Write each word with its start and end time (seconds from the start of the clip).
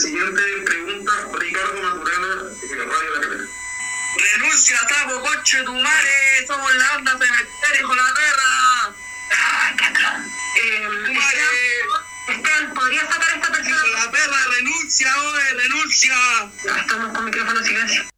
Siguiente 0.00 0.42
pregunta, 0.64 1.12
Ricardo 1.40 1.82
Maturana, 1.82 2.44
de 2.44 2.84
Radio 2.84 3.14
La 3.14 3.20
Calera. 3.20 3.44
Renuncia, 4.32 4.78
tapo, 4.86 5.20
coche, 5.22 5.62
tu 5.64 5.72
madre. 5.74 6.46
Somos 6.46 6.74
la 6.76 6.88
banda 6.92 7.12
cementerio, 7.18 7.80
hijo 7.80 7.94
de 7.94 8.02
la 8.02 8.14
perra. 8.14 8.94
Eh, 10.56 10.88
Tu 11.06 11.12
madre. 11.14 11.42
Esteban, 12.28 12.74
¿podría 12.74 13.00
sacar 13.06 13.28
a 13.28 13.34
esta 13.34 13.52
persona? 13.52 13.76
Hijo 13.76 13.86
de 13.86 13.92
la 13.92 14.10
perra, 14.12 14.36
renuncia, 14.56 15.22
oye, 15.22 15.54
renuncia. 15.54 16.14
Ya, 16.64 16.76
Estamos 16.76 17.12
con 17.14 17.24
micrófono 17.24 17.58
en 17.58 17.64
silencio. 17.66 18.17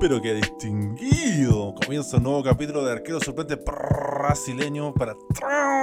Pero 0.00 0.22
qué 0.22 0.32
distinguido. 0.32 1.74
Comienza 1.74 2.16
un 2.16 2.22
nuevo 2.22 2.42
capítulo 2.42 2.82
de 2.82 2.92
Arquero 2.92 3.20
Suplente 3.20 3.56
Brasileño 3.56 4.94
para 4.94 5.14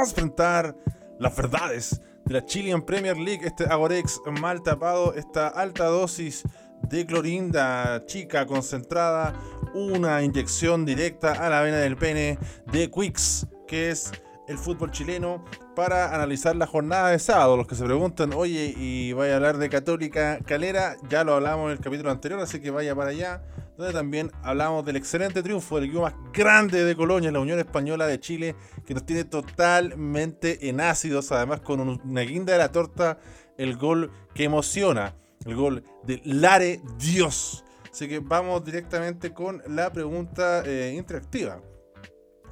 enfrentar 0.01 0.75
las 1.19 1.37
verdades 1.37 2.01
de 2.25 2.33
la 2.33 2.43
Chilean 2.43 2.82
Premier 2.82 3.15
League. 3.15 3.45
Este 3.45 3.65
Agorex 3.65 4.19
mal 4.42 4.64
tapado, 4.64 5.14
esta 5.14 5.50
alta 5.50 5.86
dosis 5.86 6.42
de 6.82 7.06
clorinda 7.06 8.04
chica 8.07 8.47
concentrada, 8.47 9.36
una 9.75 10.23
inyección 10.23 10.84
directa 10.84 11.34
a 11.34 11.47
la 11.51 11.61
vena 11.61 11.78
del 11.78 11.95
pene 11.95 12.39
de 12.71 12.89
Quicks, 12.89 13.45
que 13.68 13.92
es 13.92 14.11
el 14.47 14.57
fútbol 14.57 14.89
chileno, 14.89 15.45
para 15.75 16.15
analizar 16.15 16.56
la 16.56 16.65
jornada 16.65 17.09
de 17.09 17.20
sábado. 17.20 17.56
Los 17.56 17.68
que 17.68 17.75
se 17.75 17.86
preguntan, 17.86 18.34
oye, 18.34 18.73
y 18.75 19.14
vaya 19.14 19.34
a 19.34 19.36
hablar 19.36 19.59
de 19.59 19.70
Católica 19.70 20.39
Calera, 20.43 20.97
ya 21.07 21.23
lo 21.23 21.36
hablamos 21.36 21.68
en 21.68 21.73
el 21.73 21.79
capítulo 21.79 22.09
anterior, 22.09 22.39
así 22.39 22.59
que 22.59 22.71
vaya 22.71 22.95
para 22.95 23.11
allá 23.11 23.43
donde 23.77 23.93
también 23.93 24.31
hablamos 24.43 24.83
del 24.86 24.95
excelente 24.95 25.43
triunfo 25.43 25.75
del 25.75 25.86
equipo 25.86 26.01
más 26.01 26.13
grande 26.33 26.83
de 26.83 26.95
Colonia, 26.95 27.31
la 27.31 27.39
Unión 27.39 27.59
Española 27.59 28.07
de 28.07 28.19
Chile, 28.19 28.55
que 28.86 28.93
nos 28.93 29.05
tiene 29.05 29.23
totalmente 29.23 30.67
en 30.69 30.81
ácidos, 30.81 31.31
además 31.31 31.61
con 31.61 31.79
un- 31.79 32.02
una 32.03 32.22
guinda 32.22 32.53
de 32.53 32.59
la 32.59 32.72
torta, 32.72 33.19
el 33.58 33.78
gol 33.78 34.11
que 34.34 34.45
emociona, 34.45 35.16
el 35.45 35.56
gol 35.56 35.84
de 36.03 36.22
Lare 36.25 36.81
Dios. 36.97 37.64
Así 37.92 38.08
que 38.08 38.19
vamos 38.19 38.64
directamente 38.64 39.34
con 39.34 39.61
la 39.67 39.91
pregunta 39.91 40.64
eh, 40.66 40.94
interactiva. 40.97 41.62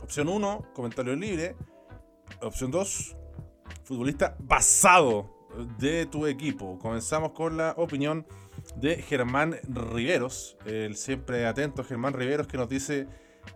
Opción 0.01 0.27
1, 0.29 0.71
comentario 0.73 1.15
libre. 1.15 1.55
Opción 2.41 2.71
2, 2.71 3.15
futbolista 3.83 4.35
basado 4.39 5.31
de 5.79 6.05
tu 6.07 6.25
equipo. 6.27 6.77
Comenzamos 6.79 7.31
con 7.31 7.57
la 7.57 7.73
opinión 7.77 8.25
de 8.75 8.97
Germán 9.01 9.57
Riveros, 9.63 10.57
el 10.65 10.95
siempre 10.95 11.45
atento 11.45 11.83
Germán 11.83 12.13
Riveros 12.13 12.47
que 12.47 12.57
nos 12.57 12.69
dice 12.69 13.07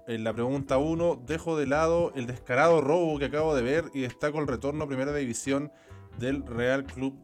en 0.08 0.24
la 0.24 0.34
pregunta 0.34 0.78
1, 0.78 1.24
dejo 1.26 1.58
de 1.58 1.68
lado 1.68 2.12
el 2.16 2.28
descarado 2.28 2.82
robo 2.82 3.20
que 3.20 3.26
acabo 3.26 3.56
de 3.56 3.62
ver 3.62 3.86
y 3.94 4.02
destaco 4.02 4.40
el 4.40 4.48
retorno 4.48 4.84
a 4.84 4.88
primera 4.88 5.14
división 5.14 5.72
del 6.18 6.46
Real 6.46 6.86
Club 6.86 7.18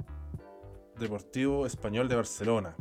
Deportivo 0.99 1.65
Español 1.65 2.07
de 2.07 2.15
Barcelona. 2.15 2.75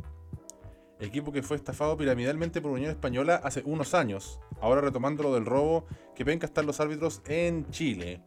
Equipo 0.99 1.31
que 1.31 1.43
fue 1.43 1.57
estafado 1.57 1.97
piramidalmente 1.97 2.61
por 2.61 2.71
Unión 2.71 2.89
Española 2.89 3.41
hace 3.43 3.61
unos 3.65 3.93
años. 3.93 4.39
Ahora 4.61 4.81
retomando 4.81 5.23
lo 5.23 5.33
del 5.33 5.45
robo, 5.45 5.85
que 6.15 6.23
ven 6.23 6.39
están 6.41 6.65
los 6.65 6.79
árbitros 6.79 7.21
en 7.25 7.69
Chile. 7.69 8.21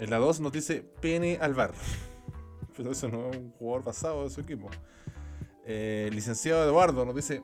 En 0.00 0.10
la 0.10 0.16
2 0.16 0.40
nos 0.40 0.52
dice 0.52 0.82
Pene 1.00 1.38
Alvar. 1.40 1.72
Pero 2.76 2.92
eso 2.92 3.08
no 3.08 3.30
es 3.30 3.36
un 3.36 3.50
jugador 3.52 3.84
pasado 3.84 4.24
de 4.24 4.30
su 4.30 4.40
equipo. 4.40 4.70
Eh, 5.70 6.08
licenciado 6.14 6.64
Eduardo 6.64 7.04
nos 7.04 7.14
dice: 7.14 7.42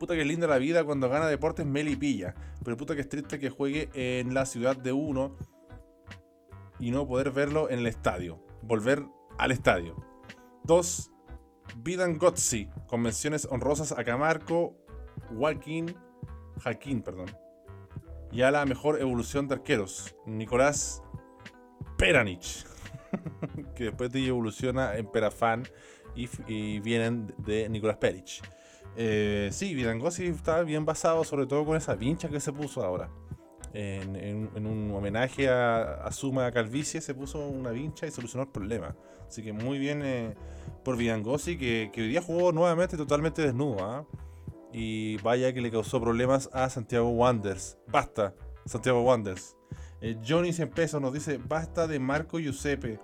Puta 0.00 0.14
que 0.14 0.22
es 0.22 0.26
linda 0.26 0.48
la 0.48 0.58
vida 0.58 0.82
cuando 0.82 1.08
gana 1.08 1.28
deportes 1.28 1.64
Meli 1.64 1.94
Pilla. 1.94 2.34
Pero 2.64 2.76
puta 2.76 2.96
que 2.96 3.02
es 3.02 3.08
triste 3.08 3.38
que 3.38 3.50
juegue 3.50 3.88
en 3.94 4.34
la 4.34 4.46
ciudad 4.46 4.76
de 4.76 4.92
uno 4.92 5.36
y 6.80 6.90
no 6.90 7.06
poder 7.06 7.30
verlo 7.30 7.70
en 7.70 7.78
el 7.78 7.86
estadio. 7.86 8.44
Volver 8.62 9.06
al 9.38 9.52
estadio. 9.52 9.94
2. 10.64 11.12
Vidan 11.76 12.18
Gotzi. 12.18 12.68
Convenciones 12.88 13.46
honrosas 13.48 13.92
a 13.92 14.02
Camarco, 14.02 14.76
Joaquín, 15.32 15.94
Jaquín, 16.60 17.00
perdón. 17.00 17.30
Y 18.32 18.42
a 18.42 18.50
la 18.50 18.64
mejor 18.66 19.00
evolución 19.00 19.46
de 19.46 19.54
arqueros, 19.54 20.16
Nicolás 20.26 21.00
Peranich. 21.96 22.66
que 23.76 23.84
después 23.84 24.10
de 24.10 24.26
evoluciona 24.26 24.96
en 24.96 25.06
Perafán 25.06 25.62
y, 26.46 26.80
vienen 26.80 27.32
de 27.38 27.68
Nicolás 27.68 27.96
Perich. 27.96 28.42
Eh, 28.96 29.48
sí, 29.52 29.74
Vidangossi 29.74 30.26
está 30.26 30.62
bien 30.62 30.84
basado, 30.84 31.24
sobre 31.24 31.46
todo 31.46 31.64
con 31.64 31.76
esa 31.76 31.94
vincha 31.94 32.28
que 32.28 32.40
se 32.40 32.52
puso 32.52 32.84
ahora. 32.84 33.10
En, 33.72 34.66
un 34.66 34.90
homenaje 34.92 35.48
a, 35.48 36.10
Suma 36.10 36.50
Calvicie 36.50 37.00
se 37.00 37.14
puso 37.14 37.46
una 37.48 37.70
vincha 37.70 38.06
y 38.06 38.10
solucionó 38.10 38.44
el 38.44 38.50
problema. 38.50 38.96
Así 39.28 39.42
que 39.42 39.52
muy 39.52 39.78
bien 39.78 40.02
eh, 40.04 40.34
por 40.84 40.96
Vidangossi, 40.96 41.56
que, 41.56 41.90
hoy 41.96 42.08
día 42.08 42.20
jugó 42.20 42.50
nuevamente 42.50 42.96
totalmente 42.96 43.42
desnudo. 43.42 43.84
¿ah? 43.84 44.06
Y 44.72 45.18
vaya 45.18 45.52
que 45.52 45.60
le 45.60 45.70
causó 45.70 46.00
problemas 46.00 46.50
a 46.52 46.68
Santiago 46.68 47.10
Wanderers. 47.10 47.78
Basta, 47.86 48.34
Santiago 48.66 49.02
Wanderers. 49.02 49.56
Eh, 50.00 50.16
Johnny 50.26 50.52
100 50.52 50.70
pesos 50.70 51.00
nos 51.00 51.12
dice: 51.12 51.38
basta 51.38 51.86
de 51.86 51.98
Marco 52.00 52.38
Giuseppe 52.38 52.98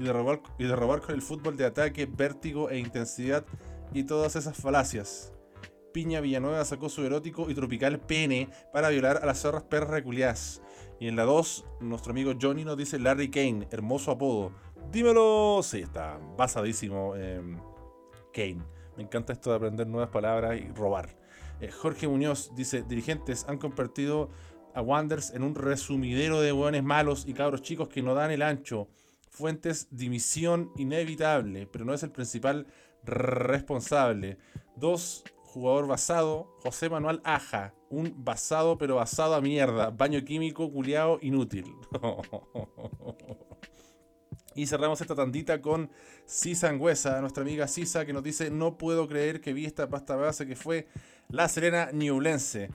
y 0.00 0.04
de, 0.04 0.12
robar, 0.12 0.40
y 0.58 0.64
de 0.64 0.74
robar 0.74 1.02
con 1.02 1.14
el 1.14 1.22
fútbol 1.22 1.56
de 1.56 1.66
ataque, 1.66 2.06
vértigo 2.06 2.70
e 2.70 2.78
intensidad 2.78 3.44
y 3.92 4.04
todas 4.04 4.34
esas 4.34 4.56
falacias. 4.56 5.32
Piña 5.92 6.20
Villanueva 6.20 6.64
sacó 6.64 6.88
su 6.88 7.04
erótico 7.04 7.50
y 7.50 7.54
tropical 7.54 8.00
pene 8.00 8.48
para 8.72 8.88
violar 8.88 9.18
a 9.22 9.26
las 9.26 9.40
zorras 9.40 9.64
perras 9.64 9.90
reculiadas. 9.90 10.62
Y 10.98 11.08
en 11.08 11.16
la 11.16 11.24
2, 11.24 11.64
nuestro 11.80 12.12
amigo 12.12 12.32
Johnny 12.40 12.64
nos 12.64 12.76
dice 12.76 12.98
Larry 12.98 13.30
Kane, 13.30 13.68
hermoso 13.70 14.10
apodo. 14.10 14.52
Dímelo. 14.90 15.60
Sí, 15.62 15.80
está 15.80 16.18
basadísimo 16.36 17.14
eh, 17.16 17.40
Kane. 18.32 18.62
Me 18.96 19.02
encanta 19.02 19.32
esto 19.32 19.50
de 19.50 19.56
aprender 19.56 19.86
nuevas 19.86 20.10
palabras 20.10 20.58
y 20.60 20.68
robar. 20.72 21.16
Eh, 21.60 21.70
Jorge 21.70 22.08
Muñoz 22.08 22.52
dice, 22.54 22.82
dirigentes 22.82 23.44
han 23.48 23.58
convertido 23.58 24.30
a 24.74 24.82
Wanders 24.82 25.30
en 25.34 25.42
un 25.42 25.54
resumidero 25.54 26.40
de 26.40 26.52
hueones 26.52 26.84
malos 26.84 27.26
y 27.26 27.34
cabros 27.34 27.62
chicos 27.62 27.88
que 27.88 28.02
no 28.02 28.14
dan 28.14 28.30
el 28.30 28.42
ancho. 28.42 28.88
Fuentes, 29.30 29.88
dimisión 29.90 30.70
inevitable, 30.76 31.66
pero 31.66 31.84
no 31.84 31.94
es 31.94 32.02
el 32.02 32.10
principal 32.10 32.66
responsable. 33.04 34.38
Dos, 34.76 35.24
jugador 35.42 35.86
basado, 35.86 36.56
José 36.62 36.90
Manuel 36.90 37.20
Aja. 37.24 37.74
Un 37.88 38.14
basado, 38.24 38.76
pero 38.76 38.96
basado 38.96 39.34
a 39.34 39.40
mierda. 39.40 39.90
Baño 39.90 40.22
químico, 40.24 40.70
culiao, 40.70 41.18
inútil. 41.22 41.64
Y 44.56 44.66
cerramos 44.66 45.00
esta 45.00 45.14
tandita 45.14 45.62
con 45.62 45.90
Sisa 46.26 46.68
Angüesa, 46.68 47.20
nuestra 47.20 47.42
amiga 47.42 47.68
Sisa, 47.68 48.04
que 48.04 48.12
nos 48.12 48.24
dice: 48.24 48.50
No 48.50 48.76
puedo 48.76 49.06
creer 49.06 49.40
que 49.40 49.52
vi 49.52 49.64
esta 49.64 49.88
pasta 49.88 50.16
base 50.16 50.46
que 50.46 50.56
fue 50.56 50.88
la 51.28 51.48
Serena 51.48 51.90
Ñublense. 51.92 52.68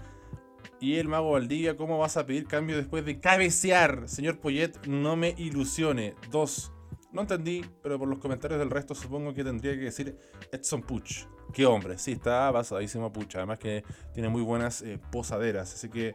Y 0.86 1.00
el 1.00 1.08
mago 1.08 1.32
Valdivia, 1.32 1.76
¿cómo 1.76 1.98
vas 1.98 2.16
a 2.16 2.28
pedir 2.28 2.46
cambio 2.46 2.78
después 2.78 3.04
de 3.04 3.20
cabecear? 3.20 4.08
Señor 4.08 4.38
Poyet, 4.38 4.86
no 4.86 5.16
me 5.16 5.34
ilusione. 5.36 6.14
Dos, 6.30 6.72
no 7.12 7.22
entendí, 7.22 7.66
pero 7.82 7.98
por 7.98 8.08
los 8.08 8.20
comentarios 8.20 8.60
del 8.60 8.70
resto 8.70 8.94
supongo 8.94 9.34
que 9.34 9.44
tendría 9.44 9.74
que 9.74 9.86
decir 9.86 10.16
Edson 10.52 10.84
Puch. 10.84 11.26
Qué 11.52 11.66
hombre, 11.66 11.98
sí, 11.98 12.12
está 12.12 12.52
basadísimo 12.52 13.12
Puch. 13.12 13.36
Además 13.36 13.58
que 13.58 13.84
tiene 14.14 14.30
muy 14.30 14.44
buenas 14.44 14.84
eh, 14.84 15.00
posaderas. 15.12 15.74
Así 15.74 15.90
que 15.90 16.14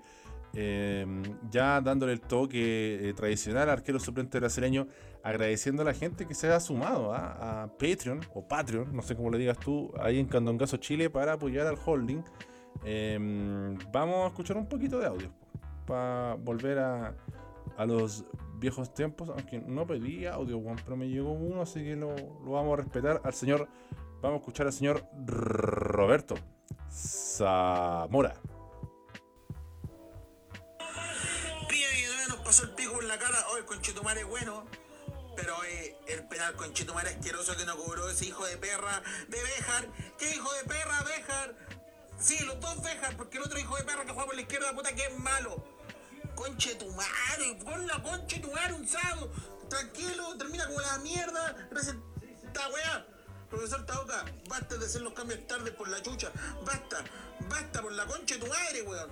eh, 0.55 1.05
ya 1.51 1.81
dándole 1.81 2.13
el 2.13 2.21
toque 2.21 3.09
eh, 3.09 3.13
tradicional 3.15 3.65
al 3.65 3.71
arquero 3.71 3.99
suplente 3.99 4.39
brasileño, 4.39 4.87
agradeciendo 5.25 5.83
a 5.83 5.87
la 5.87 5.95
gente 5.95 6.29
que 6.29 6.35
se 6.37 6.49
ha 6.49 6.61
sumado 6.61 7.13
¿ah? 7.13 7.65
a 7.65 7.77
Patreon 7.77 8.21
o 8.35 8.47
Patreon, 8.47 8.95
no 8.95 9.03
sé 9.03 9.17
cómo 9.17 9.31
le 9.31 9.39
digas 9.39 9.59
tú, 9.59 9.93
ahí 10.01 10.21
en 10.21 10.27
Candongazo 10.27 10.77
Chile 10.77 11.11
para 11.11 11.33
apoyar 11.33 11.67
al 11.67 11.77
holding. 11.85 12.23
Eh, 12.85 13.19
vamos 13.93 14.25
a 14.25 14.27
escuchar 14.29 14.57
un 14.57 14.67
poquito 14.67 14.99
de 14.99 15.07
audio 15.07 15.31
para 15.87 16.35
volver 16.35 16.79
a, 16.79 17.15
los 17.87 18.25
viejos 18.57 18.93
tiempos, 18.93 19.31
aunque 19.31 19.59
no 19.59 19.87
pedí 19.87 20.27
audio, 20.27 20.59
weón, 20.59 20.79
pero 20.85 20.97
me 20.97 21.09
llegó 21.09 21.33
uno, 21.33 21.63
así 21.63 21.83
que 21.83 21.97
lo, 21.97 22.15
vamos 22.45 22.75
a 22.75 22.83
respetar 22.83 23.23
al 23.25 23.33
señor, 23.33 23.69
vamos 24.21 24.37
a 24.37 24.41
escuchar 24.41 24.67
al 24.67 24.73
señor 24.73 25.05
Roberto 25.27 26.35
Zamora. 26.91 28.35
Pilla 31.69 31.89
Villanueva 31.95 32.27
nos 32.29 32.37
pasó 32.45 32.65
el 32.65 32.71
pico 32.71 33.01
en 33.01 33.09
la 33.09 33.19
cara. 33.19 33.39
El 33.57 33.65
conchetumare 33.65 34.21
es 34.21 34.29
bueno. 34.29 34.65
Pero 35.37 35.55
eh, 35.65 35.97
el 36.09 36.27
penal 36.29 36.55
conchetumare 36.55 37.11
asqueroso 37.11 37.57
que 37.57 37.65
no 37.65 37.77
cobró 37.77 38.11
ese 38.11 38.27
hijo 38.27 38.45
de 38.45 38.59
perra 38.59 39.03
de 39.29 39.43
Béjar. 39.43 39.89
¿Qué 40.19 40.35
hijo 40.35 40.53
de 40.53 40.65
perra, 40.65 41.03
Béjar? 41.03 41.70
Sí, 42.21 42.39
los 42.45 42.61
dos 42.61 42.83
Béjar, 42.83 43.17
porque 43.17 43.39
el 43.39 43.45
otro 43.45 43.59
hijo 43.59 43.77
de 43.77 43.85
perra 43.85 44.05
que 44.05 44.13
juega 44.13 44.27
por 44.27 44.35
la 44.35 44.43
izquierda, 44.43 44.75
puta, 44.75 44.95
que 44.95 45.07
es 45.07 45.19
malo. 45.19 45.65
Conchetumare, 46.35 47.55
pon 47.65 47.87
la 47.87 48.03
conchetumare 48.03 48.75
un 48.75 48.87
sábado. 48.87 49.33
Tranquilo, 49.71 50.37
termina 50.37 50.67
como 50.67 50.81
la 50.81 50.99
mierda. 50.99 51.57
Esta 52.45 52.69
weá. 52.69 53.07
Profesor 53.49 53.85
Tauca, 53.85 54.25
basta 54.49 54.77
de 54.77 54.87
hacer 54.87 55.01
los 55.01 55.13
cambios 55.13 55.45
tarde 55.47 55.73
por 55.73 55.89
la 55.89 56.01
chucha. 56.03 56.31
Basta, 56.65 57.03
basta 57.49 57.83
por 57.83 57.93
la 57.93 58.07
concha 58.07 58.35
de 58.35 58.41
tu 58.41 58.47
madre, 58.47 58.83
weón. 58.83 59.11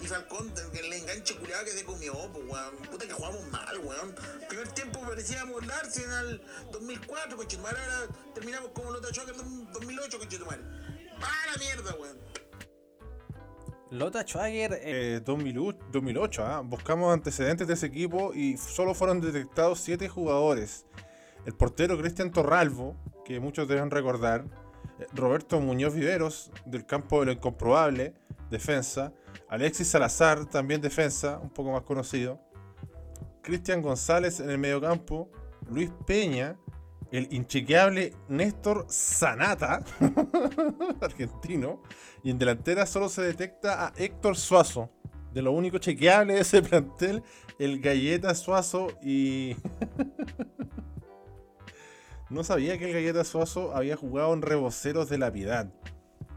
Y 0.00 0.06
Falcón, 0.06 0.52
que 0.72 0.80
el 0.80 0.92
enganche 0.92 1.36
culiado 1.36 1.64
que 1.66 1.72
se 1.72 1.84
comió, 1.84 2.14
pues 2.32 2.44
weón. 2.48 2.76
Puta 2.90 3.06
que 3.06 3.12
jugamos 3.12 3.46
mal, 3.48 3.78
weón. 3.78 4.14
Primer 4.48 4.68
tiempo 4.72 5.00
parecíamos 5.02 5.62
el 5.62 5.70
Arsenal 5.70 6.42
2004, 6.72 7.36
conchetumare. 7.36 7.78
Ahora 7.80 8.08
terminamos 8.34 8.70
como 8.72 8.90
los 8.90 9.12
Choque 9.12 9.32
en 9.32 9.72
2008, 9.72 10.18
conchetumare. 10.18 10.62
¡Ah, 11.22 11.46
la 11.52 11.58
mierda, 11.58 11.94
weón! 12.00 12.18
Lota 13.90 14.22
Schwager, 14.22 14.72
eh, 14.74 15.16
Eh, 15.16 15.20
2008, 15.24 15.78
2008, 15.90 16.44
¿ah? 16.44 16.60
buscamos 16.60 17.12
antecedentes 17.12 17.66
de 17.66 17.74
ese 17.74 17.86
equipo 17.86 18.32
y 18.34 18.56
solo 18.56 18.94
fueron 18.94 19.20
detectados 19.20 19.80
7 19.80 20.08
jugadores. 20.08 20.86
El 21.46 21.54
portero 21.54 21.98
Cristian 21.98 22.30
Torralvo, 22.30 22.94
que 23.24 23.40
muchos 23.40 23.66
deben 23.68 23.90
recordar. 23.90 24.44
eh, 24.98 25.06
Roberto 25.14 25.58
Muñoz 25.60 25.94
Viveros, 25.94 26.50
del 26.66 26.84
campo 26.86 27.20
de 27.20 27.26
lo 27.26 27.32
incomprobable, 27.32 28.14
defensa. 28.50 29.12
Alexis 29.48 29.88
Salazar, 29.88 30.44
también 30.46 30.80
defensa, 30.80 31.38
un 31.38 31.50
poco 31.50 31.72
más 31.72 31.82
conocido. 31.82 32.38
Cristian 33.42 33.80
González 33.82 34.38
en 34.40 34.50
el 34.50 34.58
mediocampo. 34.58 35.30
Luis 35.68 35.90
Peña. 36.06 36.56
El 37.10 37.26
inchequeable 37.32 38.14
Néstor 38.28 38.86
Sanata, 38.88 39.82
argentino. 41.00 41.82
Y 42.22 42.30
en 42.30 42.38
delantera 42.38 42.86
solo 42.86 43.08
se 43.08 43.22
detecta 43.22 43.86
a 43.86 43.92
Héctor 43.96 44.36
Suazo. 44.36 44.90
De 45.32 45.42
lo 45.42 45.52
único 45.52 45.78
chequeable 45.78 46.34
de 46.34 46.40
ese 46.40 46.62
plantel, 46.62 47.22
el 47.58 47.80
Galleta 47.80 48.34
Suazo 48.34 48.88
y. 49.02 49.56
no 52.30 52.44
sabía 52.44 52.78
que 52.78 52.86
el 52.86 52.92
Galleta 52.92 53.24
Suazo 53.24 53.74
había 53.74 53.96
jugado 53.96 54.32
en 54.34 54.42
Reboceros 54.42 55.08
de 55.08 55.18
la 55.18 55.32
Piedad. 55.32 55.72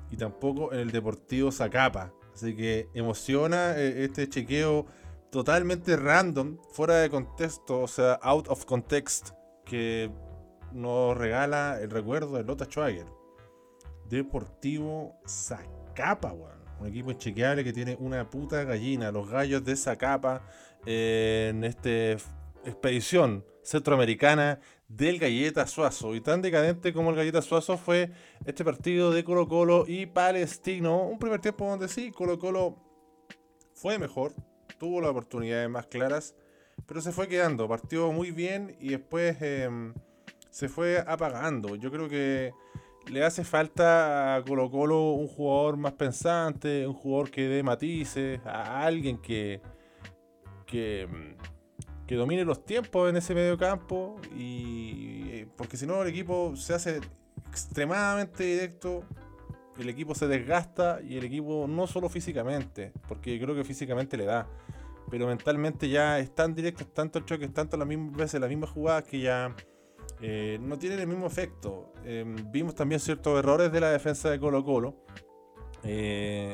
Y 0.10 0.18
tampoco 0.18 0.74
en 0.74 0.80
el 0.80 0.92
Deportivo 0.92 1.52
Zacapa. 1.52 2.14
Así 2.34 2.56
que 2.56 2.90
emociona 2.94 3.78
eh, 3.78 4.04
este 4.04 4.28
chequeo 4.28 4.88
totalmente 5.32 5.96
random, 5.98 6.58
fuera 6.72 6.98
de 6.98 7.10
contexto, 7.10 7.82
o 7.82 7.88
sea, 7.88 8.14
out 8.22 8.48
of 8.50 8.66
context, 8.66 9.32
que 9.66 10.12
nos 10.74 11.18
regala 11.18 11.80
el 11.82 11.90
recuerdo 11.90 12.38
de 12.38 12.44
Lota 12.44 12.66
Schwager. 12.66 13.08
Deportivo 14.10 15.16
Zacapa, 15.28 16.34
weón. 16.34 16.64
Un 16.80 16.88
equipo 16.88 17.12
inchequeable 17.12 17.64
que 17.64 17.72
tiene 17.72 17.96
una 18.00 18.30
puta 18.30 18.64
gallina. 18.64 19.12
Los 19.12 19.30
gallos 19.30 19.64
de 19.64 19.76
Zacapa 19.76 20.42
eh, 20.86 21.48
en 21.52 21.64
esta 21.64 21.90
expedición 22.66 23.46
centroamericana 23.62 24.60
del 24.88 25.20
Galleta 25.20 25.66
Suazo. 25.66 26.16
Y 26.16 26.22
tan 26.22 26.42
decadente 26.42 26.94
como 26.94 27.12
el 27.12 27.16
Galleta 27.16 27.42
Suazo 27.42 27.78
fue 27.78 28.12
este 28.46 28.66
partido 28.66 29.12
de 29.12 29.24
Colo 29.24 29.48
Colo 29.48 29.86
y 29.88 30.06
Palestino. 30.06 31.04
Un 31.04 31.20
primer 31.20 31.40
tiempo 31.40 31.68
donde 31.68 31.88
sí, 31.88 32.12
Colo 32.12 32.38
Colo 32.38 32.78
fue 33.74 33.98
mejor. 33.98 34.34
Tuvo 34.78 35.02
las 35.02 35.12
oportunidades 35.12 35.70
más 35.70 35.88
claras. 35.88 36.36
Pero 36.86 37.02
se 37.02 37.12
fue 37.12 37.28
quedando. 37.28 37.68
Partió 37.68 38.12
muy 38.12 38.32
bien 38.32 38.76
y 38.80 38.90
después 38.90 39.38
eh, 39.42 39.70
se 40.54 40.70
fue 40.70 41.00
apagando. 41.00 41.76
Yo 41.76 41.90
creo 41.90 42.08
que 42.08 42.54
le 43.08 43.24
hace 43.24 43.44
falta 43.44 44.36
a 44.36 44.44
Colo 44.44 44.70
Colo 44.70 45.14
un 45.14 45.28
jugador 45.28 45.78
más 45.78 45.94
pensante, 45.94 46.86
un 46.86 46.94
jugador 46.94 47.32
que 47.32 47.48
dé 47.48 47.64
matices, 47.64 48.40
a 48.46 48.86
alguien 48.86 49.18
que, 49.18 49.62
que, 50.68 51.08
mm, 51.10 52.06
que 52.06 52.16
domine 52.16 52.46
los 52.46 52.64
tiempos 52.64 53.10
en 53.10 53.18
ese 53.18 53.34
medio 53.34 53.58
campo. 53.58 54.22
Y, 54.38 55.46
porque 55.58 55.76
si 55.76 55.88
no 55.88 56.04
el 56.04 56.10
equipo 56.10 56.56
se 56.56 56.76
hace 56.76 57.02
extremadamente 57.50 58.44
directo, 58.44 59.04
el 59.80 59.90
equipo 59.90 60.14
se 60.14 60.28
desgasta 60.28 61.00
y 61.02 61.18
el 61.18 61.24
equipo 61.24 61.66
no 61.68 61.88
solo 61.88 62.10
físicamente, 62.10 62.94
porque 63.08 63.40
creo 63.42 63.56
que 63.56 63.64
físicamente 63.64 64.18
le 64.18 64.26
da, 64.26 64.48
pero 65.10 65.26
mentalmente 65.26 65.90
ya 65.90 66.20
es 66.20 66.36
tan 66.36 66.54
directo, 66.54 66.84
es 66.84 66.94
tanto 66.94 67.18
el 67.18 67.26
choque, 67.26 67.48
tanto 67.48 67.76
las 67.76 67.88
mismas 67.88 68.16
veces, 68.16 68.40
las 68.40 68.50
mismas 68.52 68.70
jugadas 68.70 69.04
que 69.06 69.20
ya 69.20 69.56
eh, 70.22 70.58
no 70.62 70.78
tienen 70.78 71.00
el 71.00 71.08
mismo 71.08 71.28
efecto. 71.28 71.94
Eh, 72.06 72.24
vimos 72.52 72.76
también 72.76 73.00
ciertos 73.00 73.38
errores 73.40 73.72
de 73.72 73.80
la 73.80 73.92
defensa 73.92 74.30
de 74.30 74.40
Colo 74.40 74.64
Colo. 74.64 74.96
eh, 75.84 76.54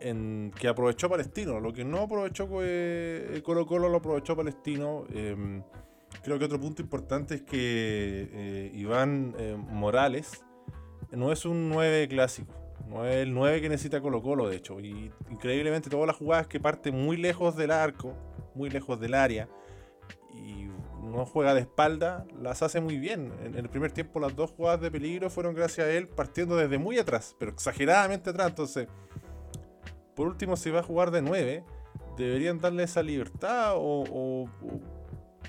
en, 0.00 0.52
que 0.58 0.68
aprovechó 0.68 1.08
Palestino. 1.08 1.60
Lo 1.60 1.72
que 1.72 1.84
no 1.84 2.00
aprovechó 2.00 2.46
eh, 2.60 3.40
Colo 3.44 3.66
Colo 3.66 3.88
lo 3.88 3.98
aprovechó 3.98 4.36
Palestino. 4.36 5.04
Eh, 5.10 5.62
creo 6.22 6.38
que 6.38 6.44
otro 6.44 6.60
punto 6.60 6.82
importante 6.82 7.36
es 7.36 7.42
que 7.42 8.70
Iván 8.74 9.34
Morales 9.70 10.44
no 11.10 11.32
es 11.32 11.46
un 11.46 11.70
9 11.70 12.08
clásico. 12.08 12.52
No 12.86 13.06
es 13.06 13.16
el 13.16 13.32
9 13.32 13.62
que 13.62 13.68
necesita 13.70 14.00
Colo 14.02 14.20
Colo, 14.20 14.48
de 14.48 14.56
hecho. 14.56 14.78
Y 14.80 15.10
increíblemente 15.30 15.88
todas 15.88 16.06
las 16.06 16.16
jugadas 16.16 16.46
que 16.48 16.60
parten 16.60 16.94
muy 16.94 17.16
lejos 17.16 17.56
del 17.56 17.70
arco, 17.70 18.14
muy 18.54 18.68
lejos 18.68 19.00
del 19.00 19.14
área, 19.14 19.48
no 21.14 21.26
juega 21.26 21.54
de 21.54 21.60
espalda, 21.60 22.26
las 22.40 22.62
hace 22.62 22.80
muy 22.80 22.98
bien. 22.98 23.32
En, 23.44 23.54
el 23.54 23.68
primer 23.68 23.92
tiempo 23.92 24.20
las 24.20 24.34
dos 24.34 24.50
jugadas 24.50 24.80
de 24.80 24.90
peligro 24.90 25.30
fueron 25.30 25.54
gracias 25.54 25.86
a 25.86 25.90
él 25.90 26.08
partiendo 26.08 26.56
desde 26.56 26.78
muy 26.78 26.98
atrás, 26.98 27.34
pero 27.38 27.50
exageradamente 27.50 28.30
atrás. 28.30 28.48
Entonces, 28.48 28.88
por 30.14 30.26
último, 30.26 30.56
si 30.56 30.70
va 30.70 30.80
a 30.80 30.82
jugar 30.82 31.10
de 31.10 31.22
9, 31.22 31.64
deberían 32.16 32.60
darle 32.60 32.84
esa 32.84 33.02
libertad 33.02 33.74
o, 33.76 34.48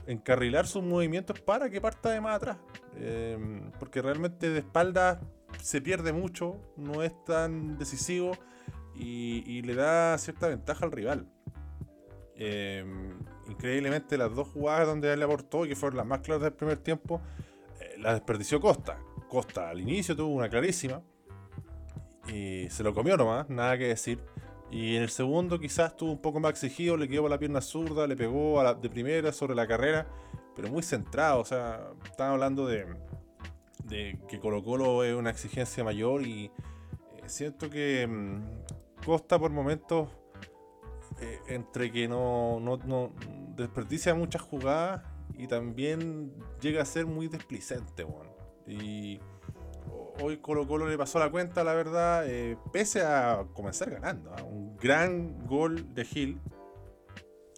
encarrilar 0.08 0.68
sus 0.68 0.84
movimientos 0.84 1.40
para 1.40 1.70
que 1.70 1.82
parta 1.82 2.12
de 2.12 2.22
más 2.22 2.36
atrás. 2.36 2.58
Eh, 2.98 3.38
porque 3.80 4.02
realmente 4.02 4.50
de 4.50 4.60
espalda 4.60 5.20
se 5.62 5.82
pierde 5.82 6.14
mucho, 6.14 6.58
no 6.78 7.02
es 7.02 7.12
tan 7.26 7.78
decisivo 7.78 8.34
y, 8.94 9.62
le 9.64 9.74
da 9.74 10.18
cierta 10.18 10.48
ventaja 10.48 10.86
al 10.86 10.92
rival. 10.92 11.28
Eh, 12.36 12.86
increíblemente 13.50 14.18
las 14.18 14.34
dos 14.34 14.48
jugadas 14.50 14.88
donde 14.88 15.12
él 15.14 15.22
aportó, 15.24 15.64
que 15.64 15.76
fueron 15.76 15.98
las 15.98 16.06
más 16.06 16.20
claras 16.20 16.44
del 16.44 16.54
primer 16.54 16.78
tiempo, 16.78 17.22
eh, 17.80 17.96
las 18.00 18.14
desperdició 18.14 18.60
Costa. 18.60 19.00
Costa 19.30 19.70
al 19.70 19.82
inicio 19.82 20.16
tuvo 20.16 20.34
una 20.34 20.50
clarísima 20.50 21.02
y 22.28 22.70
se 22.70 22.84
lo 22.84 22.94
comió 22.94 23.18
nomás, 23.18 23.50
nada 23.50 23.78
que 23.78 23.88
decir. 23.88 24.20
Y 24.72 24.96
en 24.96 25.04
el 25.04 25.10
segundo 25.10 25.60
quizás 25.60 25.92
estuvo 25.92 26.12
un 26.12 26.22
poco 26.22 26.40
más 26.40 26.52
exigido, 26.52 26.98
le 26.98 27.08
quedó 27.08 27.24
por 27.24 27.32
la 27.32 27.38
pierna 27.38 27.62
zurda, 27.62 28.08
le 28.08 28.16
pegó 28.16 28.60
a 28.60 28.74
de 28.74 28.90
primera 28.90 29.32
sobre 29.32 29.56
la 29.56 29.68
carrera, 29.68 30.08
pero 30.56 30.70
muy 30.70 30.84
centrado. 30.84 31.40
O 31.40 31.46
sea, 31.46 31.92
están 32.06 32.32
hablando 32.32 32.66
de, 32.66 32.88
que 34.28 34.40
Colo 34.40 34.64
Colo 34.64 35.04
es 35.04 35.14
una 35.14 35.30
exigencia 35.30 35.84
mayor 35.84 36.24
y 36.24 36.46
eh, 36.46 36.52
siento 37.28 37.70
que 37.70 38.08
mm, 38.08 39.06
Costa 39.06 39.38
por 39.38 39.52
momentos, 39.52 40.10
entre 41.48 41.92
que 41.92 42.08
no, 42.08 42.60
no, 42.60 42.78
no 42.78 43.12
desperdicia 43.56 44.14
muchas 44.16 44.42
jugadas 44.42 45.02
y 45.38 45.48
también 45.48 46.34
llega 46.62 46.82
a 46.82 46.86
ser 46.86 47.06
muy 47.06 47.28
desplicente. 47.28 48.06
Y 48.68 49.20
hoy 50.22 50.38
Colo 50.38 50.68
Colo 50.68 50.88
le 50.88 50.98
pasó 50.98 51.20
la 51.20 51.30
cuenta, 51.30 51.64
la 51.64 51.74
verdad, 51.74 52.28
eh, 52.28 52.58
pese 52.72 53.02
a 53.02 53.46
comenzar 53.54 53.90
ganando. 53.92 54.34
¿ah? 54.34 54.44
Un 54.44 54.78
gran 54.78 55.46
gol 55.46 55.94
de 55.94 56.06
Gil 56.06 56.42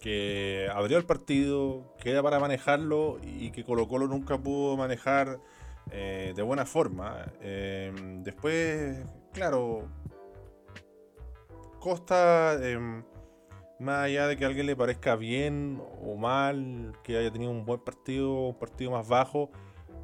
que 0.00 0.68
abrió 0.72 0.96
el 0.98 1.04
partido, 1.04 1.94
que 1.98 2.10
era 2.10 2.22
para 2.22 2.38
manejarlo 2.38 3.18
y 3.22 3.50
que 3.50 3.64
Colo 3.64 3.88
Colo 3.88 4.06
nunca 4.06 4.38
pudo 4.38 4.76
manejar 4.76 5.40
eh, 5.90 6.32
de 6.36 6.42
buena 6.42 6.64
forma. 6.66 7.24
Eh, 7.40 7.92
después, 8.22 8.98
claro, 9.32 9.88
Costa, 11.80 12.58
eh, 12.60 13.02
más 13.78 14.04
allá 14.04 14.26
de 14.26 14.36
que 14.36 14.44
a 14.44 14.48
alguien 14.48 14.66
le 14.66 14.76
parezca 14.76 15.16
bien 15.16 15.80
o 16.02 16.16
mal, 16.16 16.92
que 17.04 17.16
haya 17.16 17.30
tenido 17.30 17.50
un 17.50 17.64
buen 17.64 17.80
partido, 17.80 18.48
un 18.48 18.58
partido 18.58 18.90
más 18.90 19.06
bajo, 19.06 19.50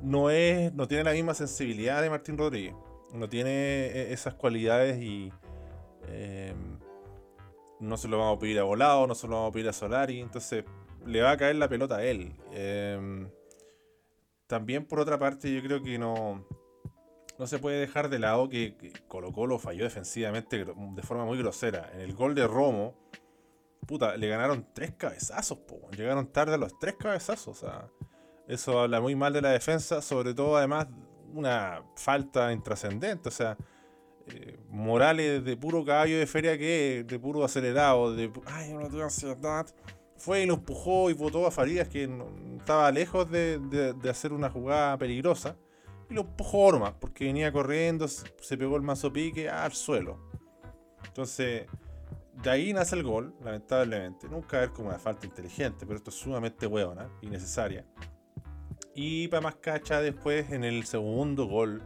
no 0.00 0.30
es, 0.30 0.72
no 0.74 0.86
tiene 0.86 1.04
la 1.04 1.12
misma 1.12 1.34
sensibilidad 1.34 2.02
de 2.02 2.10
Martín 2.10 2.38
Rodríguez. 2.38 2.74
No 3.12 3.28
tiene 3.28 3.50
eh, 3.50 4.12
esas 4.12 4.34
cualidades 4.34 5.00
y 5.00 5.32
eh, 6.08 6.54
no 7.80 7.96
se 7.96 8.08
lo 8.08 8.18
vamos 8.18 8.36
a 8.36 8.40
pedir 8.40 8.58
a 8.58 8.64
Volado, 8.64 9.06
no 9.06 9.14
se 9.14 9.26
lo 9.26 9.34
vamos 9.34 9.50
a 9.50 9.52
pedir 9.52 9.68
a 9.68 9.72
Solari. 9.72 10.20
Entonces 10.20 10.64
le 11.06 11.22
va 11.22 11.32
a 11.32 11.36
caer 11.36 11.56
la 11.56 11.68
pelota 11.68 11.96
a 11.96 12.04
él. 12.04 12.36
Eh, 12.52 13.28
también 14.46 14.84
por 14.84 15.00
otra 15.00 15.18
parte 15.18 15.52
yo 15.52 15.62
creo 15.62 15.82
que 15.82 15.98
no, 15.98 16.46
no 17.38 17.46
se 17.46 17.58
puede 17.58 17.78
dejar 17.78 18.08
de 18.08 18.18
lado 18.18 18.48
que, 18.48 18.76
que 18.76 18.92
Colo 19.08 19.32
Colo 19.32 19.58
falló 19.58 19.84
defensivamente 19.84 20.64
de 20.64 21.02
forma 21.02 21.24
muy 21.24 21.38
grosera. 21.38 21.90
En 21.94 22.00
el 22.00 22.14
gol 22.14 22.34
de 22.34 22.46
Romo, 22.46 22.94
puta, 23.86 24.16
le 24.16 24.28
ganaron 24.28 24.66
tres 24.72 24.92
cabezazos, 24.96 25.58
po. 25.58 25.90
Llegaron 25.96 26.26
tarde 26.32 26.54
a 26.54 26.58
los 26.58 26.78
tres 26.78 26.94
cabezazos. 26.98 27.48
O 27.62 27.66
sea, 27.66 27.88
eso 28.48 28.80
habla 28.80 29.00
muy 29.00 29.14
mal 29.14 29.32
de 29.32 29.42
la 29.42 29.50
defensa, 29.50 30.02
sobre 30.02 30.34
todo 30.34 30.56
además 30.56 30.86
una 31.32 31.82
falta 31.96 32.52
intrascendente. 32.52 33.28
O 33.28 33.32
sea, 33.32 33.56
eh, 34.26 34.58
Morales 34.70 35.44
de 35.44 35.56
puro 35.56 35.84
caballo 35.84 36.18
de 36.18 36.26
feria 36.26 36.56
que 36.56 37.04
de 37.06 37.18
puro 37.18 37.44
acelerado, 37.44 38.14
de 38.14 38.30
ay, 38.46 38.72
no 38.72 38.88
tengo 38.88 39.02
ansiedad. 39.04 39.66
Fue 40.16 40.42
y 40.42 40.46
lo 40.46 40.54
empujó 40.54 41.10
y 41.10 41.12
votó 41.12 41.46
a 41.46 41.50
Farías 41.50 41.88
que 41.88 42.06
no- 42.06 42.28
estaba 42.58 42.90
lejos 42.92 43.30
de, 43.30 43.58
de- 43.58 44.10
hacer 44.10 44.32
una 44.32 44.48
jugada 44.48 44.96
peligrosa. 44.96 45.56
Y 46.08 46.14
lo 46.14 46.20
empujó 46.22 46.70
nomás, 46.72 46.92
porque 47.00 47.24
venía 47.24 47.50
corriendo, 47.52 48.06
se 48.08 48.56
pegó 48.56 48.76
el 48.76 48.82
mazo 48.82 49.12
pique 49.12 49.48
al 49.50 49.72
suelo. 49.72 50.18
Entonces, 51.06 51.66
de 52.44 52.50
ahí 52.50 52.72
nace 52.74 52.94
el 52.94 53.02
gol, 53.02 53.34
lamentablemente. 53.42 54.28
Nunca 54.28 54.60
ver 54.60 54.70
como 54.70 54.90
una 54.90 54.98
falta 54.98 55.26
inteligente, 55.26 55.86
pero 55.86 55.96
esto 55.96 56.10
es 56.10 56.16
sumamente 56.16 56.66
hueona, 56.66 57.08
innecesaria. 57.22 57.86
Y 58.94 59.28
para 59.28 59.40
más 59.40 59.56
cacha, 59.56 60.00
después 60.00 60.52
en 60.52 60.62
el 60.62 60.84
segundo 60.84 61.46
gol, 61.46 61.82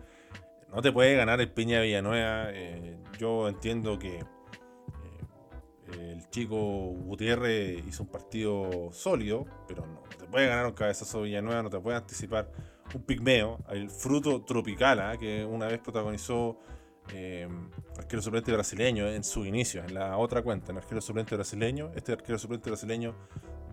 no 0.75 0.83
te 0.83 0.93
puede 0.93 1.15
ganar 1.15 1.41
el 1.41 1.51
Peña 1.51 1.81
Villanueva. 1.81 2.49
Eh, 2.51 2.99
yo 3.19 3.49
entiendo 3.49 3.99
que 3.99 4.19
eh, 4.19 4.25
el 5.93 6.29
chico 6.29 6.57
Gutiérrez 6.57 7.87
hizo 7.87 8.03
un 8.03 8.11
partido 8.11 8.91
sólido, 8.93 9.47
pero 9.69 9.87
no 9.87 10.03
te 10.19 10.27
puede 10.27 10.49
ganar 10.49 10.67
un 10.67 10.73
cabezazo 10.73 11.23
Villanueva, 11.23 11.63
no 11.63 11.71
te 11.71 11.79
puede 11.79 11.97
anticipar 11.97 12.51
un 12.93 13.03
pigmeo, 13.03 13.61
el 13.69 13.91
fruto 13.91 14.43
tropical, 14.43 14.99
¿ah? 14.99 15.17
que 15.17 15.45
una 15.45 15.69
vez 15.69 15.79
protagonizó 15.79 16.59
eh, 17.13 17.49
arquero 17.97 18.23
suplente 18.23 18.53
brasileño 18.53 19.09
en 19.09 19.25
su 19.25 19.45
inicio, 19.45 19.83
en 19.85 19.95
la 19.95 20.17
otra 20.17 20.43
cuenta, 20.43 20.73
en 20.73 20.79
arquero 20.79 21.01
suplente 21.01 21.35
brasileño, 21.35 21.91
este 21.95 22.13
arquero 22.13 22.39
suplente 22.39 22.71
brasileño 22.71 23.15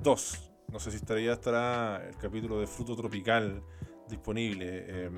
2. 0.04 0.52
No 0.72 0.80
sé 0.80 0.92
si 0.92 0.98
estaría 0.98 1.34
estará 1.34 2.04
el 2.08 2.18
capítulo 2.18 2.60
de 2.60 2.68
fruto 2.68 2.96
tropical 2.96 3.64
disponible, 4.10 4.68
eh, 4.70 5.10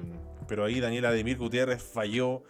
pero 0.47 0.65
ahí 0.65 0.79
Daniel 0.79 1.05
Ademir 1.05 1.37
Gutiérrez 1.37 1.81
falló. 1.81 2.43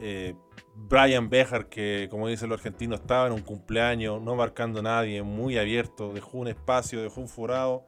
Eh, 0.00 0.34
Brian 0.74 1.28
Bejar, 1.28 1.68
que 1.68 2.08
como 2.10 2.28
dicen 2.28 2.48
los 2.48 2.58
argentinos, 2.58 3.00
estaba 3.00 3.26
en 3.26 3.32
un 3.34 3.42
cumpleaños, 3.42 4.22
no 4.22 4.34
marcando 4.34 4.82
nadie, 4.82 5.22
muy 5.22 5.58
abierto, 5.58 6.12
dejó 6.12 6.38
un 6.38 6.48
espacio, 6.48 7.02
dejó 7.02 7.20
un 7.20 7.28
forado, 7.28 7.84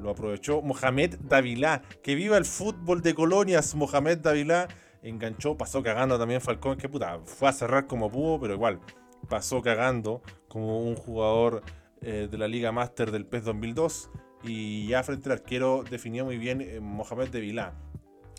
lo 0.00 0.10
aprovechó. 0.10 0.60
Mohamed 0.62 1.16
Davilá, 1.20 1.82
que 2.02 2.14
viva 2.14 2.36
el 2.36 2.44
fútbol 2.44 3.02
de 3.02 3.14
colonias, 3.14 3.74
Mohamed 3.74 4.18
Davilá 4.18 4.68
enganchó, 5.02 5.56
pasó 5.56 5.82
cagando 5.82 6.18
también 6.18 6.40
Falcón, 6.40 6.76
que 6.76 6.88
puta, 6.88 7.20
fue 7.24 7.48
a 7.48 7.52
cerrar 7.52 7.86
como 7.86 8.10
pudo, 8.10 8.40
pero 8.40 8.54
igual, 8.54 8.80
pasó 9.28 9.62
cagando 9.62 10.22
como 10.48 10.80
un 10.80 10.96
jugador 10.96 11.62
eh, 12.00 12.28
de 12.30 12.38
la 12.38 12.48
Liga 12.48 12.72
Master 12.72 13.10
del 13.10 13.26
PES 13.26 13.44
2002. 13.44 14.10
Y 14.44 14.86
ya 14.86 15.02
frente 15.02 15.28
al 15.28 15.38
arquero 15.38 15.82
definió 15.88 16.24
muy 16.24 16.38
bien 16.38 16.60
eh, 16.60 16.78
Mohamed 16.80 17.28
de 17.28 17.40
Vilá. 17.40 17.74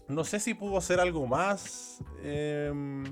No 0.07 0.23
sé 0.23 0.39
si 0.39 0.53
pudo 0.53 0.77
hacer 0.77 0.99
algo 0.99 1.27
más 1.27 2.03
em, 2.23 3.03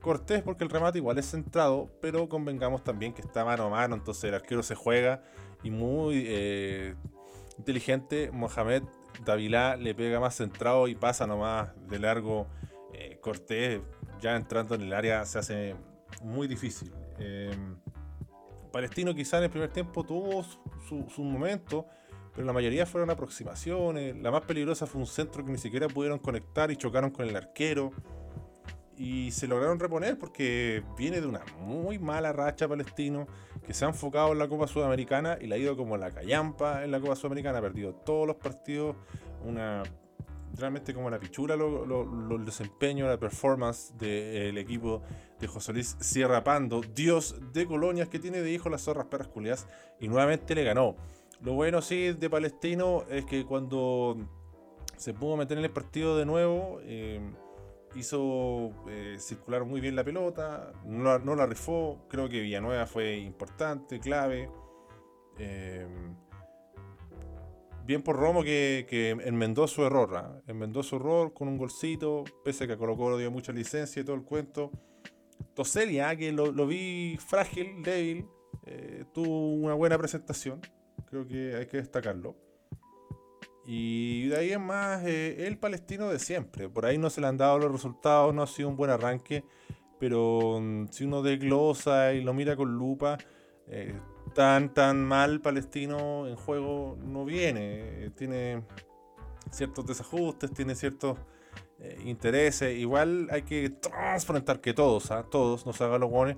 Cortés, 0.00 0.42
porque 0.42 0.64
el 0.64 0.70
remate 0.70 0.98
igual 0.98 1.18
es 1.18 1.30
centrado, 1.30 1.90
pero 2.00 2.28
convengamos 2.28 2.82
también 2.82 3.12
que 3.12 3.22
está 3.22 3.44
mano 3.44 3.64
a 3.64 3.68
mano, 3.68 3.94
entonces 3.94 4.24
el 4.24 4.34
arquero 4.34 4.62
se 4.64 4.74
juega 4.74 5.22
y 5.62 5.70
muy 5.70 6.24
eh, 6.26 6.96
inteligente. 7.58 8.30
Mohamed 8.32 8.82
Davilá 9.24 9.76
le 9.76 9.94
pega 9.94 10.18
más 10.18 10.36
centrado 10.36 10.88
y 10.88 10.96
pasa 10.96 11.26
nomás 11.28 11.70
de 11.86 12.00
largo 12.00 12.48
Cortés 13.22 13.80
ya 14.20 14.36
entrando 14.36 14.74
en 14.74 14.82
el 14.82 14.92
área 14.92 15.24
se 15.24 15.38
hace 15.38 15.76
muy 16.22 16.48
difícil. 16.48 16.92
Em, 17.18 17.76
Palestino 18.72 19.14
quizá 19.14 19.38
en 19.38 19.44
el 19.44 19.50
primer 19.50 19.70
tiempo 19.70 20.04
tuvo 20.04 20.44
su, 20.88 21.22
momento, 21.22 21.86
pero 22.34 22.44
la 22.44 22.52
mayoría 22.52 22.84
fueron 22.84 23.10
aproximaciones. 23.10 24.16
La 24.16 24.32
más 24.32 24.42
peligrosa 24.42 24.86
fue 24.86 25.00
un 25.00 25.06
centro 25.06 25.44
que 25.44 25.52
ni 25.52 25.58
siquiera 25.58 25.86
pudieron 25.86 26.18
conectar 26.18 26.70
y 26.72 26.76
chocaron 26.76 27.10
con 27.10 27.28
el 27.28 27.36
arquero. 27.36 27.92
Y 28.96 29.30
se 29.30 29.46
lograron 29.46 29.78
reponer 29.78 30.18
porque 30.18 30.82
viene 30.98 31.20
de 31.20 31.26
una 31.26 31.44
muy 31.60 31.98
mala 31.98 32.32
racha 32.32 32.68
palestino 32.68 33.26
que 33.64 33.72
se 33.72 33.84
ha 33.84 33.88
enfocado 33.88 34.32
en 34.32 34.38
la 34.38 34.48
Copa 34.48 34.66
Sudamericana 34.66 35.38
y 35.40 35.46
la 35.46 35.54
ha 35.54 35.58
ido 35.58 35.76
como 35.76 35.96
la 35.96 36.10
callampa 36.10 36.84
en 36.84 36.90
la 36.90 37.00
Copa 37.00 37.16
Sudamericana. 37.16 37.58
Ha 37.58 37.62
perdido 37.62 37.94
todos 37.94 38.26
los 38.26 38.36
partidos. 38.36 38.96
Una 39.44 39.82
realmente 40.56 40.94
como 40.94 41.10
la 41.10 41.18
pichura 41.18 41.54
el 41.54 42.44
desempeño, 42.44 43.06
la 43.06 43.18
performance 43.18 43.92
del 43.96 44.58
equipo 44.58 45.02
de 45.40 45.46
José 45.46 45.72
Luis 45.72 45.96
Sierra 46.00 46.44
Pando, 46.44 46.80
dios 46.80 47.36
de 47.52 47.66
colonias 47.66 48.08
que 48.08 48.18
tiene 48.18 48.42
de 48.42 48.52
hijo 48.52 48.68
las 48.68 48.82
zorras 48.82 49.06
perras 49.06 49.28
culias, 49.28 49.66
y 50.00 50.08
nuevamente 50.08 50.54
le 50.54 50.64
ganó. 50.64 50.96
Lo 51.40 51.54
bueno 51.54 51.82
sí 51.82 52.12
de 52.12 52.30
Palestino 52.30 53.04
es 53.08 53.24
que 53.24 53.44
cuando 53.44 54.16
se 54.96 55.12
pudo 55.12 55.36
meter 55.36 55.58
en 55.58 55.64
el 55.64 55.70
partido 55.70 56.16
de 56.16 56.24
nuevo, 56.24 56.78
eh, 56.82 57.20
hizo 57.96 58.70
eh, 58.88 59.16
circular 59.18 59.64
muy 59.64 59.80
bien 59.80 59.96
la 59.96 60.04
pelota, 60.04 60.72
no 60.84 61.04
la, 61.04 61.18
no 61.18 61.34
la 61.34 61.46
rifó, 61.46 62.06
creo 62.08 62.28
que 62.28 62.40
Villanueva 62.40 62.86
fue 62.86 63.16
importante, 63.16 63.98
clave. 63.98 64.48
Eh, 65.38 65.86
bien 67.86 68.02
por 68.02 68.16
Romo 68.16 68.42
que, 68.42 69.16
enmendó 69.24 69.66
su 69.66 69.84
error, 69.84 70.16
¿ah? 70.16 70.40
enmendó 70.46 70.82
su 70.82 70.96
error 70.96 71.32
con 71.32 71.48
un 71.48 71.58
golcito, 71.58 72.24
pese 72.44 72.64
a 72.64 72.66
que 72.66 72.76
Colo 72.76 72.96
Colo 72.96 73.18
dio 73.18 73.30
mucha 73.30 73.52
licencia 73.52 74.00
y 74.00 74.04
todo 74.04 74.16
el 74.16 74.22
cuento. 74.22 74.70
Toselia, 75.54 76.10
¿ah? 76.10 76.16
que 76.16 76.32
lo, 76.32 76.66
vi 76.66 77.18
frágil, 77.18 77.82
débil, 77.82 78.26
eh, 78.66 79.04
tuvo 79.12 79.54
una 79.54 79.74
buena 79.74 79.98
presentación, 79.98 80.60
creo 81.06 81.26
que 81.26 81.56
hay 81.56 81.66
que 81.66 81.78
destacarlo. 81.78 82.36
Y 83.64 84.28
de 84.28 84.36
ahí 84.36 84.52
en 84.52 84.62
más, 84.62 85.04
eh, 85.04 85.46
el 85.46 85.56
palestino 85.58 86.08
de 86.08 86.18
siempre, 86.18 86.68
por 86.68 86.84
ahí 86.84 86.98
no 86.98 87.10
se 87.10 87.20
le 87.20 87.28
han 87.28 87.36
dado 87.36 87.58
los 87.58 87.70
resultados, 87.70 88.34
no 88.34 88.42
ha 88.42 88.46
sido 88.46 88.68
un 88.68 88.76
buen 88.76 88.90
arranque, 88.90 89.44
pero 90.00 90.58
mm, 90.60 90.88
si 90.88 91.04
uno 91.04 91.22
desglosa 91.22 92.12
y 92.12 92.22
lo 92.22 92.34
mira 92.34 92.56
con 92.56 92.72
lupa, 92.76 93.18
eh, 93.68 93.94
tan, 94.34 94.72
tan 94.72 95.04
mal 95.04 95.40
Palestino 95.40 96.26
en 96.26 96.36
juego 96.36 96.96
no 97.02 97.24
viene. 97.24 98.10
Tiene 98.16 98.62
ciertos 99.50 99.86
desajustes, 99.86 100.52
tiene 100.52 100.74
ciertos 100.74 101.18
eh, 101.78 102.00
intereses. 102.04 102.76
Igual 102.78 103.28
hay 103.30 103.42
que 103.42 103.70
transparentar 103.70 104.60
que 104.60 104.72
todos, 104.72 105.10
¿ah? 105.10 105.26
todos, 105.30 105.66
nos 105.66 105.80
hagan 105.80 106.00
los 106.00 106.10
guones, 106.10 106.36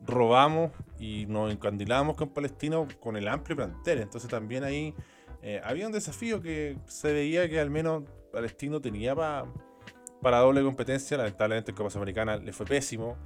robamos 0.00 0.70
y 0.98 1.26
nos 1.26 1.52
encandilamos 1.52 2.16
con 2.16 2.28
Palestino 2.28 2.86
con 3.00 3.16
el 3.16 3.28
amplio 3.28 3.56
plantel. 3.56 3.98
Entonces 3.98 4.30
también 4.30 4.64
ahí 4.64 4.94
eh, 5.42 5.60
había 5.64 5.86
un 5.86 5.92
desafío 5.92 6.40
que 6.40 6.78
se 6.86 7.12
veía 7.12 7.48
que 7.48 7.60
al 7.60 7.70
menos 7.70 8.04
Palestino 8.32 8.80
tenía 8.80 9.14
para 9.14 10.38
doble 10.38 10.62
competencia. 10.62 11.16
Lamentablemente 11.16 11.72
en 11.72 11.76
Copa 11.76 11.90
Sudamericana 11.90 12.36
le 12.36 12.52
fue 12.52 12.66
pésimo. 12.66 13.16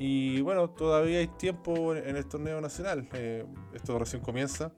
Y 0.00 0.40
bueno, 0.42 0.70
todavía 0.70 1.18
hay 1.18 1.26
tiempo 1.26 1.92
en 1.92 2.16
el 2.16 2.24
torneo 2.24 2.60
nacional. 2.60 3.08
Eh, 3.14 3.44
esto 3.74 3.98
recién 3.98 4.22
comienza. 4.22 4.70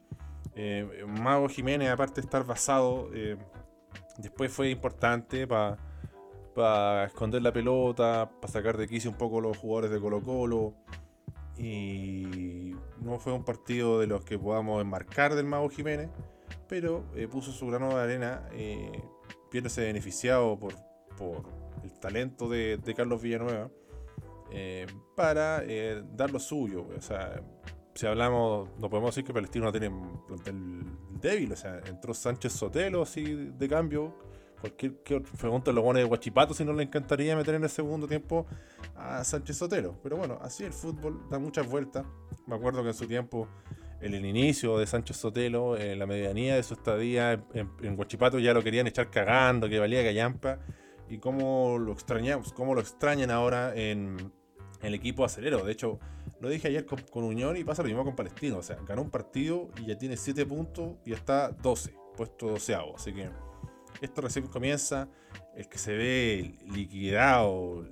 Eh, 0.54 1.04
Mago 1.06 1.46
Jiménez, 1.50 1.90
aparte 1.90 2.22
de 2.22 2.24
estar 2.24 2.46
basado, 2.46 3.10
eh, 3.12 3.36
después 4.16 4.50
fue 4.50 4.70
importante 4.70 5.46
para 5.46 7.04
esconder 7.04 7.42
la 7.42 7.52
pelota, 7.52 8.30
para 8.40 8.50
sacar 8.50 8.78
de 8.78 8.88
quicio 8.88 9.10
un 9.10 9.18
poco 9.18 9.42
los 9.42 9.58
jugadores 9.58 9.90
de 9.90 10.00
Colo 10.00 10.22
Colo. 10.22 10.74
Y 11.58 12.74
no 13.02 13.18
fue 13.18 13.34
un 13.34 13.44
partido 13.44 14.00
de 14.00 14.06
los 14.06 14.24
que 14.24 14.38
podamos 14.38 14.80
enmarcar 14.80 15.34
del 15.34 15.44
Mago 15.44 15.68
Jiménez, 15.68 16.08
pero 16.66 17.04
puso 17.30 17.52
su 17.52 17.66
grano 17.66 17.90
de 17.90 18.02
arena, 18.02 18.48
viéndose 19.52 19.82
beneficiado 19.82 20.58
por, 20.58 20.72
por 21.18 21.42
el 21.84 21.92
talento 22.00 22.48
de 22.48 22.94
Carlos 22.96 23.20
Villanueva 23.20 23.68
eh, 24.50 24.86
para 25.16 25.62
eh, 25.64 26.02
dar 26.12 26.30
lo 26.30 26.38
suyo. 26.38 26.86
O 26.96 27.00
sea, 27.00 27.42
si 27.94 28.06
hablamos, 28.06 28.68
no 28.78 28.88
podemos 28.88 29.14
decir 29.14 29.24
que 29.24 29.32
Palestino 29.32 29.66
no 29.66 29.72
tiene 29.72 29.90
plantel 30.26 30.84
débil. 31.20 31.52
O 31.52 31.56
sea, 31.56 31.80
entró 31.86 32.14
Sánchez 32.14 32.52
Sotelo 32.52 33.02
así 33.02 33.24
de 33.24 33.68
cambio. 33.68 34.16
Cualquier 34.60 34.94
pregunta 35.38 35.72
lo 35.72 35.82
pone 35.82 36.00
de 36.00 36.06
Guachipato 36.06 36.52
si 36.52 36.64
no 36.64 36.74
le 36.74 36.82
encantaría 36.82 37.34
meter 37.34 37.54
en 37.54 37.62
el 37.64 37.70
segundo 37.70 38.06
tiempo 38.06 38.46
a 38.94 39.24
Sánchez 39.24 39.56
Sotelo. 39.56 39.98
Pero 40.02 40.16
bueno, 40.16 40.38
así 40.42 40.64
el 40.64 40.72
fútbol 40.72 41.22
da 41.30 41.38
muchas 41.38 41.66
vueltas. 41.66 42.04
Me 42.46 42.56
acuerdo 42.56 42.82
que 42.82 42.88
en 42.88 42.94
su 42.94 43.06
tiempo, 43.06 43.48
en 44.00 44.12
el 44.12 44.26
inicio 44.26 44.76
de 44.76 44.86
Sánchez 44.86 45.16
Sotelo, 45.16 45.78
en 45.78 45.98
la 45.98 46.06
medianía 46.06 46.56
de 46.56 46.62
su 46.62 46.74
estadía 46.74 47.32
en, 47.54 47.70
en 47.82 47.96
Guachipato 47.96 48.38
ya 48.38 48.52
lo 48.52 48.62
querían 48.62 48.86
echar 48.86 49.10
cagando, 49.10 49.68
que 49.68 49.78
valía 49.78 50.02
callampa. 50.02 50.58
Y 51.08 51.18
cómo 51.18 51.78
lo 51.78 51.92
extrañamos, 51.92 52.52
cómo 52.52 52.74
lo 52.74 52.80
extrañan 52.80 53.30
ahora 53.30 53.74
en, 53.74 54.30
el 54.82 54.94
equipo 54.94 55.24
acelero. 55.24 55.64
De 55.64 55.72
hecho, 55.72 55.98
lo 56.40 56.48
dije 56.48 56.68
ayer 56.68 56.86
con, 56.86 57.24
Unión 57.24 57.56
y 57.56 57.64
pasa 57.64 57.82
lo 57.82 57.88
mismo 57.88 58.04
con 58.04 58.16
Palestino. 58.16 58.58
O 58.58 58.62
sea, 58.62 58.76
ganó 58.86 59.02
un 59.02 59.10
partido 59.10 59.68
y 59.78 59.86
ya 59.86 59.98
tiene 59.98 60.16
7 60.16 60.46
puntos 60.46 60.96
y 61.04 61.12
está 61.12 61.50
12, 61.50 61.94
puesto 62.16 62.48
12 62.48 62.74
Así 62.94 63.12
que 63.12 63.30
esto 64.00 64.20
recién 64.22 64.46
comienza. 64.46 65.08
El 65.54 65.68
que 65.68 65.78
se 65.78 65.92
ve 65.92 66.58
liquidado, 66.72 67.84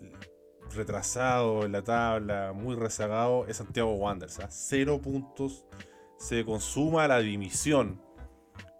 retrasado 0.74 1.64
en 1.64 1.72
la 1.72 1.82
tabla, 1.82 2.52
muy 2.54 2.74
rezagado, 2.76 3.46
es 3.46 3.58
Santiago 3.58 3.92
Wanderers. 3.94 4.40
Cero 4.48 5.00
puntos. 5.00 5.66
Se 6.18 6.44
consuma 6.44 7.06
la 7.06 7.20
dimisión 7.20 8.02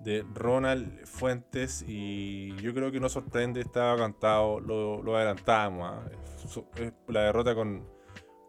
de 0.01 0.25
Ronald 0.35 1.07
Fuentes 1.07 1.85
y 1.87 2.55
yo 2.57 2.73
creo 2.75 2.91
que 2.91 2.99
no 2.99 3.09
sorprende, 3.09 3.61
estaba 3.61 3.97
cantado, 3.97 4.59
lo, 4.59 5.03
lo 5.03 5.17
adelantábamos. 5.17 5.93
¿ah? 5.93 6.11
La 7.09 7.23
derrota 7.23 7.55
con, 7.55 7.85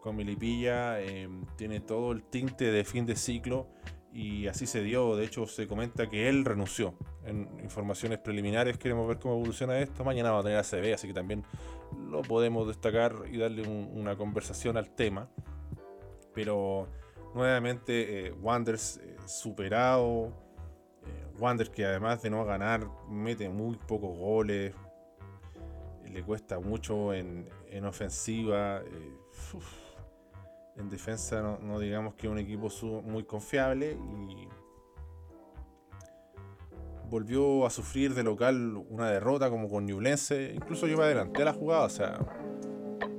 con 0.00 0.16
Milipilla 0.16 1.00
em, 1.00 1.44
tiene 1.56 1.80
todo 1.80 2.12
el 2.12 2.22
tinte 2.22 2.70
de 2.72 2.84
fin 2.84 3.06
de 3.06 3.16
ciclo 3.16 3.68
y 4.12 4.46
así 4.46 4.66
se 4.66 4.82
dio. 4.82 5.16
De 5.16 5.24
hecho, 5.24 5.46
se 5.46 5.66
comenta 5.66 6.08
que 6.08 6.28
él 6.28 6.44
renunció. 6.44 6.94
En 7.24 7.48
informaciones 7.62 8.18
preliminares 8.18 8.78
queremos 8.78 9.06
ver 9.06 9.18
cómo 9.18 9.34
evoluciona 9.34 9.78
esto. 9.78 10.04
Mañana 10.04 10.32
va 10.32 10.40
a 10.40 10.42
tener 10.42 10.58
ACB, 10.58 10.94
así 10.94 11.06
que 11.08 11.14
también 11.14 11.44
lo 12.08 12.22
podemos 12.22 12.66
destacar 12.66 13.14
y 13.30 13.38
darle 13.38 13.66
una 13.68 14.16
conversación 14.16 14.76
al 14.76 14.90
tema. 14.90 15.28
Pero 16.34 16.88
Nuevamente, 17.34 18.26
eh, 18.26 18.34
eh, 18.34 19.16
superado. 19.26 20.32
Eh, 21.06 21.70
que 21.72 21.84
además 21.84 22.22
de 22.22 22.30
no 22.30 22.44
ganar, 22.44 22.86
mete 23.08 23.48
muy 23.48 23.76
pocos 23.76 24.16
goles. 24.18 24.74
Le 26.04 26.22
cuesta 26.24 26.58
mucho 26.58 27.14
en, 27.14 27.48
en 27.68 27.84
ofensiva. 27.84 28.82
eh. 28.84 29.14
En 30.80 30.88
defensa 30.88 31.58
no, 31.60 31.78
digamos 31.78 32.14
que 32.14 32.28
un 32.28 32.38
equipo 32.38 32.68
muy 33.04 33.24
confiable 33.24 33.98
y 34.28 34.48
volvió 37.10 37.66
a 37.66 37.70
sufrir 37.70 38.14
de 38.14 38.22
local 38.22 38.76
una 38.88 39.10
derrota 39.10 39.50
como 39.50 39.68
con 39.68 39.84
Ñublense. 39.84 40.52
Incluso 40.54 40.86
yo 40.86 40.96
me 40.96 41.04
adelanté 41.04 41.42
a 41.42 41.46
la 41.46 41.52
jugada, 41.52 41.84
o 41.84 41.90
sea, 41.90 42.18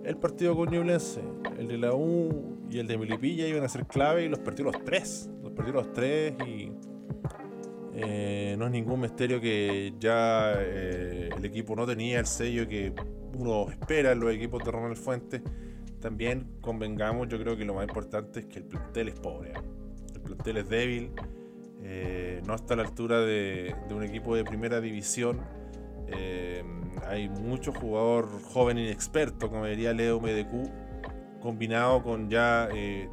el 0.03 0.17
partido 0.17 0.55
con 0.55 0.69
Ñublense, 0.69 1.21
el 1.57 1.67
de 1.67 1.77
la 1.77 1.93
U 1.93 2.65
y 2.69 2.79
el 2.79 2.87
de 2.87 2.97
Melipilla 2.97 3.47
iban 3.47 3.63
a 3.63 3.69
ser 3.69 3.85
clave 3.85 4.25
y 4.25 4.29
los 4.29 4.39
perdió 4.39 4.65
los 4.65 4.83
tres. 4.83 5.29
Los 5.43 5.51
perdió 5.51 5.73
los 5.73 5.93
tres 5.93 6.33
y 6.47 6.71
eh, 7.93 8.55
no 8.57 8.65
es 8.65 8.71
ningún 8.71 9.01
misterio 9.01 9.39
que 9.39 9.93
ya 9.99 10.53
eh, 10.57 11.29
el 11.35 11.45
equipo 11.45 11.75
no 11.75 11.85
tenía 11.85 12.19
el 12.19 12.25
sello 12.25 12.67
que 12.67 12.93
uno 13.37 13.69
espera 13.69 14.13
en 14.13 14.19
los 14.21 14.33
equipos 14.33 14.63
de 14.63 14.71
Ronald 14.71 14.97
Fuentes. 14.97 15.41
También 16.01 16.57
convengamos, 16.61 17.29
yo 17.29 17.39
creo 17.39 17.55
que 17.55 17.63
lo 17.63 17.75
más 17.75 17.87
importante 17.87 18.41
es 18.41 18.45
que 18.47 18.59
el 18.59 18.65
plantel 18.65 19.09
es 19.09 19.19
pobre. 19.19 19.51
¿eh? 19.51 19.61
El 20.15 20.21
plantel 20.21 20.57
es 20.57 20.69
débil, 20.69 21.11
eh, 21.83 22.41
no 22.45 22.55
está 22.55 22.73
a 22.73 22.77
la 22.77 22.83
altura 22.83 23.19
de, 23.19 23.75
de 23.87 23.93
un 23.93 24.03
equipo 24.03 24.35
de 24.35 24.43
primera 24.43 24.81
división. 24.81 25.41
Eh, 26.07 26.63
hay 27.07 27.29
mucho 27.29 27.71
jugador 27.71 28.27
joven 28.43 28.77
inexperto, 28.77 29.49
como 29.49 29.65
diría 29.65 29.93
Leo 29.93 30.19
MDQ, 30.19 31.39
combinado 31.41 32.03
con 32.03 32.29
ya 32.29 32.67
eh, 32.73 33.09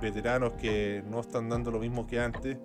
veteranos 0.00 0.52
que 0.52 1.02
no 1.10 1.20
están 1.20 1.48
dando 1.48 1.70
lo 1.70 1.78
mismo 1.78 2.06
que 2.06 2.20
antes 2.20 2.56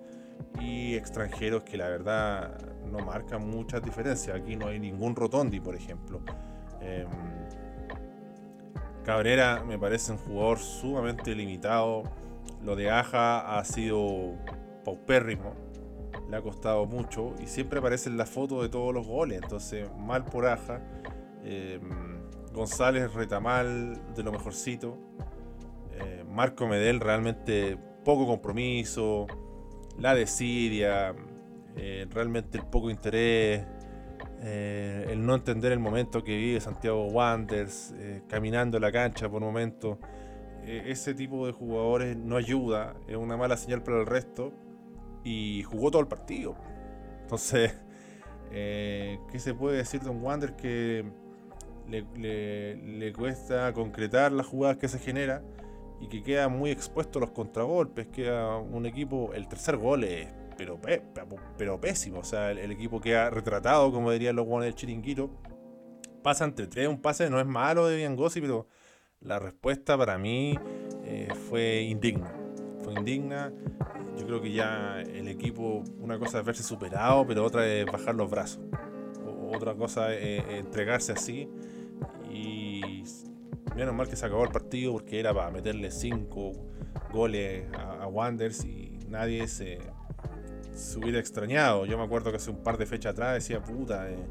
y 0.60 0.94
extranjeros 0.94 1.62
que 1.64 1.76
la 1.76 1.88
verdad 1.88 2.58
no 2.90 2.98
marcan 3.00 3.48
muchas 3.48 3.82
diferencias. 3.82 4.36
Aquí 4.36 4.56
no 4.56 4.68
hay 4.68 4.78
ningún 4.78 5.16
Rotondi, 5.16 5.60
por 5.60 5.74
ejemplo. 5.74 6.20
Cabrera 9.02 9.64
me 9.66 9.78
parece 9.78 10.12
un 10.12 10.18
jugador 10.18 10.58
sumamente 10.58 11.34
limitado. 11.34 12.04
Lo 12.62 12.76
de 12.76 12.90
Aja 12.90 13.58
ha 13.58 13.64
sido 13.64 14.36
paupérrimo. 14.84 15.54
Le 16.30 16.36
ha 16.36 16.42
costado 16.42 16.86
mucho 16.86 17.34
y 17.42 17.46
siempre 17.46 17.80
aparece 17.80 18.08
en 18.08 18.16
la 18.16 18.26
foto 18.26 18.62
de 18.62 18.68
todos 18.68 18.94
los 18.94 19.06
goles. 19.06 19.40
Entonces, 19.42 19.88
mal 19.98 20.24
por 20.24 20.46
Aja. 20.46 20.80
Eh, 21.44 21.80
González 22.52 23.12
Retamal 23.14 24.14
de 24.14 24.22
lo 24.22 24.32
mejorcito. 24.32 24.96
Eh, 25.92 26.24
Marco 26.28 26.66
Medel 26.66 27.00
realmente 27.00 27.76
poco 28.04 28.26
compromiso. 28.26 29.26
La 29.98 30.14
desidia. 30.14 31.14
eh, 31.76 32.06
realmente 32.10 32.58
el 32.58 32.66
poco 32.66 32.90
interés. 32.90 33.64
Eh, 34.42 35.06
el 35.10 35.24
no 35.24 35.34
entender 35.34 35.72
el 35.72 35.78
momento 35.78 36.22
que 36.24 36.36
vive 36.36 36.60
Santiago 36.60 37.06
Wanderers. 37.06 37.94
eh, 37.96 38.22
caminando 38.28 38.78
la 38.80 38.90
cancha 38.92 39.28
por 39.28 39.40
momentos. 39.40 39.98
Eh, 40.64 40.84
ese 40.86 41.14
tipo 41.14 41.46
de 41.46 41.52
jugadores 41.52 42.16
no 42.16 42.36
ayuda. 42.36 42.94
Es 43.08 43.16
una 43.16 43.36
mala 43.36 43.56
señal 43.56 43.82
para 43.82 44.00
el 44.00 44.06
resto 44.06 44.52
y 45.24 45.62
jugó 45.64 45.90
todo 45.90 46.02
el 46.02 46.08
partido. 46.08 46.56
Entonces, 47.22 47.78
eh, 48.50 49.18
¿qué 49.30 49.38
se 49.38 49.54
puede 49.54 49.76
decir 49.78 50.00
de 50.00 50.10
un 50.10 50.22
Wander 50.22 50.54
que 50.56 51.04
le, 51.88 52.04
le- 52.16 52.76
le 52.76 53.12
cuesta 53.12 53.72
concretar 53.72 54.32
las 54.32 54.46
jugadas 54.46 54.76
que 54.76 54.88
se 54.88 54.98
genera 54.98 55.42
y 56.00 56.08
que 56.08 56.22
queda 56.22 56.48
muy 56.48 56.70
expuesto 56.70 57.18
a 57.18 57.22
los 57.22 57.30
contragolpes? 57.30 58.08
Queda 58.08 58.56
un 58.58 58.86
equipo, 58.86 59.32
el 59.34 59.46
tercer 59.48 59.76
gol 59.76 60.04
es 60.04 60.28
pero, 60.56 60.80
pe- 60.80 61.02
pero 61.56 61.80
pésimo, 61.80 62.20
o 62.20 62.24
sea, 62.24 62.50
el, 62.50 62.58
el 62.58 62.70
equipo 62.72 63.00
queda 63.00 63.30
retratado, 63.30 63.90
como 63.92 64.10
dirían 64.10 64.36
los 64.36 64.46
guanes 64.46 64.66
del 64.66 64.74
chiringuito. 64.74 65.30
Pasa 66.22 66.44
entre 66.44 66.66
tres, 66.68 66.86
un 66.88 67.00
pase 67.02 67.28
no 67.30 67.40
es 67.40 67.46
malo 67.46 67.86
de 67.88 67.96
Biangosi, 67.96 68.40
pero 68.40 68.68
la 69.20 69.38
respuesta 69.38 69.98
para 69.98 70.18
mí 70.18 70.56
eh, 71.04 71.28
fue 71.48 71.82
indigna. 71.82 72.32
Fue 72.84 72.94
indigna. 72.94 73.52
Yo 74.16 74.26
creo 74.26 74.40
que 74.40 74.52
ya 74.52 75.00
el 75.00 75.26
equipo, 75.28 75.82
una 75.98 76.18
cosa 76.18 76.40
es 76.40 76.44
verse 76.44 76.62
superado, 76.62 77.26
pero 77.26 77.44
otra 77.44 77.66
es 77.66 77.86
bajar 77.86 78.14
los 78.14 78.30
brazos. 78.30 78.60
Otra 79.50 79.74
cosa 79.74 80.14
es 80.14 80.20
eh, 80.44 80.58
entregarse 80.58 81.12
así. 81.12 81.48
Y 82.30 83.04
menos 83.74 83.94
mal 83.94 84.08
que 84.08 84.16
se 84.16 84.26
acabó 84.26 84.44
el 84.44 84.50
partido 84.50 84.92
porque 84.92 85.18
era 85.18 85.34
para 85.34 85.50
meterle 85.50 85.90
cinco 85.90 86.52
goles 87.12 87.64
a, 87.74 88.04
a 88.04 88.40
y 88.64 88.98
nadie 89.08 89.48
se, 89.48 89.78
se 90.74 90.98
hubiera 90.98 91.18
extrañado. 91.18 91.84
Yo 91.86 91.96
me 91.98 92.04
acuerdo 92.04 92.30
que 92.30 92.36
hace 92.36 92.50
un 92.50 92.62
par 92.62 92.78
de 92.78 92.86
fechas 92.86 93.12
atrás 93.12 93.34
decía, 93.34 93.62
puta, 93.62 94.10
eh, 94.10 94.26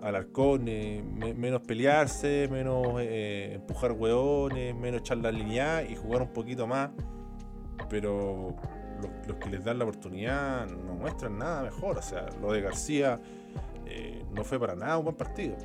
Alarcón, 0.00 0.68
eh, 0.68 1.02
me- 1.02 1.34
menos 1.34 1.62
pelearse, 1.62 2.48
menos 2.50 2.86
eh, 3.00 3.54
empujar 3.54 3.92
hueones, 3.92 4.74
menos 4.74 5.00
echar 5.00 5.18
la 5.18 5.32
línea 5.32 5.82
y 5.82 5.96
jugar 5.96 6.22
un 6.22 6.32
poquito 6.32 6.66
más. 6.66 6.90
Pero 7.88 8.54
los, 9.00 9.26
los 9.28 9.36
que 9.38 9.50
les 9.50 9.64
dan 9.64 9.78
la 9.78 9.84
oportunidad 9.84 10.66
no 10.66 10.94
muestran 10.94 11.38
nada 11.38 11.62
mejor. 11.62 11.98
O 11.98 12.02
sea, 12.02 12.26
lo 12.40 12.52
de 12.52 12.60
García 12.60 13.20
eh, 13.86 14.24
no 14.32 14.44
fue 14.44 14.58
para 14.58 14.74
nada 14.74 14.98
un 14.98 15.04
buen 15.04 15.16
partido. 15.16 15.56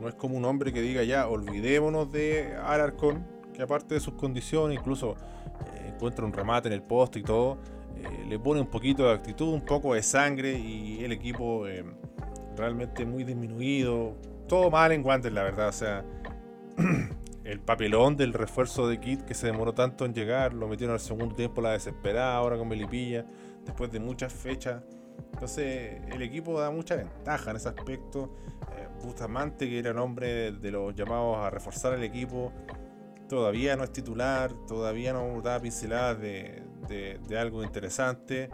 No 0.00 0.08
es 0.08 0.14
como 0.14 0.36
un 0.36 0.44
hombre 0.44 0.72
que 0.72 0.80
diga 0.80 1.02
ya, 1.04 1.28
olvidémonos 1.28 2.10
de 2.10 2.56
Alarcón, 2.56 3.24
que 3.52 3.62
aparte 3.62 3.94
de 3.94 4.00
sus 4.00 4.14
condiciones, 4.14 4.78
incluso 4.78 5.16
encuentra 5.86 6.24
un 6.24 6.32
remate 6.32 6.68
en 6.68 6.74
el 6.74 6.82
poste 6.82 7.18
y 7.20 7.22
todo, 7.22 7.58
eh, 8.02 8.24
le 8.26 8.38
pone 8.38 8.60
un 8.60 8.66
poquito 8.66 9.04
de 9.04 9.12
actitud, 9.12 9.52
un 9.52 9.64
poco 9.64 9.94
de 9.94 10.02
sangre 10.02 10.58
y 10.58 11.04
el 11.04 11.12
equipo 11.12 11.66
eh, 11.66 11.84
realmente 12.56 13.04
muy 13.04 13.24
disminuido. 13.24 14.16
Todo 14.46 14.70
mal 14.70 14.92
en 14.92 15.04
Wander, 15.04 15.32
la 15.32 15.42
verdad. 15.42 15.68
O 15.68 15.72
sea, 15.72 16.04
el 17.44 17.60
papelón 17.60 18.16
del 18.16 18.32
refuerzo 18.32 18.88
de 18.88 19.00
Kit 19.00 19.22
que 19.22 19.34
se 19.34 19.46
demoró 19.46 19.72
tanto 19.74 20.04
en 20.04 20.14
llegar, 20.14 20.54
lo 20.54 20.68
metieron 20.68 20.94
al 20.94 21.00
segundo 21.00 21.34
tiempo 21.34 21.60
la 21.60 21.72
desesperada, 21.72 22.36
ahora 22.36 22.56
con 22.56 22.68
Melipilla, 22.68 23.24
después 23.64 23.90
de 23.90 24.00
muchas 24.00 24.32
fechas. 24.32 24.82
Entonces, 25.32 26.00
el 26.12 26.22
equipo 26.22 26.60
da 26.60 26.70
mucha 26.70 26.96
ventaja 26.96 27.50
en 27.50 27.56
ese 27.56 27.68
aspecto. 27.68 28.34
Eh, 28.76 28.88
Bustamante, 29.02 29.68
que 29.68 29.78
era 29.78 29.90
el 29.90 29.98
hombre 29.98 30.28
de, 30.28 30.52
de 30.52 30.70
los 30.70 30.94
llamados 30.94 31.36
a 31.38 31.50
reforzar 31.50 31.94
el 31.94 32.02
equipo, 32.02 32.52
todavía 33.28 33.76
no 33.76 33.84
es 33.84 33.92
titular, 33.92 34.52
todavía 34.66 35.12
no 35.12 35.40
da 35.42 35.60
pinceladas 35.60 36.20
de, 36.20 36.62
de- 36.86 37.38
algo 37.38 37.62
interesante. 37.64 38.50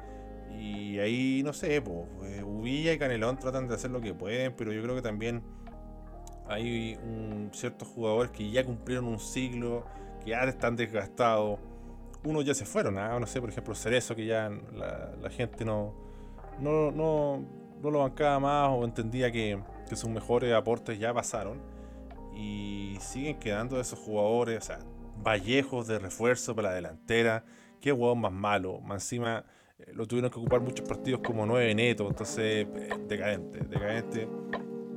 Y 0.58 0.98
ahí, 1.00 1.42
no 1.44 1.52
sé, 1.52 1.82
pues, 1.82 2.06
eh, 2.24 2.42
Uvilla 2.44 2.92
y 2.92 2.98
Canelón 2.98 3.38
tratan 3.38 3.66
de 3.66 3.74
hacer 3.74 3.90
lo 3.90 4.00
que 4.00 4.14
pueden, 4.14 4.54
pero 4.54 4.72
yo 4.72 4.82
creo 4.82 4.94
que 4.94 5.02
también 5.02 5.42
hay 6.48 6.96
un- 7.02 7.50
ciertos 7.52 7.88
jugadores 7.88 8.30
que 8.30 8.50
ya 8.50 8.64
cumplieron 8.64 9.06
un 9.06 9.18
siglo, 9.18 9.84
que 10.22 10.30
ya 10.30 10.44
están 10.44 10.76
desgastados. 10.76 11.58
Unos 12.24 12.44
ya 12.44 12.54
se 12.54 12.64
fueron, 12.64 12.98
¿ah? 12.98 13.18
no 13.18 13.26
sé, 13.26 13.40
por 13.40 13.50
ejemplo, 13.50 13.74
Cerezo, 13.74 14.14
que 14.14 14.26
ya 14.26 14.48
la, 14.72 15.12
la 15.20 15.30
gente 15.30 15.64
no, 15.64 15.94
no, 16.60 16.90
no, 16.90 17.44
no 17.82 17.90
lo 17.90 17.98
bancaba 18.00 18.38
más 18.40 18.70
o 18.70 18.84
entendía 18.84 19.30
que, 19.30 19.58
que 19.88 19.96
sus 19.96 20.08
mejores 20.08 20.52
aportes 20.54 20.98
ya 20.98 21.12
pasaron. 21.12 21.60
Y 22.36 22.96
siguen 23.00 23.38
quedando 23.38 23.80
esos 23.80 23.98
jugadores, 23.98 24.58
o 24.58 24.66
sea, 24.66 24.78
Vallejos 25.22 25.86
de 25.86 25.98
refuerzo 26.00 26.54
para 26.56 26.70
la 26.70 26.74
delantera. 26.74 27.44
Qué 27.84 27.92
huevón 27.92 28.20
más 28.22 28.32
malo. 28.32 28.80
Más 28.80 29.02
encima 29.04 29.44
eh, 29.78 29.92
lo 29.92 30.06
tuvieron 30.06 30.30
que 30.30 30.38
ocupar 30.38 30.62
muchos 30.62 30.88
partidos 30.88 31.20
como 31.20 31.44
9 31.44 31.74
netos. 31.74 32.08
Entonces, 32.08 32.66
eh, 32.74 32.88
decadente, 33.06 33.58
decadente. 33.58 34.26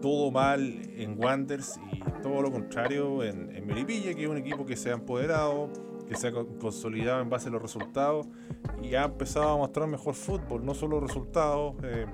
Todo 0.01 0.31
mal 0.31 0.61
en 0.95 1.21
Wanders 1.21 1.77
y 1.91 1.99
todo 2.21 2.41
lo 2.41 2.49
contrario 2.49 3.25
en, 3.25 3.53
en 3.53 3.67
Melipilla, 3.67 4.13
que 4.13 4.23
es 4.23 4.29
un 4.29 4.37
equipo 4.37 4.65
que 4.65 4.77
se 4.77 4.91
ha 4.91 4.93
empoderado, 4.93 5.69
que 6.07 6.15
se 6.15 6.27
ha 6.29 6.31
co- 6.31 6.47
consolidado 6.59 7.19
en 7.21 7.29
base 7.29 7.49
a 7.49 7.51
los 7.51 7.61
resultados 7.61 8.25
y 8.81 8.95
ha 8.95 9.03
empezado 9.03 9.49
a 9.49 9.57
mostrar 9.57 9.85
mejor 9.89 10.13
fútbol, 10.13 10.65
no 10.65 10.73
solo 10.73 11.01
resultados. 11.01 11.75
eh, 11.83 12.05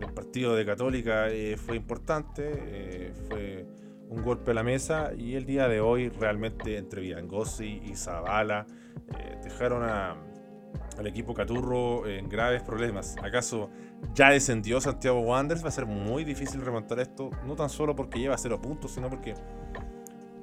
el 0.00 0.12
partido 0.12 0.56
de 0.56 0.64
Católica 0.66 1.26
fue 1.58 1.76
importante, 1.76 3.12
fue 3.28 3.66
un 4.08 4.22
golpe 4.22 4.52
a 4.52 4.54
la 4.54 4.62
mesa 4.62 5.12
y 5.16 5.34
el 5.34 5.44
día 5.44 5.68
de 5.68 5.80
hoy 5.80 6.08
realmente 6.08 6.76
entre 6.76 7.02
Vidangosi 7.02 7.82
y 7.84 7.94
Zavala 7.94 8.66
eh, 9.18 9.38
dejaron 9.42 9.82
al 9.84 11.06
equipo 11.06 11.34
Caturro 11.34 12.06
en 12.06 12.28
graves 12.28 12.62
problemas. 12.62 13.16
¿Acaso 13.22 13.70
ya 14.14 14.30
descendió 14.30 14.80
Santiago 14.80 15.20
Wanderers? 15.20 15.64
Va 15.64 15.68
a 15.68 15.72
ser 15.72 15.86
muy 15.86 16.24
difícil 16.24 16.60
remontar 16.60 17.00
esto, 17.00 17.30
no 17.46 17.54
tan 17.54 17.68
solo 17.68 17.94
porque 17.94 18.18
lleva 18.18 18.36
cero 18.38 18.60
puntos, 18.60 18.92
sino 18.92 19.08
porque 19.08 19.34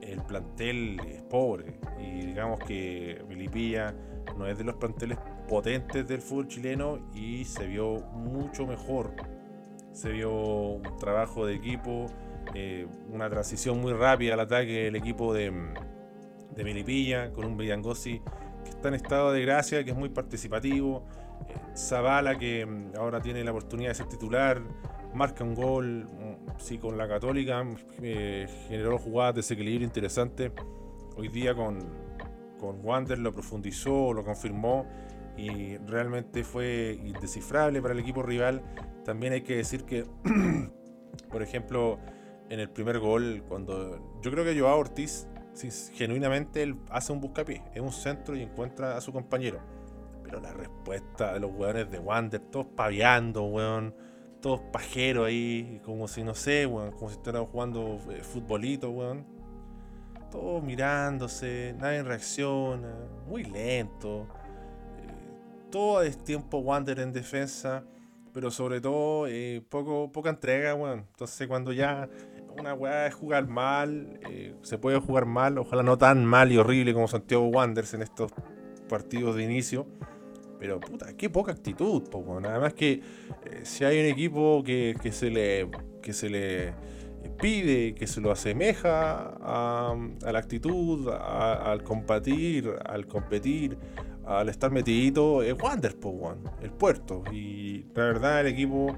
el 0.02 0.22
plantel 0.22 1.00
es 1.08 1.24
pobre 1.24 1.80
y 2.00 2.26
digamos 2.28 2.60
que 2.60 3.24
Melipilla 3.28 3.94
no 4.38 4.48
es 4.48 4.58
de 4.58 4.64
los 4.64 4.76
planteles 4.76 5.18
potentes 5.48 6.08
del 6.08 6.22
fútbol 6.22 6.48
chileno 6.48 7.00
y 7.14 7.46
se 7.46 7.68
vio 7.68 8.02
mucho 8.14 8.66
mejor. 8.66 9.14
Se 9.92 10.10
vio 10.10 10.32
un 10.32 10.98
trabajo 10.98 11.46
de 11.46 11.56
equipo, 11.56 12.08
eh, 12.56 12.88
una 13.10 13.30
transición 13.30 13.82
muy 13.82 13.94
rápida 13.94 14.34
al 14.34 14.40
ataque 14.40 14.86
del 14.86 14.96
equipo 14.96 15.34
de, 15.34 15.52
de 16.56 16.64
Melipilla 16.64 17.32
con 17.32 17.46
un 17.46 17.58
Villangosi 17.58 18.22
que 18.64 18.70
está 18.70 18.88
en 18.88 18.96
estado 18.96 19.32
de 19.32 19.42
gracia, 19.42 19.84
que 19.84 19.92
es 19.92 19.98
muy 19.98 20.10
participativo. 20.10 21.06
Eh, 21.50 21.54
Zavala, 21.76 22.38
que 22.38 22.66
mm, 22.66 22.98
ahora 22.98 23.22
tiene 23.22 23.44
la 23.44 23.52
oportunidad 23.52 23.90
de 23.90 23.96
ser 23.96 24.08
titular, 24.08 24.62
marca 25.14 25.44
un 25.44 25.56
gol, 25.56 26.06
mm, 26.06 26.60
sí, 26.60 26.78
con 26.78 26.98
la 26.98 27.08
Católica, 27.08 27.64
eh, 28.02 28.48
generó 28.68 28.98
jugadas 28.98 29.36
de 29.36 29.40
desequilibrio 29.40 29.86
interesante. 29.86 30.52
Hoy 31.18 31.30
día 31.30 31.54
con, 31.54 31.80
con 32.60 32.84
Wander 32.84 33.20
lo 33.20 33.34
profundizó, 33.34 34.14
lo 34.14 34.24
confirmó 34.24 34.86
y 35.38 35.78
realmente 35.78 36.44
fue 36.44 37.00
indescifrable 37.04 37.82
para 37.82 37.94
el 37.94 38.00
equipo 38.00 38.24
rival. 38.24 38.62
También 39.04 39.34
hay 39.34 39.42
que 39.42 39.58
decir 39.58 39.84
que, 39.84 40.06
por 41.32 41.42
ejemplo, 41.42 42.00
en 42.50 42.60
el 42.60 42.70
primer 42.70 43.00
gol, 43.00 43.44
cuando 43.48 44.20
yo 44.22 44.32
creo 44.32 44.44
que 44.44 44.60
Joao 44.60 44.80
Ortiz, 44.80 45.28
genuinamente 45.94 46.64
él 46.64 46.78
hace 46.90 47.12
un 47.12 47.22
buscapié, 47.22 47.64
es 47.74 47.82
un 47.82 47.92
centro 47.92 48.36
y 48.36 48.42
encuentra 48.42 48.98
a 48.98 49.02
su 49.02 49.12
compañero. 49.12 49.60
Pero 50.24 50.42
la 50.42 50.54
respuesta 50.54 51.34
de 51.34 51.40
los 51.40 51.52
jugadores 51.52 51.90
de 51.92 52.00
Wander, 52.00 52.42
todos 52.42 52.66
paviando, 52.68 53.44
weón, 53.44 53.96
todos 54.42 54.62
pajeros 54.72 55.28
ahí, 55.28 55.82
como 55.86 56.08
si 56.08 56.24
no 56.24 56.34
sé, 56.34 56.66
weón, 56.66 56.92
como 56.92 57.10
si 57.10 57.18
estuvieran 57.18 57.46
jugando 57.46 58.00
eh, 58.10 58.22
futbolito, 58.24 58.90
weón. 58.90 59.26
Todos 60.32 60.64
mirándose, 60.64 61.76
nadie 61.78 62.04
reacciona, 62.04 62.94
muy 63.28 63.44
lento 63.44 64.28
todo 65.76 66.02
es 66.04 66.24
tiempo 66.24 66.60
Wander 66.60 67.02
en 67.02 67.12
defensa, 67.12 67.84
pero 68.34 68.50
sobre 68.50 68.80
todo 68.80 69.28
eh, 69.28 69.62
poco, 69.68 70.10
poca 70.10 70.30
entrega, 70.30 70.74
bueno. 70.74 71.04
Entonces 71.12 71.50
cuando 71.50 71.74
ya 71.74 72.08
una 72.58 72.74
weá 72.74 73.08
es 73.08 73.14
jugar 73.14 73.48
mal, 73.48 74.20
eh, 74.30 74.54
se 74.62 74.78
puede 74.78 75.00
jugar 75.00 75.26
mal, 75.26 75.58
ojalá 75.58 75.84
no 75.84 75.98
tan 75.98 76.26
mal 76.26 76.52
y 76.52 76.58
horrible 76.58 76.94
como 76.94 77.08
Santiago 77.08 77.48
Wanderers 77.48 77.94
en 77.94 78.02
estos 78.02 78.32
partidos 78.88 79.36
de 79.36 79.44
inicio. 79.44 79.88
Pero 80.60 80.80
puta, 80.80 81.16
qué 81.18 81.30
poca 81.30 81.52
actitud, 81.52 82.04
poco. 82.10 82.40
Nada 82.40 82.60
más 82.60 82.74
que 82.74 82.94
eh, 82.94 83.02
si 83.64 83.84
hay 83.84 84.00
un 84.00 84.06
equipo 84.06 84.64
que, 84.64 84.96
se 85.12 85.30
le 85.30 85.70
que 86.02 86.14
se 86.14 86.30
le 86.30 86.74
pide, 87.40 87.94
que 87.94 88.08
se 88.08 88.22
lo 88.22 88.32
asemeja 88.32 89.36
a, 89.42 89.96
la 90.32 90.40
actitud, 90.40 91.10
al 91.10 91.84
combatir, 91.84 92.74
al 92.86 93.06
competir, 93.06 93.78
al 94.26 94.50
estar 94.50 94.72
metidito 94.72 95.44
es 95.44 95.54
Wander, 95.62 95.96
el 96.62 96.72
puerto. 96.72 97.24
Y 97.32 97.86
la 97.94 98.06
verdad 98.06 98.42
el 98.42 98.48
equipo 98.48 98.96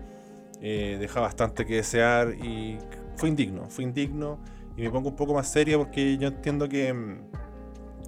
eh, 0.62 0.98
deja 1.00 1.20
bastante 1.20 1.66
que 1.66 1.76
desear 1.76 2.36
y 2.36 2.78
fue 3.18 3.30
indigno, 3.30 3.70
fue 3.70 3.84
indigno. 3.84 4.40
Y 4.78 4.84
me 4.84 4.92
pongo 4.92 5.10
un 5.10 5.16
poco 5.16 5.34
más 5.34 5.48
serio 5.52 5.80
porque 5.80 6.18
yo 6.18 6.28
entiendo 6.28 6.70
que, 6.70 6.94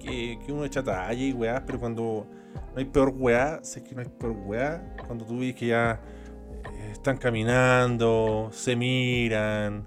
que, 0.00 0.38
uno 0.48 0.64
echa 0.64 0.82
talla 0.82 1.20
y 1.20 1.32
weá, 1.32 1.64
pero 1.66 1.80
cuando 1.80 2.26
no 2.54 2.78
hay 2.78 2.84
peor 2.84 3.12
weá, 3.16 3.58
sé 3.62 3.82
que 3.82 3.94
no 3.94 4.02
hay 4.02 4.08
peor 4.08 4.36
weá, 4.46 4.96
cuando 5.06 5.24
tú 5.24 5.40
ves 5.40 5.54
que 5.56 5.66
ya 5.66 6.00
eh, 6.64 6.90
están 6.92 7.16
caminando, 7.16 8.50
se 8.52 8.76
miran, 8.76 9.84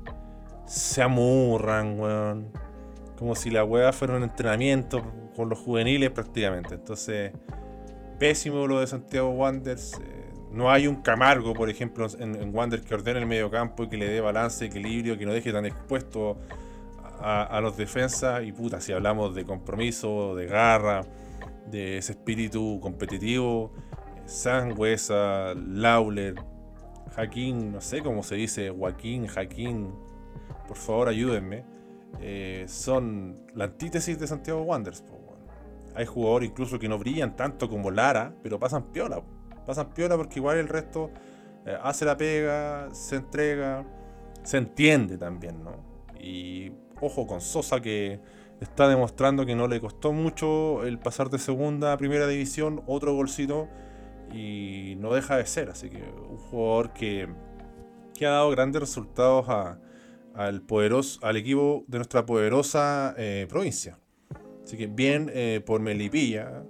se 0.65 1.01
amurran, 1.01 1.99
weón. 1.99 2.51
Como 3.17 3.33
si 3.35 3.49
la 3.49 3.63
weá 3.63 3.93
fuera 3.93 4.17
un 4.17 4.23
entrenamiento 4.23 5.01
con 5.37 5.47
los 5.47 5.59
juveniles 5.59 6.11
prácticamente. 6.11 6.75
Entonces, 6.75 7.31
pésimo 8.19 8.67
lo 8.67 8.81
de 8.81 8.87
Santiago 8.87 9.29
Wanderers. 9.29 9.93
Eh, 9.99 10.32
no 10.53 10.71
hay 10.71 10.87
un 10.87 10.97
Camargo, 10.97 11.53
por 11.53 11.69
ejemplo, 11.69 12.07
en, 12.19 12.55
Wanderers 12.55 12.85
que 12.85 12.93
ordene 12.93 13.19
el 13.19 13.25
mediocampo 13.25 13.83
y 13.83 13.89
que 13.89 13.97
le 13.97 14.07
dé 14.07 14.21
balance, 14.21 14.65
equilibrio, 14.65 15.17
que 15.17 15.25
no 15.25 15.33
deje 15.33 15.51
tan 15.51 15.65
expuesto 15.65 16.37
a, 17.19 17.59
los 17.61 17.75
defensas. 17.75 18.43
Y 18.43 18.51
puta, 18.51 18.79
si 18.79 18.93
hablamos 18.93 19.33
de 19.33 19.45
compromiso, 19.45 20.35
de 20.35 20.45
garra, 20.45 21.01
de 21.69 21.97
ese 21.97 22.13
espíritu 22.13 22.79
competitivo, 22.81 23.71
Sangüesa, 24.25 25.53
Lauler, 25.55 26.35
Jaquín, 27.15 27.71
no 27.71 27.81
sé 27.81 28.01
cómo 28.01 28.23
se 28.23 28.35
dice, 28.35 28.69
Joaquín, 28.69 29.27
Jaquín, 29.27 29.91
por 30.67 30.77
favor 30.77 31.07
ayúdenme. 31.07 31.65
Eh, 32.21 32.65
son 32.67 33.43
la 33.55 33.65
antítesis 33.65 34.19
de 34.19 34.27
Santiago 34.27 34.61
Wanderers. 34.61 35.03
Hay 35.95 36.05
jugadores 36.05 36.49
incluso 36.49 36.77
que 36.79 36.87
no 36.87 36.97
brillan 36.97 37.35
tanto 37.35 37.69
como 37.69 37.91
Lara, 37.91 38.35
pero 38.41 38.59
pasan 38.59 38.91
piola. 38.91 39.21
Pasan 39.65 39.93
piola 39.93 40.17
porque 40.17 40.39
igual 40.39 40.57
el 40.57 40.67
resto 40.67 41.11
eh, 41.65 41.77
hace 41.81 42.05
la 42.05 42.17
pega, 42.17 42.93
se 42.93 43.15
entrega, 43.15 43.85
se 44.43 44.57
entiende 44.57 45.17
también, 45.17 45.63
¿no? 45.63 45.77
Y 46.19 46.71
ojo 47.01 47.27
con 47.27 47.41
Sosa 47.41 47.81
que 47.81 48.19
está 48.59 48.87
demostrando 48.87 49.45
que 49.45 49.55
no 49.55 49.67
le 49.67 49.79
costó 49.79 50.11
mucho 50.13 50.83
el 50.83 50.99
pasar 50.99 51.29
de 51.29 51.37
segunda 51.37 51.93
a 51.93 51.97
primera 51.97 52.27
división, 52.27 52.83
otro 52.87 53.13
golcito, 53.13 53.67
y 54.33 54.95
no 54.97 55.13
deja 55.13 55.37
de 55.37 55.45
ser. 55.45 55.69
Así 55.69 55.89
que 55.89 56.01
un 56.01 56.37
jugador 56.37 56.93
que, 56.93 57.27
que 58.13 58.25
ha 58.25 58.31
dado 58.31 58.49
grandes 58.51 58.81
resultados 58.81 59.45
al, 60.33 60.61
poderoso, 60.61 61.19
al 61.25 61.37
equipo 61.37 61.83
de 61.87 61.97
nuestra 61.99 62.25
poderosa 62.25 63.13
eh, 63.17 63.45
provincia. 63.49 63.99
Así 64.63 64.77
que 64.77 64.87
bien 64.87 65.29
eh, 65.33 65.61
por 65.65 65.81
Melipilla. 65.81 66.63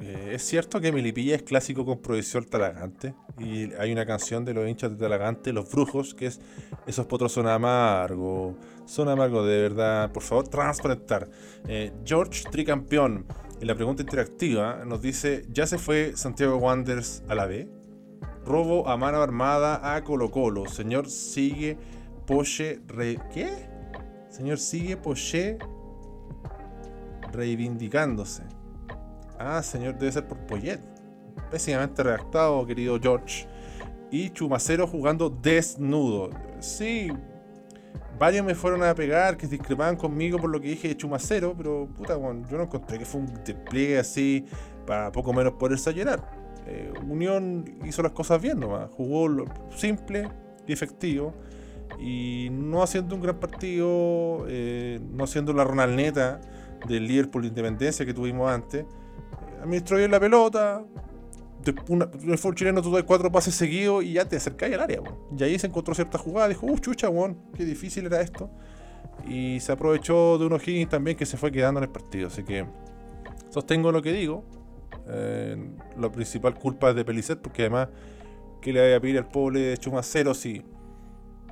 Eh, 0.00 0.32
es 0.34 0.42
cierto 0.42 0.80
que 0.80 0.92
Melipilla 0.92 1.34
es 1.34 1.42
clásico 1.42 1.84
con 1.84 1.98
profesor 1.98 2.44
Talagante. 2.44 3.14
Y 3.38 3.72
hay 3.74 3.92
una 3.92 4.06
canción 4.06 4.44
de 4.44 4.54
los 4.54 4.68
hinchas 4.68 4.92
de 4.92 4.96
Talagante, 4.96 5.52
Los 5.52 5.70
Brujos, 5.70 6.14
que 6.14 6.26
es 6.26 6.40
Esos 6.86 7.06
potros 7.06 7.32
son 7.32 7.46
amargos. 7.46 8.56
Son 8.84 9.08
amargos 9.08 9.46
de 9.46 9.60
verdad. 9.60 10.12
Por 10.12 10.22
favor, 10.22 10.48
transparentar. 10.48 11.28
Eh, 11.66 11.92
George 12.04 12.44
Tricampeón, 12.50 13.26
en 13.60 13.66
la 13.66 13.74
pregunta 13.74 14.02
interactiva, 14.02 14.84
nos 14.84 15.02
dice: 15.02 15.44
¿Ya 15.52 15.66
se 15.66 15.78
fue 15.78 16.16
Santiago 16.16 16.56
Wanderers 16.56 17.22
a 17.28 17.34
la 17.34 17.46
B? 17.46 17.68
Robo 18.44 18.88
a 18.88 18.96
mano 18.96 19.20
armada 19.20 19.94
a 19.94 20.02
Colo 20.04 20.30
Colo. 20.30 20.66
Señor 20.66 21.10
sigue 21.10 21.76
Poche. 22.26 22.80
Re... 22.86 23.18
¿Qué? 23.32 23.50
Señor 24.30 24.58
sigue 24.58 24.96
Poche 24.96 25.58
reivindicándose. 27.32 28.44
Ah, 29.38 29.62
señor, 29.62 29.98
debe 29.98 30.12
ser 30.12 30.26
por 30.26 30.38
Poyet. 30.38 30.80
Pésimamente 31.50 32.02
redactado, 32.02 32.66
querido 32.66 32.98
George. 33.00 33.46
Y 34.10 34.30
Chumacero 34.30 34.86
jugando 34.86 35.30
desnudo. 35.30 36.30
Sí, 36.60 37.10
varios 38.18 38.44
me 38.44 38.54
fueron 38.54 38.82
a 38.82 38.94
pegar 38.94 39.36
que 39.36 39.46
discrepaban 39.46 39.96
conmigo 39.96 40.38
por 40.38 40.50
lo 40.50 40.60
que 40.60 40.68
dije 40.68 40.88
de 40.88 40.96
Chumacero, 40.96 41.54
pero 41.56 41.88
puta, 41.96 42.16
bueno, 42.16 42.46
yo 42.50 42.56
no 42.56 42.64
encontré 42.64 42.98
que 42.98 43.04
fue 43.04 43.20
un 43.20 43.26
despliegue 43.44 43.98
así 43.98 44.44
para 44.86 45.12
poco 45.12 45.32
menos 45.32 45.54
poderse 45.54 45.92
llenar. 45.92 46.28
Eh, 46.66 46.92
Unión 47.06 47.64
hizo 47.84 48.02
las 48.02 48.12
cosas 48.12 48.42
bien 48.42 48.58
nomás, 48.58 48.90
jugó 48.90 49.28
lo 49.28 49.44
simple 49.74 50.28
y 50.66 50.72
efectivo 50.72 51.32
y 51.98 52.48
no 52.50 52.82
haciendo 52.82 53.14
un 53.14 53.22
gran 53.22 53.38
partido, 53.38 54.44
eh, 54.48 55.00
no 55.12 55.24
haciendo 55.24 55.52
la 55.52 55.64
Ronaldneta 55.64 56.40
del 56.86 57.06
la 57.06 57.46
Independencia 57.46 58.04
que 58.04 58.14
tuvimos 58.14 58.50
antes, 58.50 58.84
administró 59.62 59.96
bien 59.96 60.10
la 60.10 60.20
pelota. 60.20 60.84
Una, 61.88 62.08
el 62.26 62.38
fútbol 62.38 62.54
chileno 62.54 62.80
tú 62.80 62.96
cuatro 63.04 63.30
pases 63.30 63.54
seguidos 63.54 64.02
y 64.04 64.14
ya 64.14 64.24
te 64.24 64.36
acercáis 64.36 64.74
al 64.74 64.80
área. 64.80 65.00
Y 65.36 65.42
ahí 65.42 65.58
se 65.58 65.66
encontró 65.66 65.94
cierta 65.94 66.16
jugada. 66.16 66.48
Dijo, 66.48 66.66
uh, 66.66 66.78
chucha, 66.78 67.08
weón, 67.08 67.38
qué 67.54 67.64
difícil 67.64 68.06
era 68.06 68.20
esto. 68.20 68.50
Y 69.26 69.60
se 69.60 69.72
aprovechó 69.72 70.38
de 70.38 70.46
unos 70.46 70.66
Higgins 70.66 70.88
también 70.88 71.16
que 71.16 71.26
se 71.26 71.36
fue 71.36 71.52
quedando 71.52 71.80
en 71.80 71.84
el 71.84 71.90
partido. 71.90 72.28
Así 72.28 72.42
que 72.42 72.64
sostengo 73.50 73.92
lo 73.92 74.00
que 74.00 74.12
digo. 74.12 74.44
Eh, 75.08 75.56
la 75.98 76.10
principal 76.10 76.54
culpa 76.54 76.90
es 76.90 76.96
de 76.96 77.04
Pelicet, 77.04 77.40
porque 77.40 77.62
además, 77.62 77.88
¿qué 78.60 78.72
le 78.72 78.80
vaya 78.80 78.96
a 78.96 79.00
pedir 79.00 79.18
al 79.18 79.28
pobre 79.28 79.60
de 79.60 79.76
Chumacero 79.76 80.34
si 80.34 80.62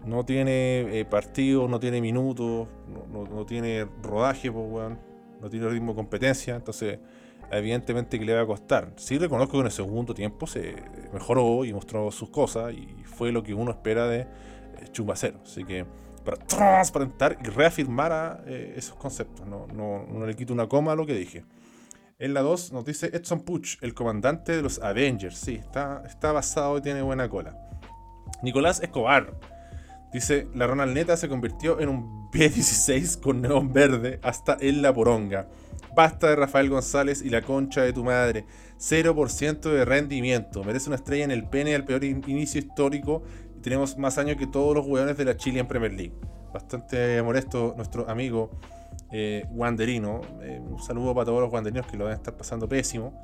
no 0.04 0.24
tiene 0.24 0.98
eh, 0.98 1.04
partido, 1.04 1.66
no 1.68 1.80
tiene 1.80 2.00
minutos, 2.00 2.68
no, 3.10 3.46
tiene 3.46 3.86
rodaje, 4.02 4.50
pues, 4.52 4.64
weón? 4.68 4.98
no 5.40 5.50
tiene 5.50 5.68
ritmo 5.68 5.92
de 5.92 5.96
competencia, 5.96 6.56
entonces 6.56 6.98
evidentemente 7.50 8.18
que 8.18 8.24
le 8.24 8.34
va 8.34 8.42
a 8.42 8.46
costar. 8.46 8.92
Sí 8.96 9.18
reconozco 9.18 9.52
que 9.52 9.60
en 9.60 9.66
el 9.66 9.72
segundo 9.72 10.14
tiempo 10.14 10.46
se 10.46 10.76
mejoró 11.12 11.64
y 11.64 11.72
mostró 11.72 12.10
sus 12.10 12.30
cosas 12.30 12.72
y 12.72 12.86
fue 13.04 13.32
lo 13.32 13.42
que 13.42 13.54
uno 13.54 13.70
espera 13.70 14.06
de 14.06 14.20
eh, 14.20 14.26
Chumacero. 14.92 15.40
Así 15.44 15.64
que 15.64 15.86
para 16.24 16.38
transparentar 16.38 17.38
y 17.42 17.48
reafirmar 17.48 18.42
eh, 18.46 18.74
esos 18.76 18.96
conceptos, 18.96 19.46
no, 19.46 19.66
no, 19.68 20.26
le 20.26 20.34
quito 20.34 20.52
una 20.52 20.68
coma 20.68 20.92
a 20.92 20.96
lo 20.96 21.06
que 21.06 21.14
dije. 21.14 21.44
En 22.18 22.34
la 22.34 22.40
2 22.40 22.72
nos 22.72 22.84
dice 22.84 23.10
Edson 23.12 23.40
Puch, 23.40 23.76
el 23.82 23.94
comandante 23.94 24.56
de 24.56 24.62
los 24.62 24.80
Avengers. 24.80 25.36
Sí, 25.36 25.54
está, 25.54 26.02
está 26.06 26.32
basado 26.32 26.78
y 26.78 26.80
tiene 26.80 27.02
buena 27.02 27.28
cola. 27.28 27.56
Nicolás 28.42 28.82
Escobar 28.82 29.34
Dice, 30.16 30.48
la 30.54 30.66
Ronald 30.66 30.94
Neta 30.94 31.16
se 31.16 31.28
convirtió 31.28 31.80
en 31.80 31.90
un 31.90 32.30
B16 32.30 33.20
con 33.20 33.42
neón 33.42 33.72
verde 33.72 34.18
hasta 34.22 34.56
en 34.58 34.80
la 34.80 34.94
poronga. 34.94 35.48
Basta 35.96 36.28
de 36.28 36.36
Rafael 36.36 36.68
González 36.68 37.22
y 37.22 37.30
la 37.30 37.40
concha 37.40 37.80
de 37.80 37.94
tu 37.94 38.04
madre. 38.04 38.44
0% 38.78 39.60
de 39.60 39.84
rendimiento. 39.86 40.62
Merece 40.62 40.90
una 40.90 40.96
estrella 40.96 41.24
en 41.24 41.30
el 41.30 41.48
pene 41.48 41.74
al 41.74 41.86
peor 41.86 42.04
inicio 42.04 42.60
histórico. 42.60 43.22
Y 43.56 43.62
tenemos 43.62 43.96
más 43.96 44.18
años 44.18 44.36
que 44.36 44.46
todos 44.46 44.74
los 44.76 44.86
hueones 44.86 45.16
de 45.16 45.24
la 45.24 45.38
Chile 45.38 45.58
en 45.58 45.66
Premier 45.66 45.94
League. 45.94 46.12
Bastante 46.52 47.22
molesto 47.22 47.72
nuestro 47.78 48.10
amigo 48.10 48.50
eh, 49.10 49.46
wanderino. 49.52 50.20
Eh, 50.42 50.60
un 50.62 50.82
saludo 50.82 51.14
para 51.14 51.24
todos 51.24 51.40
los 51.40 51.50
wanderinos 51.50 51.86
que 51.86 51.96
lo 51.96 52.04
deben 52.04 52.18
estar 52.18 52.36
pasando 52.36 52.68
pésimo. 52.68 53.18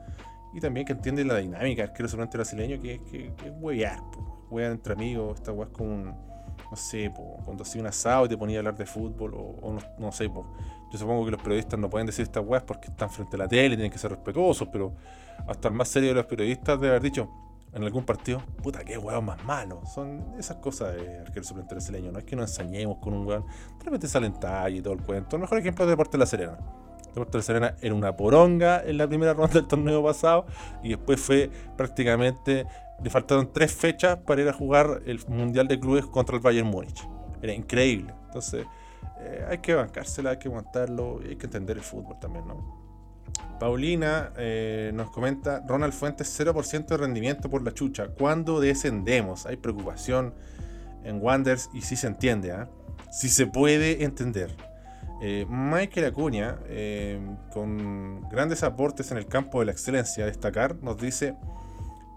Y 0.54 0.60
también 0.60 0.86
que 0.86 0.94
entienden 0.94 1.28
la 1.28 1.36
dinámica 1.36 1.86
del 1.86 2.08
suplente 2.08 2.38
brasileño, 2.38 2.80
que, 2.80 3.02
que, 3.04 3.34
que 3.36 3.48
es 3.48 3.52
huevear, 3.60 4.00
huevear 4.48 4.72
entre 4.72 4.94
amigos. 4.94 5.40
Esta 5.40 5.52
hueá 5.52 5.68
es 5.68 5.76
como 5.76 5.90
un, 5.90 6.04
no 6.72 6.76
sé, 6.76 7.12
cuando 7.44 7.64
hacía 7.64 7.82
un 7.82 7.86
asado 7.86 8.24
y 8.24 8.28
te 8.30 8.36
ponía 8.38 8.56
a 8.56 8.60
hablar 8.60 8.76
de 8.76 8.86
fútbol, 8.86 9.34
o, 9.34 9.76
no, 9.98 10.10
sé. 10.10 10.30
Yo 10.92 10.98
supongo 10.98 11.24
que 11.24 11.30
los 11.30 11.42
periodistas 11.42 11.78
no 11.78 11.88
pueden 11.88 12.06
decir 12.06 12.24
estas 12.24 12.44
weas 12.46 12.62
porque 12.62 12.88
están 12.88 13.08
frente 13.08 13.36
a 13.36 13.38
la 13.38 13.48
tele 13.48 13.76
tienen 13.76 13.90
que 13.90 13.98
ser 13.98 14.10
respetuosos, 14.10 14.68
pero 14.70 14.94
hasta 15.46 15.68
el 15.68 15.74
más 15.74 15.88
serio 15.88 16.10
de 16.10 16.16
los 16.16 16.26
periodistas 16.26 16.78
debe 16.78 16.90
haber 16.90 17.02
dicho, 17.02 17.28
en 17.72 17.82
algún 17.84 18.04
partido, 18.04 18.42
puta, 18.62 18.84
qué 18.84 18.98
hueón 18.98 19.24
más 19.24 19.42
malo. 19.44 19.80
Son 19.86 20.34
esas 20.38 20.58
cosas 20.58 20.94
de 20.94 21.20
arquero 21.20 21.44
suplente 21.44 21.74
brasileño. 21.74 22.12
No 22.12 22.18
es 22.18 22.24
que 22.24 22.36
nos 22.36 22.50
ensañemos 22.50 22.98
con 22.98 23.14
un 23.14 23.26
hueón. 23.26 23.46
De 23.78 23.84
repente 23.84 24.08
salen 24.08 24.38
talla 24.38 24.76
y 24.76 24.82
todo 24.82 24.92
el 24.92 25.00
cuento. 25.00 25.36
El 25.36 25.42
mejor 25.42 25.58
ejemplo 25.58 25.84
es 25.84 25.90
Deporte 25.90 26.12
de 26.12 26.18
la 26.18 26.26
Serena. 26.26 26.58
Deporte 27.08 27.32
de 27.32 27.38
la 27.38 27.42
Serena 27.42 27.74
era 27.80 27.94
una 27.94 28.14
poronga 28.14 28.82
en 28.84 28.98
la 28.98 29.08
primera 29.08 29.32
ronda 29.32 29.54
del 29.54 29.66
torneo 29.66 30.02
pasado. 30.04 30.44
Y 30.82 30.90
después 30.90 31.18
fue 31.18 31.50
prácticamente. 31.76 32.66
Le 33.02 33.08
faltaron 33.08 33.50
tres 33.52 33.72
fechas 33.72 34.18
para 34.18 34.42
ir 34.42 34.48
a 34.50 34.52
jugar 34.52 35.00
el 35.06 35.20
Mundial 35.28 35.66
de 35.66 35.80
Clubes 35.80 36.04
contra 36.04 36.36
el 36.36 36.42
Bayern 36.42 36.68
Múnich. 36.68 37.08
Era 37.40 37.54
increíble. 37.54 38.14
Entonces, 38.26 38.66
eh, 39.22 39.46
hay 39.48 39.58
que 39.58 39.74
bancársela, 39.74 40.30
hay 40.30 40.38
que 40.38 40.48
aguantarlo 40.48 41.20
y 41.24 41.30
hay 41.30 41.36
que 41.36 41.46
entender 41.46 41.76
el 41.76 41.82
fútbol 41.82 42.18
también, 42.20 42.46
¿no? 42.46 42.82
Paulina 43.62 44.32
eh, 44.38 44.90
nos 44.92 45.10
comenta, 45.10 45.62
Ronald 45.64 45.92
Fuentes 45.92 46.36
0% 46.40 46.86
de 46.86 46.96
rendimiento 46.96 47.48
por 47.48 47.62
la 47.62 47.72
chucha. 47.72 48.08
¿Cuándo 48.08 48.58
descendemos? 48.58 49.46
Hay 49.46 49.56
preocupación 49.56 50.34
en 51.04 51.22
Wanders 51.22 51.70
y 51.72 51.82
sí 51.82 51.94
se 51.94 52.08
entiende, 52.08 52.50
¿eh? 52.50 52.66
si 53.12 53.28
se 53.28 53.46
puede 53.46 54.02
entender. 54.02 54.50
Eh, 55.20 55.46
Michael 55.48 56.06
Acuña, 56.06 56.58
con 57.52 58.28
grandes 58.28 58.64
aportes 58.64 59.12
en 59.12 59.18
el 59.18 59.26
campo 59.26 59.60
de 59.60 59.66
la 59.66 59.72
excelencia, 59.72 60.24
a 60.24 60.26
destacar, 60.26 60.74
nos 60.82 60.98
dice, 60.98 61.36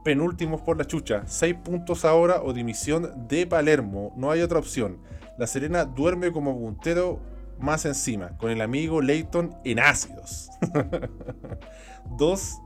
penúltimos 0.04 0.62
por 0.62 0.78
la 0.78 0.86
chucha, 0.86 1.26
6 1.28 1.58
puntos 1.64 2.06
ahora 2.06 2.42
o 2.42 2.54
dimisión 2.54 3.28
de 3.28 3.46
Palermo, 3.46 4.12
no 4.16 4.32
hay 4.32 4.42
otra 4.42 4.58
opción. 4.58 4.98
La 5.38 5.48
Serena 5.48 5.86
duerme 5.86 6.32
como 6.32 6.58
puntero 6.58 7.20
más 7.60 7.86
encima, 7.86 8.38
con 8.38 8.52
el 8.52 8.62
amigo 8.62 9.02
Leighton 9.02 9.56
en 9.64 9.80
ácidos. 9.80 10.50
Dos, 12.18 12.58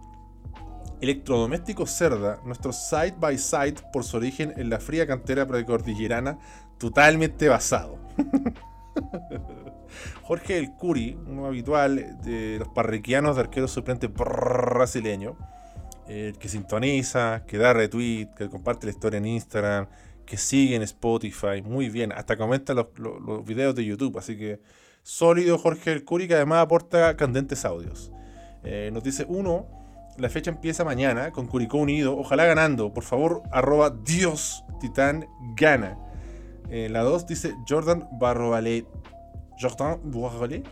electrodoméstico 1.01 1.85
Cerda, 1.85 2.39
nuestro 2.45 2.73
side 2.73 3.15
by 3.19 3.37
side 3.37 3.75
por 3.93 4.03
su 4.03 4.17
origen 4.17 4.53
en 4.57 4.69
la 4.69 4.79
fría 4.79 5.07
cantera 5.07 5.47
precordillerana, 5.47 6.39
totalmente 6.77 7.47
basado. 7.47 7.97
Jorge 10.23 10.57
El 10.57 10.73
Curi, 10.73 11.17
uno 11.25 11.45
habitual 11.47 12.19
de 12.21 12.57
los 12.59 12.67
parriquianos 12.69 13.35
de 13.35 13.41
arquero 13.41 13.67
suplente 13.67 14.07
brasileño, 14.07 15.35
eh, 16.07 16.33
que 16.39 16.49
sintoniza, 16.49 17.43
que 17.45 17.57
da 17.57 17.73
retweet, 17.73 18.29
que 18.35 18.49
comparte 18.49 18.85
la 18.85 18.91
historia 18.91 19.17
en 19.17 19.25
Instagram, 19.25 19.87
que 20.29 20.37
sigue 20.37 20.75
en 20.75 20.83
Spotify, 20.83 21.63
muy 21.63 21.89
bien, 21.89 22.11
hasta 22.11 22.37
comenta 22.37 22.75
los, 22.75 22.87
videos 23.45 23.73
de 23.73 23.83
YouTube, 23.83 24.15
así 24.19 24.37
que 24.37 24.61
sólido 25.01 25.57
Jorge 25.57 25.91
El 25.91 26.05
Curi, 26.05 26.27
que 26.27 26.35
además 26.35 26.63
aporta 26.63 27.17
candentes 27.17 27.65
audios. 27.65 28.11
Eh, 28.63 28.91
nos 28.93 29.03
dice 29.03 29.25
uno, 29.27 29.65
la 30.19 30.29
fecha 30.29 30.51
empieza 30.51 30.83
mañana 30.83 31.31
con 31.31 31.47
Curicó 31.47 31.79
Unido, 31.79 32.15
ojalá 32.15 32.45
ganando, 32.45 32.93
por 32.93 33.03
favor, 33.03 33.41
arroba 33.51 33.89
Dios 33.89 34.63
Titán 34.79 35.25
gana. 35.55 35.97
Eh, 36.69 36.89
la 36.89 37.01
2 37.01 37.25
dice 37.25 37.55
Jordan 37.67 38.07
Barroalet, 38.19 38.85
Jordan 39.59 39.99
Barroalet, 40.03 40.63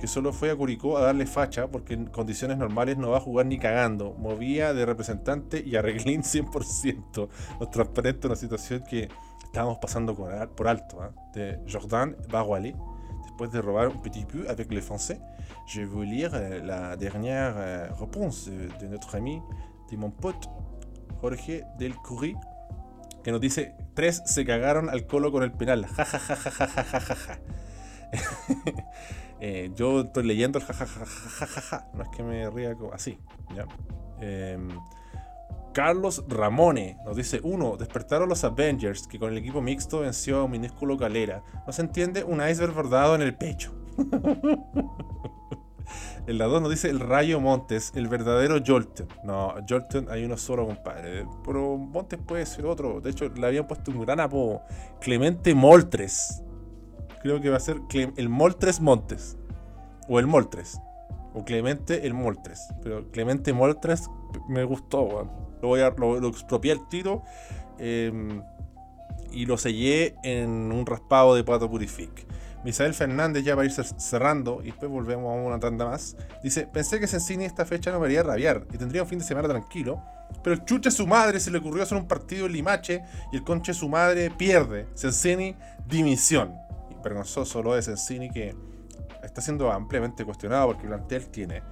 que 0.00 0.06
solo 0.06 0.32
fue 0.32 0.50
a 0.50 0.56
Curicó 0.56 0.98
a 0.98 1.02
darle 1.02 1.26
facha 1.26 1.68
porque 1.68 1.94
en 1.94 2.06
condiciones 2.06 2.58
normales 2.58 2.96
no 2.96 3.10
va 3.10 3.18
a 3.18 3.20
jugar 3.20 3.46
ni 3.46 3.58
cagando. 3.58 4.14
Movía 4.14 4.74
de 4.74 4.86
representante 4.86 5.62
y 5.64 5.76
arreglín 5.76 6.22
100%. 6.24 7.28
Nos 7.60 7.70
transparente 7.70 8.26
una 8.26 8.36
situación 8.36 8.82
que 8.88 9.08
estábamos 9.44 9.78
pasando 9.78 10.14
por 10.14 10.68
alto. 10.68 11.04
¿eh? 11.04 11.10
De 11.34 11.72
Jordan 11.72 12.16
Bagualé, 12.28 12.74
después 13.22 13.52
de 13.52 13.60
robar 13.60 13.88
un 13.88 14.02
petit 14.02 14.24
peu 14.24 14.48
avec 14.48 14.72
le 14.72 14.80
français. 14.80 15.20
Je 15.66 15.82
vais 15.82 16.06
lire 16.06 16.34
eh, 16.34 16.60
la 16.62 16.96
dernière 16.96 17.54
eh, 17.58 17.88
réponse 17.98 18.50
de 18.50 18.88
notre 18.88 19.16
ami, 19.16 19.40
de 19.90 19.96
mon 19.96 20.10
pote 20.10 20.48
Jorge 21.20 21.64
del 21.78 21.94
Curry, 21.96 22.34
que 23.22 23.30
nos 23.30 23.40
dice: 23.40 23.74
Tres 23.94 24.22
se 24.26 24.44
cagaron 24.44 24.90
al 24.90 25.06
colo 25.06 25.30
con 25.30 25.42
el 25.42 25.52
penal. 25.52 25.86
Ja, 25.86 26.04
ja, 26.04 26.18
ja, 26.18 26.36
ja, 26.36 26.50
ja, 26.50 26.66
ja, 26.66 27.00
ja, 27.00 27.14
ja. 27.14 27.38
Eh, 29.46 29.72
yo 29.74 30.00
estoy 30.00 30.24
leyendo 30.24 30.58
el 30.58 30.64
jajajajaja, 30.64 31.88
no 31.92 32.02
es 32.02 32.08
que 32.16 32.22
me 32.22 32.48
ría 32.48 32.74
así. 32.94 33.18
¿ya? 33.54 33.66
Eh, 34.22 34.56
Carlos 35.74 36.24
Ramone 36.28 36.96
nos 37.04 37.14
dice: 37.14 37.40
uno, 37.42 37.76
Despertaron 37.76 38.30
los 38.30 38.42
Avengers 38.42 39.06
que 39.06 39.18
con 39.18 39.30
el 39.32 39.36
equipo 39.36 39.60
mixto 39.60 40.00
venció 40.00 40.38
a 40.38 40.44
un 40.44 40.52
minúsculo 40.52 40.96
Calera. 40.96 41.42
No 41.66 41.74
se 41.74 41.82
entiende 41.82 42.24
un 42.24 42.40
iceberg 42.40 42.72
bordado 42.72 43.14
en 43.16 43.20
el 43.20 43.36
pecho. 43.36 43.74
En 46.26 46.38
la 46.38 46.46
2 46.46 46.62
nos 46.62 46.70
dice 46.70 46.88
el 46.88 47.00
Rayo 47.00 47.38
Montes, 47.38 47.92
el 47.94 48.08
verdadero 48.08 48.58
Jolten. 48.66 49.08
No, 49.24 49.54
Jolten 49.68 50.08
hay 50.10 50.24
uno 50.24 50.38
solo, 50.38 50.66
compadre. 50.66 51.26
Pero 51.44 51.76
Montes 51.76 52.18
puede 52.18 52.46
ser 52.46 52.64
otro. 52.64 53.02
De 53.02 53.10
hecho, 53.10 53.28
le 53.28 53.46
habían 53.46 53.66
puesto 53.66 53.90
un 53.90 54.00
gran 54.00 54.20
apodo. 54.20 54.62
Clemente 55.02 55.54
Moltres 55.54 56.42
creo 57.24 57.40
que 57.40 57.48
va 57.48 57.56
a 57.56 57.60
ser 57.60 57.80
el 58.16 58.28
Moltres 58.28 58.80
Montes. 58.80 59.38
O 60.08 60.18
el 60.18 60.26
Moltres. 60.26 60.78
O 61.32 61.42
Clemente 61.42 62.06
el 62.06 62.12
Moltres. 62.12 62.68
Pero 62.82 63.10
Clemente 63.10 63.54
Moltres 63.54 64.10
me 64.46 64.62
gustó, 64.64 65.30
Lo, 65.62 65.68
voy 65.68 65.80
a, 65.80 65.88
lo, 65.96 66.28
expropié 66.28 66.72
al 66.72 66.86
tiro. 66.90 67.22
Em, 67.78 68.42
y 69.32 69.46
lo 69.46 69.56
sellé 69.56 70.16
en 70.22 70.70
un 70.70 70.84
raspado 70.84 71.34
de 71.34 71.42
Pato 71.44 71.68
Purific. 71.70 72.26
Misael 72.62 72.92
Fernández, 72.92 73.42
ya 73.42 73.54
va 73.54 73.62
a 73.62 73.64
ir 73.64 73.72
cerrando, 73.72 74.60
y 74.62 74.66
después 74.66 74.90
volvemos 74.90 75.32
a 75.32 75.40
una 75.40 75.58
tanda 75.58 75.86
más. 75.86 76.18
Dice: 76.42 76.66
Pensé 76.66 77.00
que 77.00 77.06
Sensini 77.06 77.46
esta 77.46 77.64
fecha 77.64 77.90
no 77.90 78.00
me 78.00 78.06
haría 78.06 78.22
rabiar 78.22 78.66
y 78.70 78.76
tendría 78.76 79.02
un 79.02 79.08
fin 79.08 79.18
de 79.18 79.24
semana 79.24 79.48
tranquilo. 79.48 80.02
Pero 80.42 80.54
el 80.54 80.64
chuche 80.66 80.90
su 80.90 81.06
madre 81.06 81.40
se 81.40 81.50
le 81.50 81.58
ocurrió 81.58 81.82
hacer 81.82 81.96
un 81.96 82.06
partido 82.06 82.44
en 82.44 82.52
Limache 82.52 83.02
y 83.32 83.36
el 83.36 83.44
conche 83.44 83.72
su 83.72 83.88
madre 83.88 84.30
pierde. 84.30 84.86
Sensini, 84.94 85.56
dimisión 85.86 86.63
vergonzoso 87.04 87.62
lo 87.62 87.74
de 87.74 87.82
Sensini 87.82 88.30
que 88.30 88.54
está 89.22 89.40
siendo 89.40 89.70
ampliamente 89.70 90.24
cuestionado 90.24 90.66
porque 90.68 90.82
el 90.82 90.88
plantel 90.88 91.26
tiene. 91.28 91.62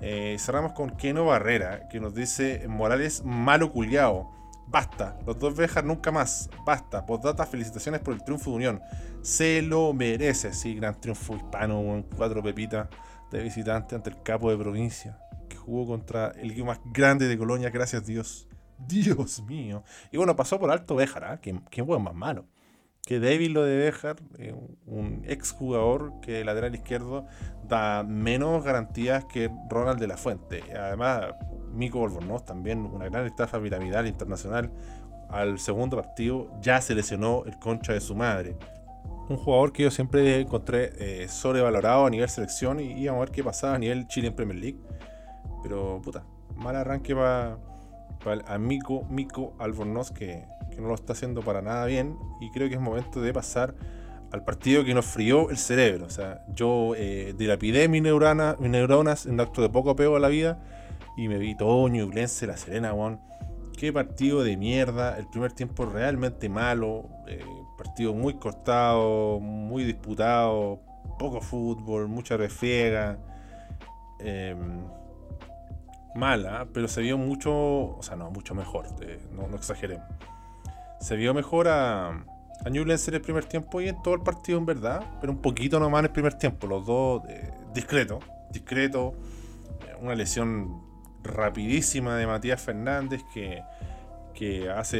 Eh, 0.00 0.36
cerramos 0.38 0.72
con 0.72 0.90
Keno 0.90 1.26
Barrera 1.26 1.88
que 1.88 2.00
nos 2.00 2.14
dice 2.14 2.66
Morales 2.68 3.22
malo 3.24 3.70
culiao. 3.72 4.34
Basta, 4.68 5.16
los 5.24 5.38
dos 5.38 5.54
vejas 5.54 5.84
nunca 5.84 6.10
más. 6.10 6.50
Basta, 6.64 7.06
postdata, 7.06 7.46
felicitaciones 7.46 8.00
por 8.00 8.14
el 8.14 8.24
triunfo 8.24 8.50
de 8.50 8.56
Unión. 8.56 8.82
Se 9.22 9.62
lo 9.62 9.92
merece, 9.92 10.52
sí, 10.52 10.74
gran 10.74 11.00
triunfo 11.00 11.36
hispano, 11.36 11.80
un 11.80 12.02
cuatro 12.02 12.42
pepitas 12.42 12.88
de 13.30 13.42
visitante 13.42 13.94
ante 13.94 14.10
el 14.10 14.22
capo 14.22 14.50
de 14.50 14.56
provincia, 14.56 15.18
que 15.48 15.56
jugó 15.56 15.86
contra 15.86 16.32
el 16.32 16.50
equipo 16.50 16.66
más 16.66 16.80
grande 16.92 17.28
de 17.28 17.38
Colonia, 17.38 17.70
gracias 17.70 18.06
Dios. 18.06 18.48
Dios 18.78 19.42
mío. 19.44 19.84
Y 20.10 20.16
bueno, 20.16 20.36
pasó 20.36 20.58
por 20.58 20.70
alto 20.70 20.96
Béjar, 20.96 21.34
¿eh? 21.34 21.38
que, 21.40 21.60
que 21.70 21.82
más 21.82 22.14
malo 22.14 22.46
que 23.06 23.20
débil 23.20 23.52
lo 23.52 23.64
de 23.64 23.76
Bejar, 23.76 24.16
eh, 24.36 24.52
un 24.84 25.22
ex 25.26 25.52
jugador 25.52 26.12
que 26.20 26.44
lateral 26.44 26.74
izquierdo 26.74 27.24
da 27.62 28.02
menos 28.02 28.64
garantías 28.64 29.24
que 29.26 29.48
Ronald 29.70 30.00
de 30.00 30.08
la 30.08 30.16
Fuente. 30.16 30.64
Además, 30.76 31.26
Mico 31.72 32.04
Albornoz 32.04 32.44
también, 32.44 32.84
una 32.84 33.08
gran 33.08 33.24
estafa 33.24 33.62
piramidal 33.62 34.08
internacional. 34.08 34.72
Al 35.30 35.60
segundo 35.60 35.96
partido 35.96 36.50
ya 36.60 36.80
se 36.80 36.96
lesionó 36.96 37.44
el 37.46 37.56
concha 37.60 37.92
de 37.92 38.00
su 38.00 38.16
madre. 38.16 38.56
Un 39.28 39.36
jugador 39.36 39.72
que 39.72 39.84
yo 39.84 39.90
siempre 39.92 40.40
encontré 40.40 40.92
eh, 40.98 41.28
sobrevalorado 41.28 42.06
a 42.06 42.10
nivel 42.10 42.28
selección 42.28 42.80
y 42.80 42.92
íbamos 42.92 43.22
a 43.22 43.24
ver 43.26 43.30
qué 43.30 43.44
pasaba 43.44 43.76
a 43.76 43.78
nivel 43.78 44.08
Chile 44.08 44.28
en 44.28 44.34
Premier 44.34 44.58
League. 44.58 44.80
Pero 45.62 46.00
puta, 46.02 46.24
mal 46.56 46.74
arranque 46.74 47.14
para 47.14 47.56
pa 48.24 48.58
Mico 48.58 49.54
Albornoz 49.60 50.10
que 50.10 50.44
que 50.76 50.82
no 50.82 50.88
lo 50.88 50.94
está 50.94 51.14
haciendo 51.14 51.40
para 51.40 51.62
nada 51.62 51.86
bien 51.86 52.16
y 52.40 52.50
creo 52.50 52.68
que 52.68 52.74
es 52.74 52.80
momento 52.80 53.20
de 53.20 53.32
pasar 53.32 53.74
al 54.30 54.44
partido 54.44 54.84
que 54.84 54.94
nos 54.94 55.06
frió 55.06 55.50
el 55.50 55.56
cerebro. 55.56 56.06
O 56.06 56.10
sea, 56.10 56.44
yo 56.48 56.92
eh, 56.96 57.34
dilapidé 57.36 57.88
mis, 57.88 58.02
neurona, 58.02 58.56
mis 58.58 58.70
neuronas 58.70 59.26
en 59.26 59.34
un 59.34 59.40
acto 59.40 59.62
de 59.62 59.70
poco 59.70 59.90
apego 59.90 60.16
a 60.16 60.20
la 60.20 60.28
vida 60.28 60.62
y 61.16 61.28
me 61.28 61.38
vi 61.38 61.56
todo 61.56 61.88
Ñublense, 61.88 62.46
La 62.46 62.56
Serena, 62.56 62.92
One. 62.92 63.18
Qué 63.76 63.92
partido 63.92 64.42
de 64.42 64.56
mierda. 64.56 65.18
El 65.18 65.26
primer 65.28 65.52
tiempo 65.52 65.86
realmente 65.86 66.48
malo. 66.48 67.08
Eh, 67.26 67.44
partido 67.78 68.14
muy 68.14 68.34
cortado, 68.34 69.40
muy 69.40 69.84
disputado. 69.84 70.80
Poco 71.18 71.40
fútbol, 71.40 72.08
mucha 72.08 72.36
refriega. 72.36 73.18
Em, 74.18 74.84
mala, 76.14 76.66
pero 76.72 76.88
se 76.88 77.02
vio 77.02 77.18
mucho, 77.18 77.52
o 77.52 78.02
sea, 78.02 78.16
no, 78.16 78.30
mucho 78.30 78.54
mejor. 78.54 78.86
Eh, 79.00 79.20
no, 79.32 79.46
no 79.46 79.56
exageremos 79.56 80.06
se 81.06 81.14
vio 81.14 81.32
mejor 81.32 81.68
a, 81.68 82.08
a 82.08 82.68
Newlands 82.68 83.06
en 83.06 83.14
el 83.14 83.20
primer 83.20 83.44
tiempo 83.44 83.80
y 83.80 83.88
en 83.88 84.02
todo 84.02 84.14
el 84.14 84.22
partido 84.22 84.58
en 84.58 84.66
verdad, 84.66 85.04
pero 85.20 85.32
un 85.32 85.40
poquito 85.40 85.78
nomás 85.78 86.00
en 86.00 86.06
el 86.06 86.10
primer 86.10 86.34
tiempo, 86.34 86.66
los 86.66 86.84
dos 86.84 87.22
eh, 87.28 87.48
discretos, 87.72 88.24
discreto, 88.50 89.14
eh, 89.86 89.94
una 90.00 90.16
lesión 90.16 90.82
rapidísima 91.22 92.16
de 92.16 92.26
Matías 92.26 92.60
Fernández 92.60 93.22
que, 93.32 93.62
que 94.34 94.68
hace 94.68 94.98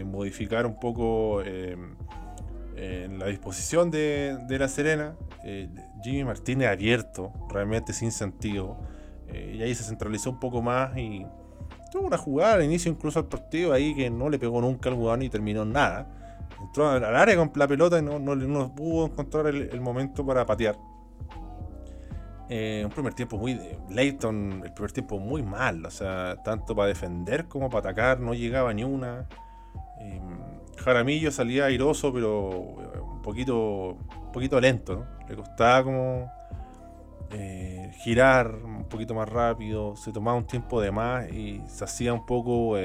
eh, 0.00 0.04
modificar 0.04 0.64
un 0.64 0.80
poco 0.80 1.42
en 1.42 3.18
la 3.18 3.26
disposición 3.26 3.90
de, 3.90 4.38
de 4.48 4.58
La 4.58 4.68
Serena. 4.68 5.16
Jimmy 6.02 6.24
Martínez 6.24 6.68
abierto, 6.68 7.32
realmente 7.50 7.92
sin 7.92 8.10
sentido, 8.10 8.78
y 9.28 9.62
ahí 9.62 9.74
se 9.74 9.84
centralizó 9.84 10.30
un 10.30 10.40
poco 10.40 10.62
más 10.62 10.96
y 10.96 11.26
tuvo 11.90 12.06
una 12.06 12.18
jugada 12.18 12.54
al 12.54 12.64
inicio 12.64 12.90
incluso 12.90 13.18
al 13.18 13.26
partido 13.26 13.72
ahí 13.72 13.94
que 13.94 14.10
no 14.10 14.28
le 14.28 14.38
pegó 14.38 14.60
nunca 14.60 14.88
al 14.88 14.96
jugador 14.96 15.18
ni 15.18 15.28
terminó 15.28 15.64
nada 15.64 16.08
entró 16.60 16.88
al 16.88 17.04
área 17.04 17.36
con 17.36 17.50
la 17.54 17.68
pelota 17.68 17.98
y 17.98 18.02
no, 18.02 18.18
no, 18.18 18.74
pudo 18.74 19.06
encontrar 19.06 19.46
el, 19.46 19.80
momento 19.80 20.24
para 20.24 20.44
patear. 20.44 20.76
Eh, 22.48 22.82
un 22.84 22.90
primer 22.90 23.14
tiempo 23.14 23.36
muy. 23.38 23.60
Leighton, 23.90 24.62
el 24.64 24.72
primer 24.72 24.92
tiempo 24.92 25.18
muy 25.18 25.42
mal, 25.42 25.84
o 25.84 25.90
sea, 25.90 26.36
tanto 26.44 26.76
para 26.76 26.88
defender 26.88 27.46
como 27.46 27.68
para 27.68 27.90
atacar, 27.90 28.20
no 28.20 28.34
llegaba 28.34 28.72
ni 28.72 28.84
una. 28.84 29.26
Eh, 30.00 30.20
Jaramillo 30.78 31.32
salía 31.32 31.64
airoso, 31.64 32.12
pero 32.12 32.50
eh, 32.50 33.00
un 33.00 33.22
poquito, 33.22 33.96
un 34.24 34.32
poquito 34.32 34.60
lento, 34.60 34.96
¿no? 34.96 35.26
Le 35.28 35.34
costaba 35.34 35.82
como 35.82 36.30
girar 38.02 38.54
un 38.64 38.84
poquito 38.84 39.14
más 39.14 39.28
rápido, 39.28 39.96
se 39.96 40.12
tomaba 40.12 40.36
un 40.36 40.46
tiempo 40.46 40.80
de 40.80 40.90
más 40.90 41.30
y 41.30 41.60
se 41.66 41.84
hacía 41.84 42.12
un 42.12 42.24
poco 42.24 42.76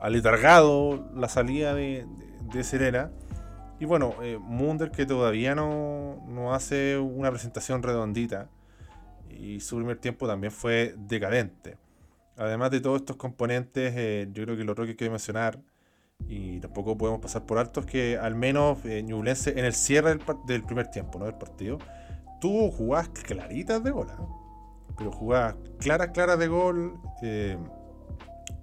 aletargado 0.00 1.08
la 1.14 1.28
salida 1.28 1.74
de, 1.74 2.06
Serena. 2.62 3.10
Y 3.78 3.84
bueno, 3.84 4.14
eh, 4.22 4.38
Munder 4.40 4.90
que 4.90 5.04
todavía 5.04 5.54
no, 5.54 6.24
no, 6.28 6.54
hace 6.54 6.96
una 6.96 7.30
presentación 7.30 7.82
redondita. 7.82 8.48
Y 9.28 9.60
su 9.60 9.76
primer 9.76 9.98
tiempo 9.98 10.26
también 10.26 10.50
fue 10.50 10.94
decadente. 10.96 11.76
Además 12.38 12.70
de 12.70 12.80
todos 12.80 13.00
estos 13.00 13.16
componentes, 13.16 13.92
eh, 13.96 14.28
yo 14.32 14.44
creo 14.44 14.56
que 14.56 14.64
lo 14.64 14.72
otro 14.72 14.86
que 14.86 14.96
que 14.96 15.10
mencionar, 15.10 15.58
y 16.28 16.60
tampoco 16.60 16.96
podemos 16.96 17.20
pasar 17.20 17.44
por 17.44 17.58
alto, 17.58 17.80
es 17.80 17.86
que 17.86 18.16
al 18.16 18.34
menos 18.34 18.82
eh, 18.86 19.00
en 19.00 19.64
el 19.64 19.74
cierre 19.74 20.18
del, 20.46 20.62
primer 20.64 20.86
tiempo, 20.88 21.18
¿no? 21.18 21.26
del 21.26 21.34
partido, 21.34 21.78
tuvo 22.40 22.70
jugadas 22.70 23.08
claritas 23.08 23.82
de 23.82 23.90
gol. 23.90 24.08
Pero 24.96 25.12
jugadas 25.12 25.56
claras, 25.78 26.08
claras 26.08 26.38
de 26.38 26.48
gol. 26.48 27.00
Eh, 27.22 27.58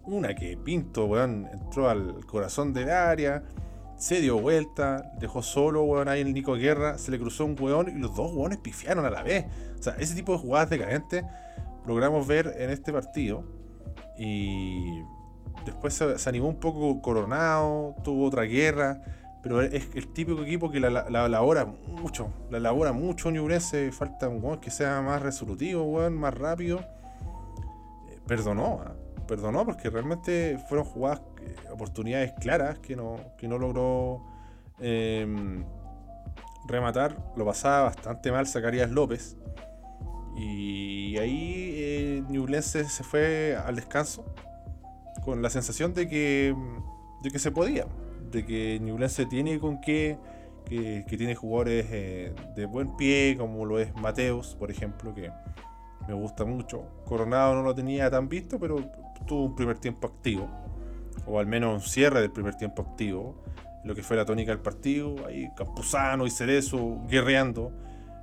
una 0.05 0.35
que 0.35 0.57
Pinto, 0.57 1.05
weón, 1.05 1.47
entró 1.51 1.89
al 1.89 2.25
corazón 2.25 2.73
del 2.73 2.89
área, 2.89 3.43
se 3.97 4.19
dio 4.19 4.39
vuelta, 4.39 5.13
dejó 5.19 5.41
solo, 5.41 5.83
weón, 5.83 6.09
ahí 6.09 6.21
el 6.21 6.33
Nico 6.33 6.55
Guerra, 6.55 6.97
se 6.97 7.11
le 7.11 7.19
cruzó 7.19 7.45
un 7.45 7.55
weón 7.59 7.89
y 7.89 7.99
los 7.99 8.15
dos 8.15 8.33
weones 8.33 8.59
pifiaron 8.59 9.05
a 9.05 9.09
la 9.09 9.23
vez. 9.23 9.45
O 9.79 9.83
sea, 9.83 9.95
ese 9.99 10.15
tipo 10.15 10.33
de 10.33 10.39
jugadas 10.39 10.69
decadentes 10.69 11.23
logramos 11.85 12.27
ver 12.27 12.53
en 12.57 12.69
este 12.69 12.91
partido. 12.91 13.43
Y 14.17 15.01
después 15.65 15.93
se, 15.93 16.29
animó 16.29 16.49
un 16.49 16.59
poco 16.59 17.01
Coronado, 17.01 17.95
tuvo 18.03 18.25
otra 18.25 18.43
guerra. 18.43 19.01
Pero 19.43 19.61
es 19.61 19.89
el 19.93 20.07
típico 20.07 20.41
equipo 20.41 20.71
que 20.71 20.79
la, 20.79 20.89
la, 20.89 21.27
labora 21.27 21.65
mucho. 21.65 22.29
La 22.49 22.59
labora 22.59 22.93
mucho 22.93 23.29
Ñubrense. 23.29 23.91
Falta 23.91 24.29
un 24.29 24.43
weón 24.43 24.59
que 24.59 24.71
sea 24.71 25.01
más 25.01 25.21
resolutivo, 25.21 25.83
weón, 25.83 26.15
más 26.15 26.33
rápido. 26.33 26.79
Eh, 28.09 28.19
perdonó. 28.25 28.81
¿ah? 28.85 28.93
perdonó 29.27 29.65
porque 29.65 29.89
realmente 29.89 30.57
fueron 30.67 30.85
jugadas, 30.85 31.21
eh, 31.41 31.55
oportunidades 31.71 32.33
claras 32.39 32.79
que 32.79 32.95
no, 32.95 33.17
que 33.37 33.47
no 33.47 33.57
logró 33.57 34.23
em, 34.79 35.63
rematar. 36.67 37.17
Lo 37.35 37.45
pasaba 37.45 37.83
bastante 37.83 38.31
mal 38.31 38.47
Zacarías 38.47 38.89
López. 38.89 39.37
Y 40.35 41.17
ahí 41.17 41.71
eh, 41.75 42.61
se 42.61 43.03
fue 43.03 43.55
al 43.55 43.75
descanso 43.75 44.25
con 45.23 45.41
la 45.41 45.49
sensación 45.49 45.93
de 45.93 46.07
que, 46.07 46.55
de 47.21 47.31
que 47.31 47.39
se 47.39 47.51
podía, 47.51 47.85
de 48.33 48.45
que 48.45 49.25
tiene 49.29 49.59
con 49.59 49.79
qué, 49.79 50.17
que, 50.65 51.05
tiene 51.17 51.35
jugadores 51.35 51.85
eh, 51.91 52.33
de 52.55 52.65
buen 52.65 52.97
pie, 52.97 53.35
como 53.37 53.65
lo 53.65 53.79
es 53.79 53.93
Mateos, 53.95 54.55
por 54.59 54.71
ejemplo, 54.71 55.13
que 55.13 55.31
me 56.07 56.13
gusta 56.13 56.43
mucho. 56.43 56.83
Coronado 57.05 57.55
no 57.55 57.61
lo 57.61 57.73
tenía 57.73 58.09
tan 58.09 58.27
visto, 58.27 58.59
pero 58.59 58.77
tuvo 59.25 59.45
un 59.45 59.55
primer 59.55 59.77
tiempo 59.77 60.07
activo, 60.07 60.49
o 61.25 61.39
al 61.39 61.45
menos 61.45 61.73
un 61.73 61.89
cierre 61.89 62.21
del 62.21 62.31
primer 62.31 62.55
tiempo 62.55 62.81
activo, 62.81 63.43
lo 63.83 63.95
que 63.95 64.01
fue 64.01 64.17
la 64.17 64.25
tónica 64.25 64.51
del 64.51 64.61
partido, 64.61 65.15
ahí 65.27 65.49
Campuzano 65.55 66.25
y 66.25 66.31
Cerezo 66.31 67.01
guerreando. 67.07 67.71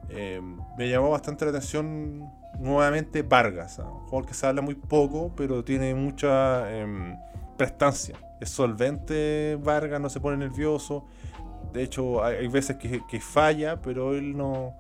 Eh, 0.08 0.40
me 0.76 0.88
llamó 0.88 1.10
bastante 1.10 1.44
la 1.44 1.52
atención 1.52 2.28
nuevamente 2.58 3.22
Vargas, 3.22 3.78
¿ah? 3.78 3.88
un 3.88 4.00
jugador 4.06 4.26
que 4.26 4.34
se 4.34 4.46
habla 4.46 4.60
muy 4.60 4.74
poco, 4.74 5.32
pero 5.36 5.62
tiene 5.62 5.94
mucha 5.94 6.70
em, 6.74 7.16
prestancia. 7.60 8.16
Es 8.40 8.48
solvente 8.48 9.58
Vargas, 9.62 10.00
no 10.00 10.08
se 10.08 10.18
pone 10.18 10.38
nervioso. 10.38 11.04
De 11.74 11.82
hecho, 11.82 12.24
hay, 12.24 12.48
veces 12.48 12.76
que, 12.76 13.20
falla, 13.20 13.82
pero 13.82 14.14
él 14.14 14.34
no, 14.34 14.72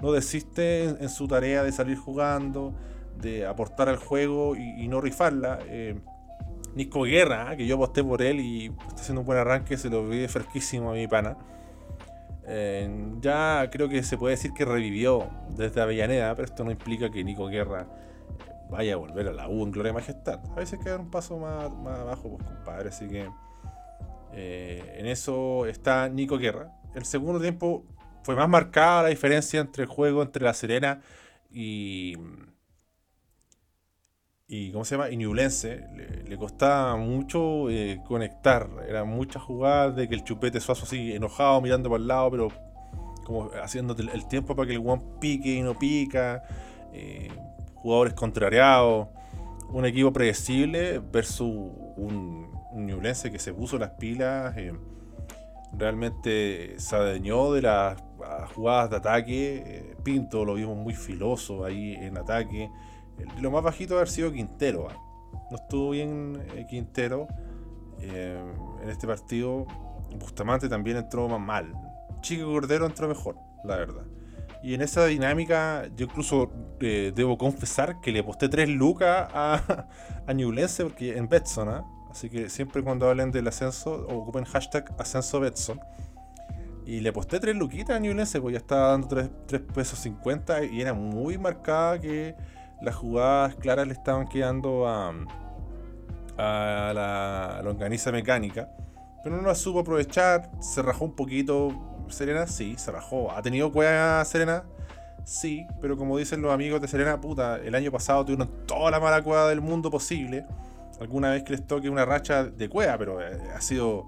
no 0.00 0.10
desiste 0.10 0.86
en, 0.86 1.08
su 1.08 1.28
tarea 1.28 1.62
de 1.62 1.70
salir 1.70 1.96
jugando 1.96 2.74
de 3.16 3.46
aportar 3.46 3.88
al 3.88 3.98
juego 3.98 4.56
y, 4.56 4.88
no 4.88 5.00
rifarla. 5.00 5.60
Eh, 5.68 6.00
Nico 6.74 7.02
Guerra, 7.02 7.52
¿eh? 7.52 7.58
que 7.58 7.66
yo 7.68 7.76
aposté 7.76 8.02
por 8.02 8.20
él 8.20 8.40
y 8.40 8.66
está 8.88 9.02
haciendo 9.02 9.20
un 9.20 9.26
buen 9.26 9.38
arranque, 9.38 9.76
se 9.76 9.88
lo 9.88 10.08
vi 10.08 10.26
fresquísimo 10.26 10.90
a 10.90 10.94
mi 10.94 11.06
pana. 11.06 11.36
Eh, 12.48 12.90
ya 13.20 13.68
creo 13.70 13.88
que 13.88 14.02
se 14.02 14.18
puede 14.18 14.34
decir 14.34 14.52
que 14.52 14.64
revivió 14.64 15.28
desde 15.50 15.80
Avellaneda, 15.80 16.34
pero 16.34 16.46
esto 16.46 16.64
no 16.64 16.72
implica 16.72 17.08
que 17.08 17.22
Nico 17.22 17.46
Guerra 17.46 17.86
vaya 18.70 18.94
a 18.94 18.96
volver 18.96 19.28
a 19.28 19.32
la 19.32 19.48
U 19.48 19.62
en 19.64 19.70
Gloria 19.70 19.92
Majestad. 19.92 20.40
A 20.52 20.54
veces 20.54 20.78
queda 20.82 20.98
un 20.98 21.10
paso 21.10 21.38
más, 21.38 21.70
más 21.72 22.00
abajo, 22.00 22.36
pues 22.36 22.42
compadre. 22.42 22.88
Así 22.88 23.08
que 23.08 23.28
en 24.32 25.06
eso 25.06 25.66
está 25.66 26.08
Nico 26.08 26.36
Guerra. 26.38 26.72
El 26.94 27.04
segundo 27.04 27.40
tiempo 27.40 27.84
fue 28.26 28.34
más 28.34 28.48
marcada 28.48 29.04
la 29.04 29.08
diferencia 29.08 29.60
entre 29.60 29.84
el 29.84 29.88
juego 29.88 30.20
entre 30.20 30.44
La 30.44 30.52
Serena 30.52 31.00
y, 31.48 32.16
y 34.48 34.72
¿cómo 34.72 34.84
se 34.84 34.96
llama? 34.96 35.10
Y 35.10 35.16
le, 35.16 36.36
costaba 36.36 36.96
mucho 36.96 37.70
eh, 37.70 38.02
conectar. 38.04 38.68
Eran 38.88 39.08
muchas 39.08 39.42
jugadas 39.42 39.94
de 39.94 40.08
que 40.08 40.14
el 40.16 40.24
chupete 40.24 40.60
suazo 40.60 40.84
así 40.84 41.12
enojado, 41.12 41.60
mirando 41.60 41.88
para 41.88 42.02
el 42.02 42.08
lado, 42.08 42.30
pero 42.32 42.48
como 43.24 43.50
haciendo 43.62 43.96
el 43.96 44.26
tiempo 44.28 44.54
para 44.54 44.68
que 44.68 44.74
el 44.74 44.82
one 44.84 45.02
pique 45.20 45.50
y 45.50 45.62
no 45.62 45.78
pica. 45.78 46.42
Eh, 46.92 47.30
jugadores 47.86 48.14
contrariados. 48.14 49.06
Un 49.70 49.86
equipo 49.86 50.12
predecible 50.12 50.98
versus 50.98 51.48
un, 51.96 52.48
un 52.72 53.00
que 53.00 53.38
se 53.38 53.54
puso 53.54 53.78
las 53.78 53.90
pilas. 53.90 54.56
Eh, 54.56 54.72
realmente 55.72 56.78
se 56.78 56.96
adeñó 56.96 57.52
de 57.52 57.62
las 57.62 58.02
jugadas 58.54 58.90
de 58.90 58.96
ataque. 58.96 59.96
Pinto 60.02 60.44
lo 60.44 60.54
vimos 60.54 60.76
muy 60.76 60.94
filoso 60.94 61.64
ahí 61.64 61.94
en 61.94 62.18
ataque 62.18 62.68
lo 63.40 63.50
más 63.50 63.62
bajito 63.62 63.96
haber 63.96 64.08
sido 64.08 64.32
Quintero. 64.32 64.88
¿ah? 64.90 64.96
No 65.50 65.56
estuvo 65.56 65.90
bien 65.90 66.42
eh, 66.54 66.66
Quintero 66.68 67.28
eh, 68.00 68.42
en 68.82 68.88
este 68.88 69.06
partido. 69.06 69.66
Bustamante 70.18 70.68
también 70.68 70.96
entró 70.96 71.28
más 71.28 71.40
mal. 71.40 71.72
Chico 72.20 72.46
Cordero 72.46 72.86
entró 72.86 73.08
mejor, 73.08 73.36
la 73.64 73.76
verdad. 73.76 74.04
Y 74.62 74.74
en 74.74 74.82
esa 74.82 75.06
dinámica, 75.06 75.86
yo 75.96 76.06
incluso 76.06 76.50
eh, 76.80 77.12
debo 77.14 77.38
confesar 77.38 78.00
que 78.00 78.10
le 78.10 78.20
aposté 78.20 78.48
3 78.48 78.68
lucas 78.68 79.28
a, 79.32 79.86
a 80.26 80.34
Newlense 80.34 80.84
porque 80.84 81.16
en 81.16 81.28
Betson, 81.28 81.68
¿ah? 81.68 81.84
así 82.10 82.30
que 82.30 82.48
siempre 82.48 82.82
cuando 82.82 83.08
hablen 83.08 83.30
del 83.30 83.46
ascenso, 83.48 84.06
ocupen 84.08 84.44
hashtag 84.44 84.92
ascenso 84.98 85.40
Betson. 85.40 85.80
Y 86.84 87.00
le 87.00 87.08
aposté 87.08 87.40
3 87.40 87.56
luquitas 87.56 87.96
a 87.96 88.00
Newlense, 88.00 88.40
porque 88.40 88.54
ya 88.54 88.58
estaba 88.58 88.88
dando 88.88 89.08
3, 89.08 89.30
3 89.46 89.62
pesos 89.74 89.98
50 90.00 90.64
y 90.64 90.80
era 90.80 90.94
muy 90.94 91.36
marcada 91.36 92.00
que 92.00 92.36
las 92.80 92.94
jugadas 92.94 93.56
claras 93.56 93.86
le 93.86 93.92
estaban 93.92 94.26
quedando 94.28 94.86
a, 94.86 95.12
a 96.36 96.92
la 96.94 97.60
longaniza 97.64 98.12
mecánica, 98.12 98.68
pero 99.24 99.36
no 99.36 99.48
la 99.48 99.54
supo 99.54 99.80
aprovechar, 99.80 100.50
se 100.60 100.82
rajó 100.82 101.04
un 101.04 101.16
poquito. 101.16 101.95
Serena, 102.08 102.46
sí, 102.46 102.74
se 102.78 102.90
rajó. 102.90 103.32
¿Ha 103.32 103.42
tenido 103.42 103.72
cueva 103.72 104.24
Serena? 104.24 104.64
Sí, 105.24 105.66
pero 105.80 105.96
como 105.96 106.16
dicen 106.18 106.40
los 106.40 106.52
amigos 106.52 106.80
de 106.80 106.88
Serena, 106.88 107.20
puta, 107.20 107.56
el 107.56 107.74
año 107.74 107.90
pasado 107.90 108.24
tuvieron 108.24 108.48
toda 108.66 108.90
la 108.90 109.00
mala 109.00 109.22
cueva 109.22 109.48
del 109.48 109.60
mundo 109.60 109.90
posible. 109.90 110.46
Alguna 111.00 111.30
vez 111.30 111.42
que 111.42 111.52
les 111.52 111.66
toque 111.66 111.90
una 111.90 112.04
racha 112.04 112.44
de 112.44 112.68
cueva, 112.68 112.96
pero 112.96 113.20
eh, 113.20 113.38
ha 113.54 113.60
sido 113.60 114.06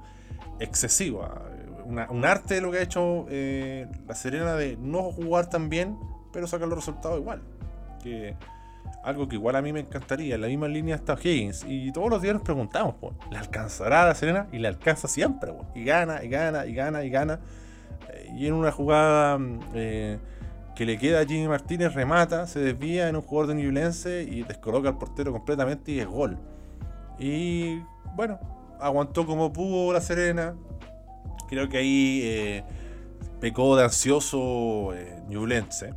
excesiva. 0.60 1.42
un 1.86 2.24
arte 2.24 2.60
lo 2.60 2.70
que 2.70 2.78
ha 2.78 2.82
hecho 2.82 3.26
eh, 3.28 3.88
la 4.06 4.14
Serena 4.14 4.54
de 4.54 4.76
no 4.76 5.10
jugar 5.10 5.50
tan 5.50 5.68
bien, 5.68 5.98
pero 6.32 6.46
sacar 6.46 6.68
los 6.68 6.78
resultados 6.78 7.18
igual. 7.18 7.42
Que 8.02 8.36
algo 9.02 9.28
que 9.28 9.36
igual 9.36 9.56
a 9.56 9.62
mí 9.62 9.72
me 9.72 9.80
encantaría. 9.80 10.34
En 10.34 10.40
la 10.40 10.46
misma 10.46 10.68
línea 10.68 10.96
está 10.96 11.16
Higgins. 11.20 11.64
Y 11.66 11.92
todos 11.92 12.10
los 12.10 12.22
días 12.22 12.34
nos 12.34 12.42
preguntamos, 12.42 12.94
¿le 13.30 13.38
alcanzará 13.38 14.06
la 14.06 14.14
Serena? 14.14 14.46
Y 14.52 14.58
le 14.58 14.68
alcanza 14.68 15.08
siempre. 15.08 15.52
Y 15.74 15.84
gana, 15.84 16.22
y 16.22 16.28
gana, 16.28 16.66
y 16.66 16.74
gana, 16.74 17.04
y 17.04 17.10
gana. 17.10 17.40
Eh, 18.28 18.34
y 18.36 18.46
en 18.46 18.54
una 18.54 18.72
jugada 18.72 19.38
eh, 19.74 20.18
que 20.74 20.86
le 20.86 20.98
queda 20.98 21.20
a 21.20 21.24
Jimmy 21.26 21.48
Martínez, 21.48 21.94
remata, 21.94 22.46
se 22.46 22.60
desvía 22.60 23.08
en 23.08 23.16
un 23.16 23.22
jugador 23.22 23.54
de 23.54 23.62
Newlense 23.62 24.22
y 24.22 24.42
descoloca 24.42 24.88
al 24.88 24.98
portero 24.98 25.32
completamente 25.32 25.92
y 25.92 26.00
es 26.00 26.06
gol. 26.06 26.38
Y 27.18 27.80
bueno, 28.14 28.38
aguantó 28.80 29.26
como 29.26 29.52
pudo 29.52 29.92
la 29.92 30.00
Serena. 30.00 30.54
Creo 31.48 31.68
que 31.68 31.78
ahí 31.78 32.20
eh, 32.24 32.64
pecó 33.40 33.76
de 33.76 33.84
ansioso 33.84 34.94
eh, 34.94 35.22
Newlense 35.28 35.94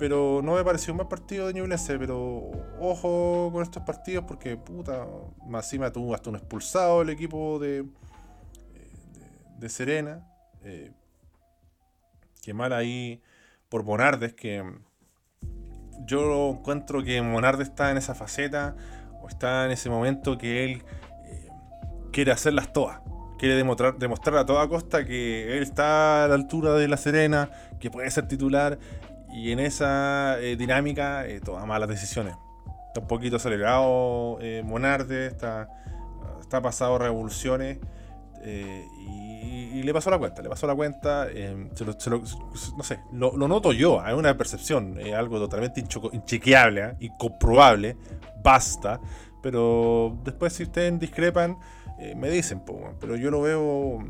pero 0.00 0.40
no 0.42 0.54
me 0.54 0.64
pareció 0.64 0.94
un 0.94 0.96
mal 0.96 1.08
partido 1.08 1.46
de 1.46 1.52
Ñublense, 1.52 1.98
pero 1.98 2.50
ojo 2.80 3.50
con 3.52 3.62
estos 3.62 3.82
partidos 3.82 4.24
porque, 4.26 4.56
puta, 4.56 5.06
más 5.46 5.66
encima 5.66 5.92
tuvo 5.92 6.14
hasta 6.14 6.30
un 6.30 6.36
expulsado 6.36 7.02
el 7.02 7.10
equipo 7.10 7.58
de, 7.58 7.84
de, 9.58 9.68
Serena. 9.68 10.26
Eh, 10.64 10.90
que 12.40 12.54
mal 12.54 12.72
ahí 12.72 13.22
por 13.68 13.84
Monardes, 13.84 14.34
que 14.34 14.64
yo 16.06 16.50
encuentro 16.50 17.02
que 17.02 17.20
Monardes 17.22 17.68
está 17.68 17.90
en 17.90 17.96
esa 17.96 18.14
faceta 18.14 18.74
o 19.22 19.28
está 19.28 19.66
en 19.66 19.70
ese 19.70 19.90
momento 19.90 20.38
que 20.38 20.64
él 20.64 20.82
eh, 21.24 21.48
quiere 22.12 22.32
hacerlas 22.32 22.72
todas. 22.72 23.00
Quiere 23.38 23.54
demostrar, 23.54 23.96
demostrar 23.96 24.36
a 24.36 24.46
toda 24.46 24.68
costa 24.68 25.04
que 25.04 25.56
él 25.56 25.62
está 25.62 26.24
a 26.24 26.28
la 26.28 26.34
altura 26.34 26.74
de 26.74 26.88
la 26.88 26.96
Serena, 26.96 27.50
que 27.78 27.90
puede 27.90 28.10
ser 28.10 28.28
titular 28.28 28.78
y 29.32 29.52
en 29.52 29.60
esa 29.60 30.38
eh, 30.40 30.56
dinámica 30.56 31.26
eh, 31.26 31.40
toma 31.40 31.64
malas 31.66 31.88
decisiones. 31.88 32.34
Está 32.88 33.00
un 33.00 33.06
poquito 33.06 33.36
acelerado 33.36 34.38
eh, 34.40 34.62
Monarde, 34.64 35.26
está, 35.26 35.68
está 36.40 36.60
pasado 36.60 36.98
revoluciones 36.98 37.78
y, 38.44 39.82
le 39.82 39.94
pasó 39.94 40.10
la 40.10 40.18
cuenta, 40.18 40.42
le 40.42 40.48
pasó 40.48 40.66
la 40.66 40.74
cuenta, 40.74 41.26
no 41.26 42.82
sé, 42.84 43.00
lo, 43.12 43.32
noto 43.32 43.72
yo, 43.72 44.00
hay 44.00 44.14
una 44.14 44.36
percepción, 44.36 44.98
es 45.00 45.14
algo 45.14 45.38
totalmente 45.38 45.80
inchequeable, 45.80 46.96
incomprobable, 47.00 47.96
basta, 48.42 49.00
pero 49.42 50.18
después 50.22 50.52
si 50.52 50.64
ustedes 50.64 50.98
discrepan, 51.00 51.56
me 52.14 52.30
dicen, 52.30 52.62
pero 53.00 53.16
yo 53.16 53.30
lo 53.30 53.40
veo 53.40 54.04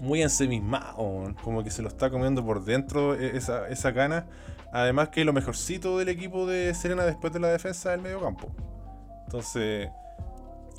muy 0.00 0.22
ensemismado, 0.22 1.34
como 1.42 1.62
que 1.64 1.70
se 1.70 1.82
lo 1.82 1.88
está 1.88 2.10
comiendo 2.10 2.44
por 2.44 2.64
dentro 2.64 3.14
e, 3.14 3.36
esa, 3.36 3.68
esa 3.68 3.90
gana. 3.90 4.26
Además 4.72 5.08
que 5.08 5.24
lo 5.24 5.32
mejorcito 5.32 5.98
del 5.98 6.08
equipo 6.08 6.46
de 6.46 6.74
Serena 6.74 7.04
después 7.04 7.32
de 7.32 7.40
la 7.40 7.48
defensa 7.48 7.92
del 7.92 8.02
medio 8.02 8.20
campo. 8.20 8.50
Entonces, 9.24 9.88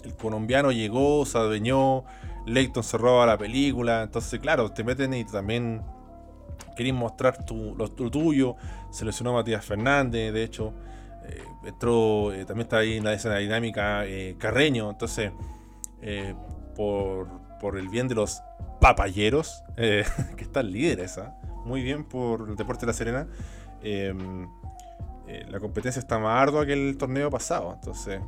el 0.03 0.15
colombiano 0.15 0.71
llegó, 0.71 1.25
se 1.25 1.38
adueñó, 1.38 2.03
Leighton 2.48 2.84
se 2.84 2.98
roba 2.98 3.26
la 3.26 3.38
película. 3.38 4.04
Entonces, 4.04 4.39
claro, 4.39 4.72
te 4.72 4.84
meten 4.84 5.14
y 5.14 5.24
también 5.26 5.84
querés 6.76 6.93
mostrar 6.93 7.45
tu, 7.45 7.76
lo, 7.76 7.89
tuyo. 7.89 8.56
Se 8.89 9.06
lesionó 9.06 9.34
Matías 9.34 9.64
Fernández, 9.64 10.34
de 10.34 10.43
hecho. 10.43 10.74
Eh, 11.26 11.43
entró, 11.66 12.34
eh, 12.34 12.45
también 12.45 12.66
está 12.66 12.78
ahí 12.78 12.98
en 12.98 13.04
la 13.04 13.14
escena 13.14 13.38
dinámica 13.38 14.06
eh, 14.06 14.36
Carreño. 14.39 14.89
Entonces, 14.89 15.32
por, 16.76 17.28
por 17.60 17.78
el 17.78 17.89
bien 17.89 18.08
de 18.08 18.16
los 18.16 18.41
papayeros, 18.80 19.64
eh, 19.76 20.06
que 20.38 20.43
están 20.43 20.72
líderes, 20.72 21.18
¿ah? 21.18 21.36
muy 21.66 21.82
bien 21.82 22.04
por 22.04 22.50
el 22.50 22.56
Deporte 22.56 22.82
de 22.82 22.88
la 22.88 22.93
Serena. 22.93 23.28
Em, 23.82 24.48
eh, 25.28 25.45
la 25.50 25.60
competencia 25.60 26.00
está 26.00 26.20
más 26.20 26.41
ardua 26.41 26.66
que 26.66 26.74
el 26.74 26.98
torneo 26.98 27.30
pasado, 27.30 27.74
entonces 27.74 28.22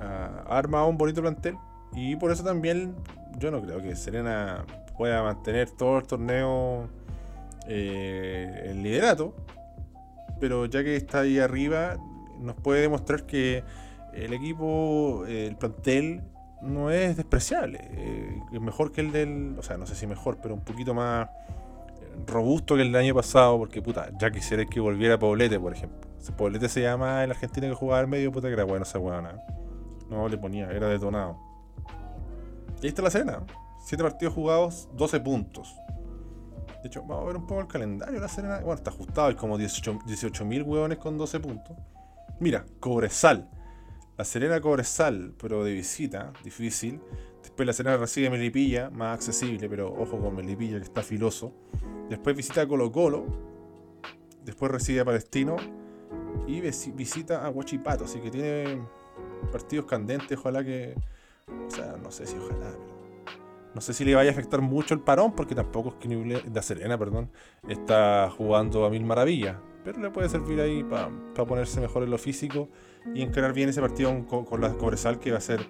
ha 0.00 0.44
armado 0.48 0.86
un 0.88 0.98
bonito 0.98 1.20
plantel 1.20 1.56
y 1.92 2.16
por 2.16 2.30
eso 2.30 2.42
también 2.42 2.96
yo 3.38 3.50
no 3.50 3.60
creo 3.62 3.80
que 3.82 3.94
Serena 3.96 4.64
pueda 4.96 5.22
mantener 5.22 5.70
todo 5.70 5.98
el 5.98 6.06
torneo 6.06 6.88
eh, 7.68 8.66
el 8.66 8.82
liderato, 8.82 9.34
pero 10.40 10.66
ya 10.66 10.82
que 10.82 10.96
está 10.96 11.20
ahí 11.20 11.38
arriba 11.38 11.96
nos 12.40 12.56
puede 12.56 12.82
demostrar 12.82 13.24
que 13.24 13.64
el 14.12 14.32
equipo, 14.32 15.24
el 15.26 15.56
plantel 15.56 16.22
no 16.62 16.90
es 16.90 17.16
despreciable. 17.16 17.80
Eh, 17.92 18.40
es 18.52 18.60
mejor 18.60 18.92
que 18.92 19.00
el 19.00 19.12
del. 19.12 19.56
O 19.58 19.62
sea, 19.62 19.76
no 19.76 19.86
sé 19.86 19.94
si 19.94 20.06
mejor, 20.06 20.38
pero 20.42 20.54
un 20.54 20.64
poquito 20.64 20.94
más 20.94 21.28
robusto 22.26 22.76
que 22.76 22.82
el 22.82 22.92
del 22.92 23.02
año 23.02 23.14
pasado. 23.14 23.58
Porque, 23.58 23.82
puta, 23.82 24.10
ya 24.18 24.30
quisiera 24.30 24.64
que 24.64 24.80
volviera 24.80 25.18
Poblete, 25.18 25.60
por 25.60 25.72
ejemplo. 25.72 26.00
Poblete 26.36 26.68
se 26.68 26.82
llama 26.82 27.22
el 27.22 27.30
argentino 27.30 27.68
que 27.68 27.74
jugaba 27.74 28.00
al 28.00 28.08
medio, 28.08 28.32
puta 28.32 28.48
que 28.48 28.54
era 28.54 28.64
bueno 28.64 28.84
esa 28.84 28.98
weona. 28.98 29.40
No 30.08 30.28
le 30.28 30.38
ponía, 30.38 30.70
era 30.70 30.88
detonado. 30.88 31.45
Y 32.80 32.86
ahí 32.86 32.88
está 32.88 33.02
la 33.02 33.10
cena. 33.10 33.44
7 33.84 34.02
partidos 34.02 34.34
jugados, 34.34 34.88
12 34.94 35.20
puntos. 35.20 35.74
De 36.82 36.88
hecho, 36.88 37.02
vamos 37.02 37.24
a 37.24 37.26
ver 37.26 37.36
un 37.36 37.46
poco 37.46 37.60
el 37.60 37.66
calendario 37.66 38.14
de 38.14 38.20
la 38.20 38.28
Serena. 38.28 38.58
Bueno, 38.58 38.74
está 38.74 38.90
ajustado, 38.90 39.28
hay 39.28 39.34
como 39.34 39.58
18.000 39.58 40.04
18 40.04 40.44
hueones 40.64 40.98
con 40.98 41.16
12 41.18 41.40
puntos. 41.40 41.76
Mira, 42.38 42.66
Cobresal, 42.80 43.48
la 44.16 44.24
Serena 44.24 44.60
Cobresal, 44.60 45.34
pero 45.38 45.64
de 45.64 45.72
visita, 45.72 46.32
difícil. 46.44 47.00
Después 47.42 47.66
la 47.66 47.72
Serena 47.72 47.96
recibe 47.96 48.30
Melipilla, 48.30 48.90
más 48.90 49.14
accesible, 49.14 49.68
pero 49.68 49.92
ojo 49.92 50.18
con 50.18 50.34
Melipilla 50.34 50.78
que 50.78 50.84
está 50.84 51.02
filoso. 51.02 51.52
Después 52.08 52.36
visita 52.36 52.66
Colo 52.66 52.90
Colo. 52.90 53.26
Después 54.44 54.70
recibe 54.70 55.00
a 55.00 55.04
Palestino. 55.04 55.56
Y 56.46 56.60
visita 56.60 57.44
a 57.44 57.50
Huachipato. 57.50 58.04
Así 58.04 58.20
que 58.20 58.30
tiene 58.30 58.80
partidos 59.52 59.86
candentes. 59.86 60.38
Ojalá 60.38 60.64
que. 60.64 60.94
O 61.48 61.70
sea, 61.70 61.96
no 62.02 62.10
sé 62.10 62.26
si 62.26 62.36
ojalá, 62.36 62.74
no 63.76 63.80
sé 63.80 63.92
si 63.92 64.04
le 64.04 64.14
vaya 64.14 64.30
a 64.30 64.32
afectar 64.32 64.62
mucho 64.62 64.94
el 64.94 65.00
parón, 65.00 65.32
porque 65.32 65.54
tampoco 65.54 65.90
es 65.90 65.94
que 65.96 66.42
la 66.52 66.62
Serena, 66.62 66.98
perdón, 66.98 67.30
está 67.68 68.30
jugando 68.30 68.86
a 68.86 68.90
mil 68.90 69.04
maravillas. 69.04 69.58
Pero 69.84 70.00
le 70.00 70.10
puede 70.10 70.28
servir 70.28 70.60
ahí 70.60 70.82
para 70.82 71.10
ponerse 71.46 71.80
mejor 71.80 72.02
en 72.02 72.10
lo 72.10 72.18
físico 72.18 72.70
y 73.14 73.22
encarar 73.22 73.52
bien 73.52 73.68
ese 73.68 73.80
partido 73.80 74.26
con, 74.26 74.60
la 74.60 74.72
Cobresal 74.72 75.20
que 75.20 75.30
va 75.30 75.38
a 75.38 75.42
ser 75.42 75.60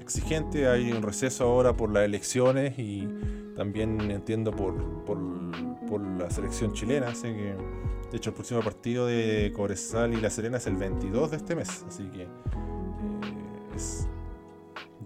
exigente. 0.00 0.68
Hay 0.68 0.92
un 0.92 1.02
receso 1.02 1.44
ahora 1.44 1.76
por 1.76 1.90
las 1.90 2.04
elecciones 2.04 2.78
y 2.78 3.08
también 3.56 4.10
entiendo 4.10 4.52
por, 4.52 5.04
por, 5.04 5.18
la 6.18 6.30
selección 6.30 6.74
chilena. 6.74 7.08
Así 7.08 7.22
que, 7.22 7.56
de 8.10 8.16
hecho, 8.16 8.30
el 8.30 8.34
próximo 8.34 8.60
partido 8.60 9.06
de 9.06 9.50
Cobresal 9.56 10.12
y 10.12 10.20
La 10.20 10.30
Serena 10.30 10.58
es 10.58 10.66
el 10.66 10.76
22 10.76 11.30
de 11.30 11.36
este 11.38 11.56
mes. 11.56 11.84
Así 11.88 12.04
que 12.10 12.22
eh, 12.22 12.28
es 13.74 14.06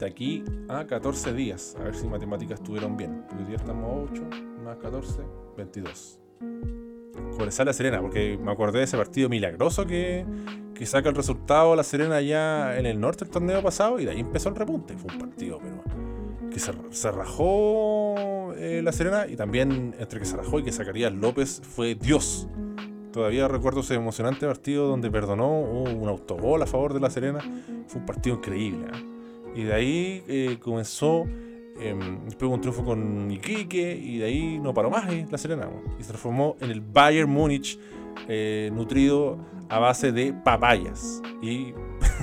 de 0.00 0.06
aquí 0.06 0.44
a 0.68 0.86
14 0.86 1.32
días. 1.34 1.76
A 1.78 1.84
ver 1.84 1.94
si 1.94 2.08
matemáticas 2.08 2.58
estuvieron 2.58 2.96
bien. 2.96 3.24
Hoy 3.38 3.44
día 3.44 3.56
estamos 3.56 4.10
8 4.10 4.22
más 4.64 4.78
14, 4.78 5.22
22. 5.56 6.18
Cobresal 7.36 7.66
La 7.66 7.72
Serena, 7.72 8.00
porque 8.00 8.38
me 8.42 8.50
acordé 8.50 8.78
de 8.78 8.84
ese 8.84 8.96
partido 8.96 9.28
milagroso 9.28 9.86
que 9.86 10.24
que 10.74 10.86
saca 10.86 11.10
el 11.10 11.14
resultado 11.14 11.76
La 11.76 11.82
Serena 11.82 12.22
ya 12.22 12.78
en 12.78 12.86
el 12.86 12.98
norte 12.98 13.24
el 13.24 13.30
torneo 13.30 13.62
pasado 13.62 14.00
y 14.00 14.06
de 14.06 14.12
ahí 14.12 14.20
empezó 14.20 14.48
el 14.48 14.56
repunte. 14.56 14.96
Fue 14.96 15.12
un 15.12 15.18
partido, 15.18 15.58
pero 15.62 15.84
que 16.50 16.58
se, 16.58 17.10
rajó 17.12 18.54
eh, 18.56 18.80
La 18.82 18.90
Serena 18.90 19.26
y 19.26 19.36
también 19.36 19.94
entre 19.98 20.20
que 20.20 20.24
se 20.24 20.38
rajó 20.38 20.58
y 20.58 20.62
que 20.62 20.72
Zacarías 20.72 21.12
López 21.12 21.60
fue 21.62 21.94
Dios. 21.94 22.48
Todavía 23.12 23.46
recuerdo 23.46 23.80
ese 23.80 23.94
emocionante 23.94 24.46
partido 24.46 24.88
donde 24.88 25.10
perdonó 25.10 25.60
un 25.60 26.08
autogol 26.08 26.62
a 26.62 26.66
favor 26.66 26.94
de 26.94 27.00
La 27.00 27.10
Serena. 27.10 27.40
Fue 27.86 28.00
un 28.00 28.06
partido 28.06 28.36
increíble. 28.36 28.86
¿eh? 28.86 29.19
Y 29.54 29.64
de 29.64 29.72
ahí 29.72 30.24
eh, 30.28 30.58
comenzó 30.60 31.26
después 32.26 32.50
un 32.50 32.60
triunfo 32.60 32.84
con 32.84 33.30
Iquique 33.30 33.96
y 33.96 34.18
de 34.18 34.26
ahí 34.26 34.58
no 34.58 34.74
paró 34.74 34.90
más 34.90 35.06
La 35.30 35.38
Serena. 35.38 35.68
Y 35.98 36.02
se 36.02 36.08
transformó 36.08 36.56
en 36.60 36.70
el 36.70 36.80
Bayern 36.82 37.30
Múnich 37.30 37.78
nutrido 38.72 39.38
a 39.70 39.78
base 39.78 40.12
de 40.12 40.32
papayas 40.32 41.22
y 41.40 41.72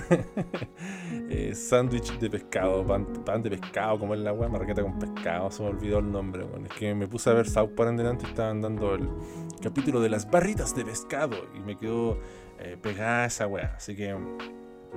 eh, 1.29 1.53
sándwich 1.53 2.17
de 2.19 2.29
pescado, 2.29 2.85
pan, 2.85 3.41
de 3.41 3.49
pescado, 3.49 3.99
como 3.99 4.13
es 4.13 4.19
la 4.19 4.33
weá, 4.33 4.49
marqueta 4.49 4.81
con 4.81 4.97
pescado, 4.99 5.51
se 5.51 5.63
me 5.63 5.69
olvidó 5.69 5.99
el 5.99 6.11
nombre. 6.11 6.45
es 6.65 6.73
que 6.73 6.93
me 6.93 7.07
puse 7.07 7.29
a 7.29 7.33
ver 7.33 7.49
South 7.49 7.71
Park 7.75 7.89
en 7.89 7.97
delante 7.97 8.25
y 8.25 8.29
estaban 8.29 8.61
dando 8.61 8.95
el 8.95 9.09
capítulo 9.61 9.99
de 10.01 10.09
las 10.09 10.29
barritas 10.29 10.75
de 10.75 10.85
pescado 10.85 11.37
y 11.55 11.59
me 11.59 11.75
quedó 11.75 12.19
eh, 12.59 12.77
pegada 12.81 13.25
esa 13.25 13.47
weá. 13.47 13.73
Así 13.75 13.95
que 13.95 14.15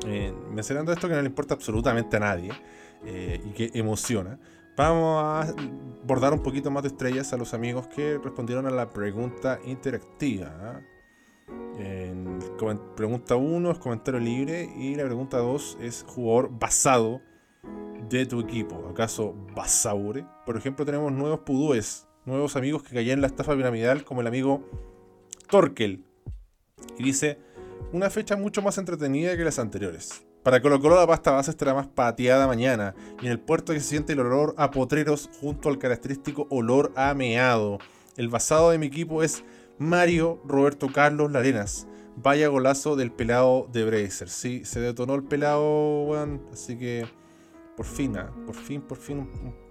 eh, 0.07 0.33
mencionando 0.51 0.93
esto 0.93 1.09
que 1.09 1.15
no 1.15 1.21
le 1.21 1.29
importa 1.29 1.55
absolutamente 1.55 2.17
a 2.17 2.21
nadie 2.21 2.53
eh, 3.05 3.41
y 3.45 3.51
que 3.51 3.71
emociona. 3.79 4.39
Vamos 4.77 5.23
a 5.23 5.55
bordar 6.05 6.33
un 6.33 6.43
poquito 6.43 6.71
más 6.71 6.83
de 6.83 6.89
estrellas 6.89 7.33
a 7.33 7.37
los 7.37 7.53
amigos 7.53 7.87
que 7.89 8.19
respondieron 8.19 8.67
a 8.67 8.71
la 8.71 8.89
pregunta 8.91 9.59
interactiva. 9.65 10.81
En 11.79 12.39
pregunta 12.97 13.37
1 13.37 13.71
es 13.71 13.79
comentario 13.79 14.21
libre 14.21 14.71
y 14.77 14.95
la 14.95 15.05
pregunta 15.05 15.39
2 15.39 15.79
es 15.81 16.05
jugador 16.07 16.51
basado 16.59 17.21
de 18.09 18.27
tu 18.27 18.41
equipo. 18.41 18.89
¿Acaso 18.91 19.35
Basaure? 19.55 20.25
Por 20.47 20.57
ejemplo, 20.57 20.85
tenemos 20.85 21.13
nuevos 21.13 21.41
pudúes, 21.41 22.07
nuevos 22.25 22.57
amigos 22.57 22.83
que 22.83 22.95
caían 22.95 23.19
en 23.19 23.21
la 23.23 23.27
estafa 23.27 23.55
piramidal, 23.55 24.05
como 24.05 24.21
el 24.21 24.27
amigo 24.27 24.63
Torkel. 25.49 26.05
Y 26.99 27.05
dice: 27.05 27.39
una 27.93 28.11
fecha 28.11 28.37
mucho 28.37 28.63
más 28.63 28.79
entretenida 28.79 29.37
que 29.37 29.45
las 29.45 29.59
anteriores. 29.59 30.25
Para 30.43 30.63
Colo 30.63 30.79
la 30.79 31.07
pasta 31.07 31.33
base 31.33 31.51
estará 31.51 31.75
más 31.75 31.87
pateada 31.87 32.47
mañana 32.47 32.95
y 33.21 33.27
en 33.27 33.33
el 33.33 33.41
puerto 33.41 33.73
que 33.73 33.81
se 33.81 33.89
siente 33.89 34.15
el 34.15 34.21
olor 34.21 34.55
a 34.57 34.71
potreros 34.71 35.29
junto 35.41 35.69
al 35.69 35.79
característico 35.79 36.47
olor 36.51 36.93
a 36.97 37.13
meado. 37.15 37.79
El 38.17 38.29
basado 38.29 38.71
de 38.71 38.79
mi 38.79 38.87
equipo 38.87 39.23
es 39.23 39.45
Mario 39.79 40.41
Roberto 40.47 40.89
Carlos 40.93 41.31
Larenas. 41.31 41.87
Vaya 42.17 42.49
golazo 42.49 42.97
del 42.97 43.13
pelado 43.13 43.69
de 43.73 43.85
Bracer. 43.85 44.29
Sí, 44.29 44.65
se 44.65 44.81
detonó 44.81 45.15
el 45.15 45.25
pelado, 45.25 46.05
weón. 46.05 46.43
Así 46.53 46.79
que 46.79 47.07
por 47.77 47.87
fin, 47.87 48.17
ah, 48.17 48.31
por 48.47 48.55
fin, 48.55 48.83
por 48.83 48.99
fin 48.99 49.29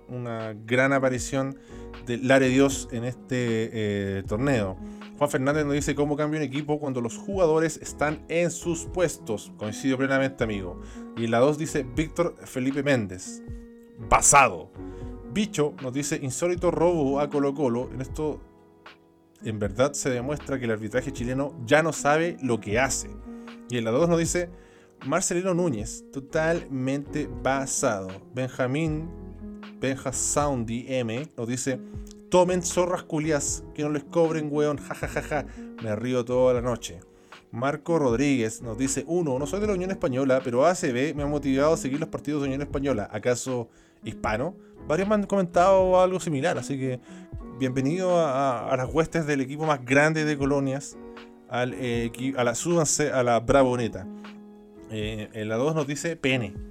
una 0.08 0.54
gran 0.66 0.94
aparición 0.94 1.58
de 2.06 2.18
Lare 2.18 2.48
Dios 2.48 2.88
en 2.92 3.04
este 3.06 3.70
eh, 3.72 4.24
torneo. 4.28 4.78
Juan 5.20 5.30
Fernández 5.30 5.66
nos 5.66 5.74
dice 5.74 5.96
cómo 5.96 6.16
cambia 6.16 6.40
un 6.40 6.46
equipo 6.46 6.80
cuando 6.80 7.02
los 7.02 7.18
jugadores 7.18 7.76
están 7.82 8.24
en 8.30 8.50
sus 8.52 8.86
puestos. 8.86 9.52
Coincido 9.58 9.98
plenamente, 9.98 10.46
amigo. 10.46 10.80
Y 11.18 11.28
la 11.28 11.40
2 11.40 11.58
dice 11.58 11.84
Víctor 11.84 12.36
Felipe 12.46 12.84
Méndez. 12.84 13.44
Basado. 14.10 14.72
Bicho 15.34 15.74
nos 15.82 15.92
dice 15.92 16.18
insólito 16.24 16.72
robo 16.72 17.20
a 17.20 17.30
Colo 17.30 17.54
Colo. 17.54 17.90
En 17.92 18.00
esto, 18.00 18.40
en 19.44 19.60
verdad, 19.60 19.92
se 19.92 20.10
demuestra 20.10 20.58
que 20.58 20.64
el 20.64 20.72
arbitraje 20.72 21.12
chileno 21.12 21.54
ya 21.66 21.84
no 21.84 21.92
sabe 21.92 22.38
lo 22.42 22.62
que 22.62 22.80
hace. 22.80 23.10
Y 23.70 23.78
en 23.78 23.84
la 23.84 23.92
2 23.92 24.08
nos 24.08 24.20
dice 24.20 24.50
Marcelino 25.06 25.54
Núñez, 25.54 26.06
totalmente 26.14 27.30
basado. 27.44 28.08
Benjamín 28.34 29.10
Benja 29.82 30.14
Soundy 30.14 30.86
M 30.88 31.28
nos 31.36 31.48
dice: 31.50 31.78
Tomen 32.30 32.62
zorras 32.62 33.04
culias, 33.04 33.64
que 33.74 33.82
no 33.82 33.90
les 33.90 34.04
cobren, 34.04 34.50
weón, 34.52 34.78
jajajaja. 34.78 35.46
Me 35.82 35.96
río 35.96 36.24
toda 36.24 36.54
la 36.54 36.62
noche. 36.62 37.00
Marco 37.52 37.98
Rodríguez 37.98 38.62
nos 38.62 38.78
dice: 38.78 39.04
Uno, 39.08 39.40
no 39.40 39.48
soy 39.48 39.60
de 39.60 39.68
la 39.68 39.74
Unión 39.74 39.90
Española, 39.90 40.42
pero 40.44 40.66
ACB 40.66 41.16
me 41.16 41.24
ha 41.24 41.26
motivado 41.26 41.74
a 41.74 41.78
seguir 41.78 42.00
los 42.00 42.10
partidos 42.10 42.42
de 42.42 42.48
Unión 42.48 42.62
Española. 42.62 43.10
¿Acaso 43.12 43.70
hispano? 44.04 44.56
Varios 44.88 45.08
me 45.08 45.16
han 45.16 45.26
comentado 45.26 46.00
algo 46.00 46.20
similar, 46.20 46.58
así 46.60 46.78
que 46.78 47.00
bienvenido 47.58 48.20
a, 48.20 48.74
las 48.78 48.94
huestes 48.94 49.26
del 49.26 49.42
equipo 49.42 49.66
más 49.66 49.84
grande 49.84 50.24
de 50.24 50.38
colonias, 50.38 50.98
a 51.50 51.66
la 51.66 52.56
súbanse 52.56 53.12
a 53.12 53.24
la 53.24 53.40
Bravoneta. 53.40 54.08
Eh, 54.92 55.30
en 55.34 55.50
la 55.50 55.56
2 55.58 55.76
nos 55.76 55.88
dice 55.88 56.16
pene. 56.16 56.69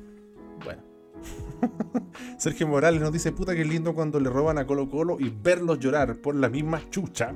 Sergio 2.39 2.69
Morales 2.69 3.01
nos 3.01 3.13
dice, 3.13 3.33
puta 3.33 3.55
que 3.55 3.65
lindo 3.65 3.95
cuando 3.95 4.21
le 4.21 4.31
roban 4.31 4.59
a 4.59 4.67
Colo 4.67 4.89
Colo 4.89 5.17
y 5.19 5.31
verlos 5.31 5.79
llorar 5.79 6.17
por 6.17 6.35
la 6.35 6.49
misma 6.49 6.83
chucha. 6.91 7.33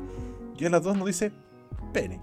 Y 0.59 0.65
a 0.65 0.71
las 0.71 0.83
dos 0.83 0.97
nos 0.97 1.07
dice, 1.07 1.33
pene. 1.93 2.21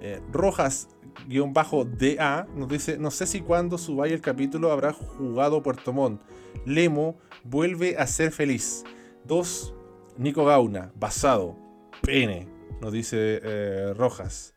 Eh, 0.00 0.20
Rojas 0.32 0.88
DA 1.28 2.46
nos 2.54 2.68
dice, 2.68 2.98
no 2.98 3.10
sé 3.10 3.26
si 3.26 3.40
cuando 3.40 3.78
subáis 3.78 4.12
el 4.12 4.20
capítulo 4.20 4.70
habrá 4.70 4.92
jugado 4.92 5.62
Puerto 5.62 5.92
Montt. 5.92 6.20
Lemo 6.64 7.16
vuelve 7.44 7.96
a 7.98 8.06
ser 8.06 8.32
feliz. 8.32 8.84
Dos, 9.24 9.74
Nico 10.16 10.44
Gauna, 10.44 10.92
basado, 10.94 11.56
pene, 12.02 12.48
nos 12.80 12.92
dice 12.92 13.40
eh, 13.42 13.94
Rojas. 13.94 14.54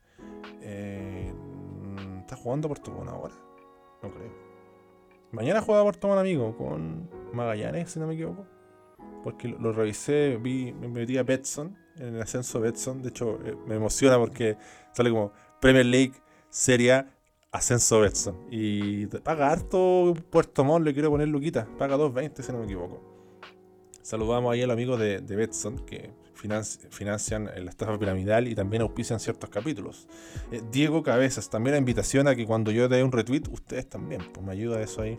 Eh, 0.62 1.34
¿Está 2.20 2.36
jugando 2.36 2.68
Puerto 2.68 2.92
Montt 2.92 3.10
ahora? 3.10 3.36
No 4.04 4.12
creo. 4.12 4.49
Mañana 5.32 5.62
juega 5.62 5.84
Puerto 5.84 6.12
amigo 6.12 6.58
con 6.58 7.10
Magallanes, 7.34 7.92
si 7.92 8.00
no 8.00 8.08
me 8.08 8.16
equivoco. 8.16 8.48
Porque 9.24 9.48
lo, 9.48 9.72
revisé, 9.72 10.38
vi, 10.38 10.74
me 10.74 10.88
metí 10.88 11.18
a 11.18 11.24
Betson, 11.24 11.78
en 11.98 12.16
el 12.16 12.22
ascenso 12.22 12.60
Betson. 12.60 13.02
De 13.02 13.10
hecho, 13.10 13.40
eh, 13.46 13.56
me 13.68 13.76
emociona 13.76 14.18
porque 14.18 14.58
sale 14.92 15.10
como 15.10 15.32
Premier 15.60 15.86
League, 15.86 16.14
Serie 16.50 17.06
Ascenso 17.52 18.00
Betson. 18.00 18.48
Y 18.50 19.08
paga 19.08 19.52
harto 19.52 20.14
Puerto 20.30 20.64
Montt, 20.64 20.86
le 20.86 20.94
quiero 20.94 21.10
poner 21.10 21.28
Luquita. 21.28 21.68
Paga 21.78 21.98
2.20, 21.98 22.42
si 22.42 22.52
no 22.52 22.60
me 22.60 22.66
equivoco. 22.66 23.19
Saludamos 24.10 24.52
ahí 24.52 24.64
al 24.64 24.72
amigo 24.72 24.98
de, 24.98 25.22
de 25.22 25.36
Betson, 25.36 25.86
que 25.86 26.10
financian 26.34 27.46
la 27.46 27.70
estafa 27.70 27.96
piramidal 28.00 28.48
y 28.48 28.56
también 28.56 28.82
auspician 28.82 29.20
ciertos 29.20 29.52
capítulos. 29.52 30.08
Eh, 30.52 30.64
Diego 30.72 31.04
Cabezas, 31.04 31.48
también 31.52 31.74
la 31.74 31.78
invitación 31.78 32.28
a 32.28 32.36
que 32.36 32.48
cuando 32.48 32.72
yo 32.72 32.90
dé 32.90 33.04
un 33.04 33.12
retweet, 33.12 33.44
ustedes 33.52 33.88
también, 33.88 34.24
pues 34.34 34.44
me 34.44 34.52
ayuda 34.52 34.82
eso 34.82 35.04
ahí 35.04 35.16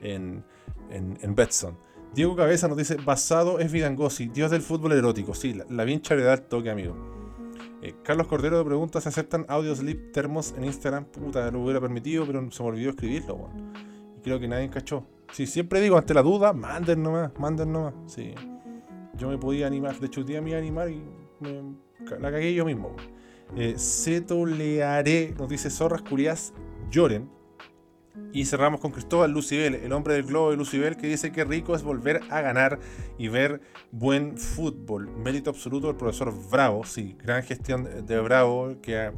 en, 0.00 0.42
en, 0.90 1.34
Betson. 1.36 1.78
Diego 2.16 2.34
Cabezas 2.34 2.68
nos 2.68 2.76
dice, 2.76 2.96
basado 2.96 3.60
es 3.60 3.70
Vidangosi, 3.70 4.26
dios 4.26 4.50
del 4.50 4.62
fútbol 4.62 4.90
erótico. 4.90 5.32
Sí, 5.32 5.54
la, 5.54 5.64
la 5.68 5.84
da 5.84 6.34
el 6.34 6.42
toque, 6.42 6.68
amigo. 6.68 6.96
Eh, 7.80 7.94
Carlos 8.02 8.26
Cordero 8.26 8.64
pregunta 8.64 9.00
si 9.00 9.08
aceptan 9.08 9.46
audio 9.48 9.72
sleep 9.76 10.10
termos 10.10 10.52
en 10.56 10.64
Instagram. 10.64 11.04
Puta, 11.04 11.48
lo 11.52 11.62
hubiera 11.62 11.80
permitido, 11.80 12.26
pero 12.26 12.50
se 12.50 12.60
me 12.64 12.70
olvidó 12.70 12.90
escribirlo. 12.90 13.50
Y 14.18 14.20
creo 14.22 14.40
que 14.40 14.48
nadie 14.48 14.68
cachó. 14.68 15.06
Sí, 15.32 15.46
siempre 15.46 15.80
digo, 15.80 15.96
ante 15.96 16.14
la 16.14 16.22
duda, 16.22 16.52
manden 16.52 17.02
nomás, 17.02 17.32
manden 17.38 17.72
nomás. 17.72 17.94
Sí 18.06 18.34
yo 19.16 19.28
me 19.28 19.38
podía 19.38 19.66
animar. 19.66 19.98
De 19.98 20.06
hecho, 20.06 20.20
un 20.20 20.26
día 20.26 20.40
me 20.40 20.50
iba 20.50 20.58
a 20.58 20.60
animar 20.60 20.90
y 20.90 21.02
la 22.20 22.30
cagué 22.30 22.54
yo 22.54 22.64
mismo. 22.64 22.94
Eh, 23.56 23.74
Seto 23.76 24.44
Learé 24.46 25.34
nos 25.38 25.48
dice: 25.48 25.70
Zorras 25.70 26.02
curias 26.02 26.52
lloren. 26.90 27.30
Y 28.32 28.46
cerramos 28.46 28.80
con 28.80 28.92
Cristóbal 28.92 29.30
Lucibel, 29.30 29.74
el 29.74 29.92
hombre 29.92 30.14
del 30.14 30.24
globo 30.24 30.50
de 30.50 30.56
Lucibel, 30.56 30.96
que 30.96 31.06
dice 31.06 31.32
que 31.32 31.44
rico 31.44 31.74
es 31.74 31.82
volver 31.82 32.22
a 32.30 32.40
ganar 32.40 32.78
y 33.18 33.28
ver 33.28 33.60
buen 33.92 34.38
fútbol. 34.38 35.10
Mérito 35.18 35.50
absoluto 35.50 35.88
del 35.88 35.96
profesor 35.96 36.32
Bravo, 36.50 36.84
sí, 36.84 37.18
gran 37.22 37.42
gestión 37.42 38.06
de 38.06 38.20
Bravo 38.20 38.80
que 38.80 39.12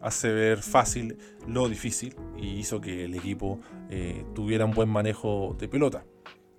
hace 0.00 0.32
ver 0.32 0.62
fácil 0.62 1.18
lo 1.46 1.68
difícil 1.68 2.14
y 2.36 2.58
hizo 2.58 2.80
que 2.80 3.04
el 3.04 3.14
equipo 3.14 3.60
eh, 3.90 4.24
tuviera 4.34 4.64
un 4.64 4.72
buen 4.72 4.88
manejo 4.88 5.56
de 5.58 5.68
pelota. 5.68 6.04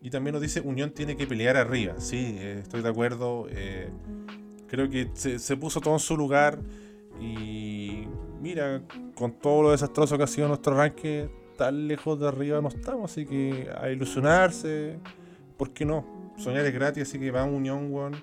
Y 0.02 0.10
también 0.10 0.34
nos 0.34 0.42
dice, 0.42 0.62
Unión 0.62 0.92
tiene 0.92 1.18
que 1.18 1.26
pelear 1.26 1.58
arriba. 1.58 1.96
Sí, 1.98 2.36
eh, 2.38 2.60
estoy 2.62 2.82
de 2.82 2.90
acuerdo. 2.90 3.48
Eh, 3.50 3.90
creo 4.68 4.90
que 4.90 5.10
se, 5.14 5.58
puso 5.58 5.82
todo 5.82 5.96
en 5.96 6.00
su 6.00 6.16
lugar. 6.16 6.60
Y 7.20 8.04
mira, 8.40 8.84
con 9.16 9.34
todo 9.34 9.64
lo 9.64 9.72
desastroso 9.72 10.18
que 10.18 10.24
ha 10.24 10.28
sido 10.28 10.48
nuestro 10.48 10.76
arranque, 10.76 11.30
tan 11.58 11.88
lejos 11.88 12.20
de 12.20 12.28
arriba 12.28 12.62
no 12.62 12.68
estamos. 12.68 13.12
Así 13.12 13.26
que 13.26 13.70
a 13.76 13.90
ilusionarse, 13.90 15.00
¿por 15.58 15.72
qué 15.72 15.84
no? 15.84 16.34
Soñar 16.38 16.66
es 16.66 16.74
gratis, 16.74 17.04
así 17.04 17.18
que 17.18 17.32
vamos 17.32 17.56
Unión, 17.56 17.92
One. 17.92 18.18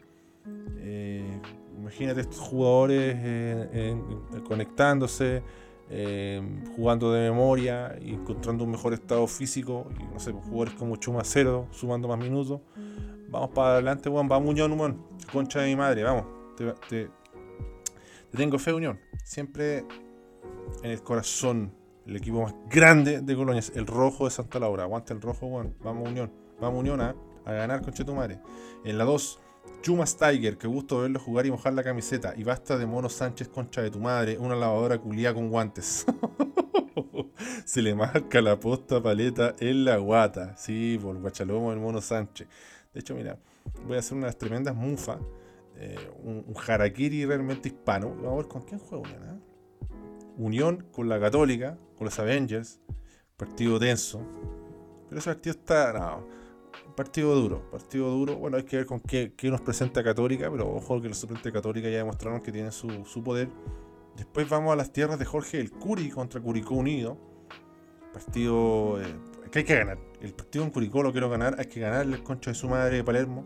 Eh, 1.85 1.91
imagínate 1.91 2.21
estos 2.23 2.41
jugadores 2.41 3.17
conectándose 4.47 5.43
eh, 5.91 6.43
jugando 6.77 7.13
de 7.13 7.31
memoria 7.31 7.95
encontrando 8.01 8.65
un 8.65 8.71
mejor 8.71 8.95
estado 8.95 9.27
físico. 9.27 9.87
Y 10.01 10.05
no 10.05 10.19
sé, 10.19 10.33
pues, 10.33 10.45
jugadores 10.45 10.75
como 10.75 10.97
Chuma 10.97 11.23
Cero, 11.25 11.69
sumando 11.71 12.09
más 12.09 12.19
minutos. 12.19 12.61
Vamos 13.29 13.51
para 13.51 13.75
adelante, 13.75 14.09
Juan. 14.09 14.29
Vamos, 14.29 14.51
Unión, 14.51 14.73
Unión. 14.73 15.03
Concha 15.33 15.61
de 15.61 15.69
mi 15.69 15.77
madre, 15.77 16.03
vamos. 16.03 16.27
Te, 16.89 17.09
tengo 18.37 18.59
fe, 18.59 18.73
Unión. 18.73 18.99
Siempre 19.23 19.85
en 20.83 20.91
el 20.91 21.03
corazón. 21.03 21.73
El 22.07 22.17
equipo 22.17 22.43
más 22.43 22.55
grande 22.69 23.23
de 23.23 23.35
Colonia 23.35 23.63
el 23.75 23.87
rojo 23.87 24.27
de 24.27 24.31
Santa 24.31 24.59
Laura. 24.59 24.83
Aguanta 24.83 25.15
el 25.15 25.23
rojo, 25.23 25.49
Juan. 25.49 25.75
Vamos, 25.83 26.09
Unión. 26.09 26.31
Vamos, 26.61 26.81
Unión, 26.81 27.01
a, 27.01 27.15
a 27.47 27.53
ganar, 27.53 27.81
tu 27.81 28.15
madre. 28.15 28.41
En 28.85 28.99
la 28.99 29.05
2, 29.05 29.41
Chumas 29.85 30.17
Tiger, 30.17 30.57
que 30.57 30.67
gusto 30.67 31.01
verlo 31.01 31.21
jugar 31.21 31.45
y 31.45 31.51
mojar 31.51 31.75
la 31.75 31.85
camiseta. 31.85 32.33
Y 32.39 32.43
basta 32.43 32.79
de 32.79 32.87
Mono 32.87 33.11
Sánchez, 33.11 33.49
concha 33.49 33.83
de 33.83 33.91
tu 33.91 34.01
madre, 34.01 34.39
una 34.39 34.57
lavadora 34.57 34.97
culiada 34.97 35.35
con 35.35 35.51
guantes. 35.51 36.07
Se 37.67 37.83
le 37.83 37.95
marca 37.95 38.41
la 38.41 38.59
posta 38.59 39.03
paleta 39.03 39.55
en 39.59 39.85
la 39.85 39.99
guata. 39.99 40.57
Sí, 40.57 40.99
por 41.03 41.19
guachalomo 41.19 41.69
del 41.69 41.81
Mono 41.81 42.01
Sánchez. 42.01 42.49
De 42.95 43.01
hecho, 43.01 43.15
mira, 43.15 43.39
voy 43.87 43.97
a 43.97 43.99
hacer 43.99 44.17
unas 44.17 44.39
tremendas 44.39 44.75
mufas. 44.75 45.19
Eh, 45.77 45.99
un, 46.23 46.45
un, 46.47 46.55
harakiri 46.67 47.27
realmente 47.27 47.69
hispano. 47.69 48.09
Vamos 48.09 48.33
a 48.33 48.37
ver 48.37 48.49
con 48.49 48.63
quién 48.63 48.81
juega 48.81 49.07
Unión. 49.07 49.43
Unión 50.39 50.87
con 50.93 51.11
la 51.11 51.21
Católica, 51.21 51.77
con 51.99 52.07
los 52.07 52.19
Avengers. 52.19 52.81
Partido 53.37 53.79
tenso. 53.79 54.23
Pero 55.11 55.19
ese 55.19 55.29
partido 55.29 55.57
está. 55.57 56.25
Partido 56.97 57.35
duro, 57.35 57.71
partido 57.71 58.11
duro. 58.11 58.37
Bueno, 58.37 58.57
hay 58.57 58.63
que 58.63 58.77
ver 58.77 58.87
con 58.87 59.01
qué, 59.01 59.33
nos 59.45 59.61
presenta 59.61 60.03
Católica, 60.05 60.51
pero 60.51 60.73
ojo 60.75 61.01
que 61.01 61.09
los 61.09 61.19
suplentes 61.19 61.45
de 61.45 61.53
Católica 61.53 61.89
ya 61.89 61.99
demostraron 61.99 62.41
que 62.41 62.53
tienen 62.53 62.73
su, 62.73 63.23
poder. 63.25 63.49
Después 64.17 64.49
vamos 64.49 64.73
a 64.73 64.77
las 64.77 64.93
tierras 64.93 65.19
de 65.19 65.25
Jorge 65.25 65.61
el 65.61 65.73
Curi 65.73 66.11
contra 66.11 66.41
Curicó 66.41 66.75
Unido. 66.75 67.19
Partido 68.13 69.01
eh, 69.03 69.15
que 69.51 69.61
hay 69.61 69.65
que 69.65 69.77
ganar. 69.77 69.99
El 70.21 70.35
partido 70.35 70.65
en 70.65 70.71
Curicó 70.71 71.03
lo 71.03 71.13
quiero 71.13 71.29
ganar, 71.29 71.57
hay 71.59 71.67
que 71.67 71.81
ganarle 71.81 72.17
el 72.17 72.23
concho 72.23 72.51
de 72.51 72.55
su 72.55 72.69
madre 72.69 72.97
de 72.97 73.05
Palermo. 73.05 73.45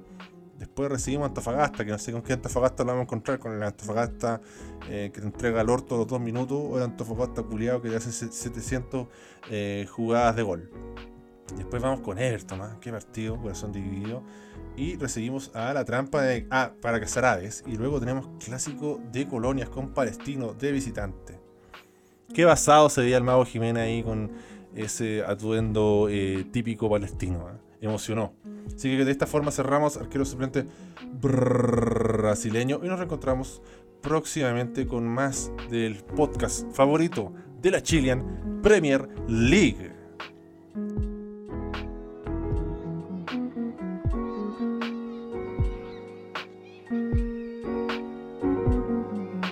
Después 0.59 0.91
recibimos 0.91 1.29
Antofagasta, 1.29 1.85
que 1.85 1.93
no 1.93 1.99
sé 1.99 2.13
con 2.13 2.23
qué 2.23 2.33
Antofagasta 2.33 2.83
lo 2.83 2.89
vamos 2.89 3.03
a 3.03 3.05
encontrar, 3.05 3.39
con 3.39 3.53
el 3.53 3.63
Antofagasta 3.63 4.41
eh, 4.89 5.11
que 5.15 5.21
te 5.21 5.27
entrega 5.27 5.61
el 5.61 5.71
orto 5.71 5.97
los 5.97 6.07
dos 6.07 6.21
minutos, 6.21 6.59
o 6.61 6.77
el 6.77 6.83
Antofagasta 6.83 7.43
culiado 7.45 7.81
que 7.81 7.91
te 7.91 7.97
hace 7.97 8.11
700 8.11 9.07
eh, 9.51 9.87
jugadas 9.89 10.35
de 10.35 10.43
gol. 10.43 10.71
Después 11.57 11.83
vamos 11.83 12.01
con 12.01 12.19
Everton, 12.19 12.61
¿ah? 12.63 12.77
qué 12.81 12.91
partido, 12.91 13.41
corazón 13.41 13.73
dividido. 13.73 14.23
Y 14.77 14.97
recibimos 14.97 15.51
a 15.55 15.73
la 15.73 15.85
trampa 15.85 16.23
de. 16.23 16.47
Ah, 16.51 16.73
para 16.81 17.01
cazar 17.01 17.25
aves. 17.25 17.65
Y 17.67 17.77
luego 17.77 17.99
tenemos 17.99 18.29
clásico 18.45 19.01
de 19.11 19.27
colonias 19.27 19.69
con 19.69 19.93
Palestino 19.93 20.55
de 20.55 20.73
visitante. 20.73 21.41
Qué 22.33 22.45
basado 22.45 22.89
se 22.89 23.01
veía 23.01 23.17
el 23.17 23.25
mago 23.25 23.45
Jiménez 23.45 23.83
ahí 23.83 24.03
con 24.03 24.31
ese 24.75 25.25
atuendo 25.25 26.09
eh, 26.11 26.47
típico 26.53 26.89
palestino. 26.89 27.49
¿eh? 27.51 27.59
Emocionó. 27.81 28.35
Así 28.67 28.97
que 28.97 29.05
de 29.05 29.11
esta 29.11 29.27
forma 29.27 29.51
cerramos 29.51 29.97
arquero 29.97 30.25
suplente 30.25 30.67
brasileño 31.21 32.81
y 32.83 32.89
nos 32.89 32.99
reencontramos 32.99 33.63
próximamente 34.03 34.87
con 34.87 35.09
más 35.09 35.51
del 35.71 35.97
podcast 35.97 36.71
favorito 36.73 37.33
de 37.61 37.71
la 37.71 37.83
Chilean 37.83 38.61
Premier 38.63 39.09
League. 39.27 39.98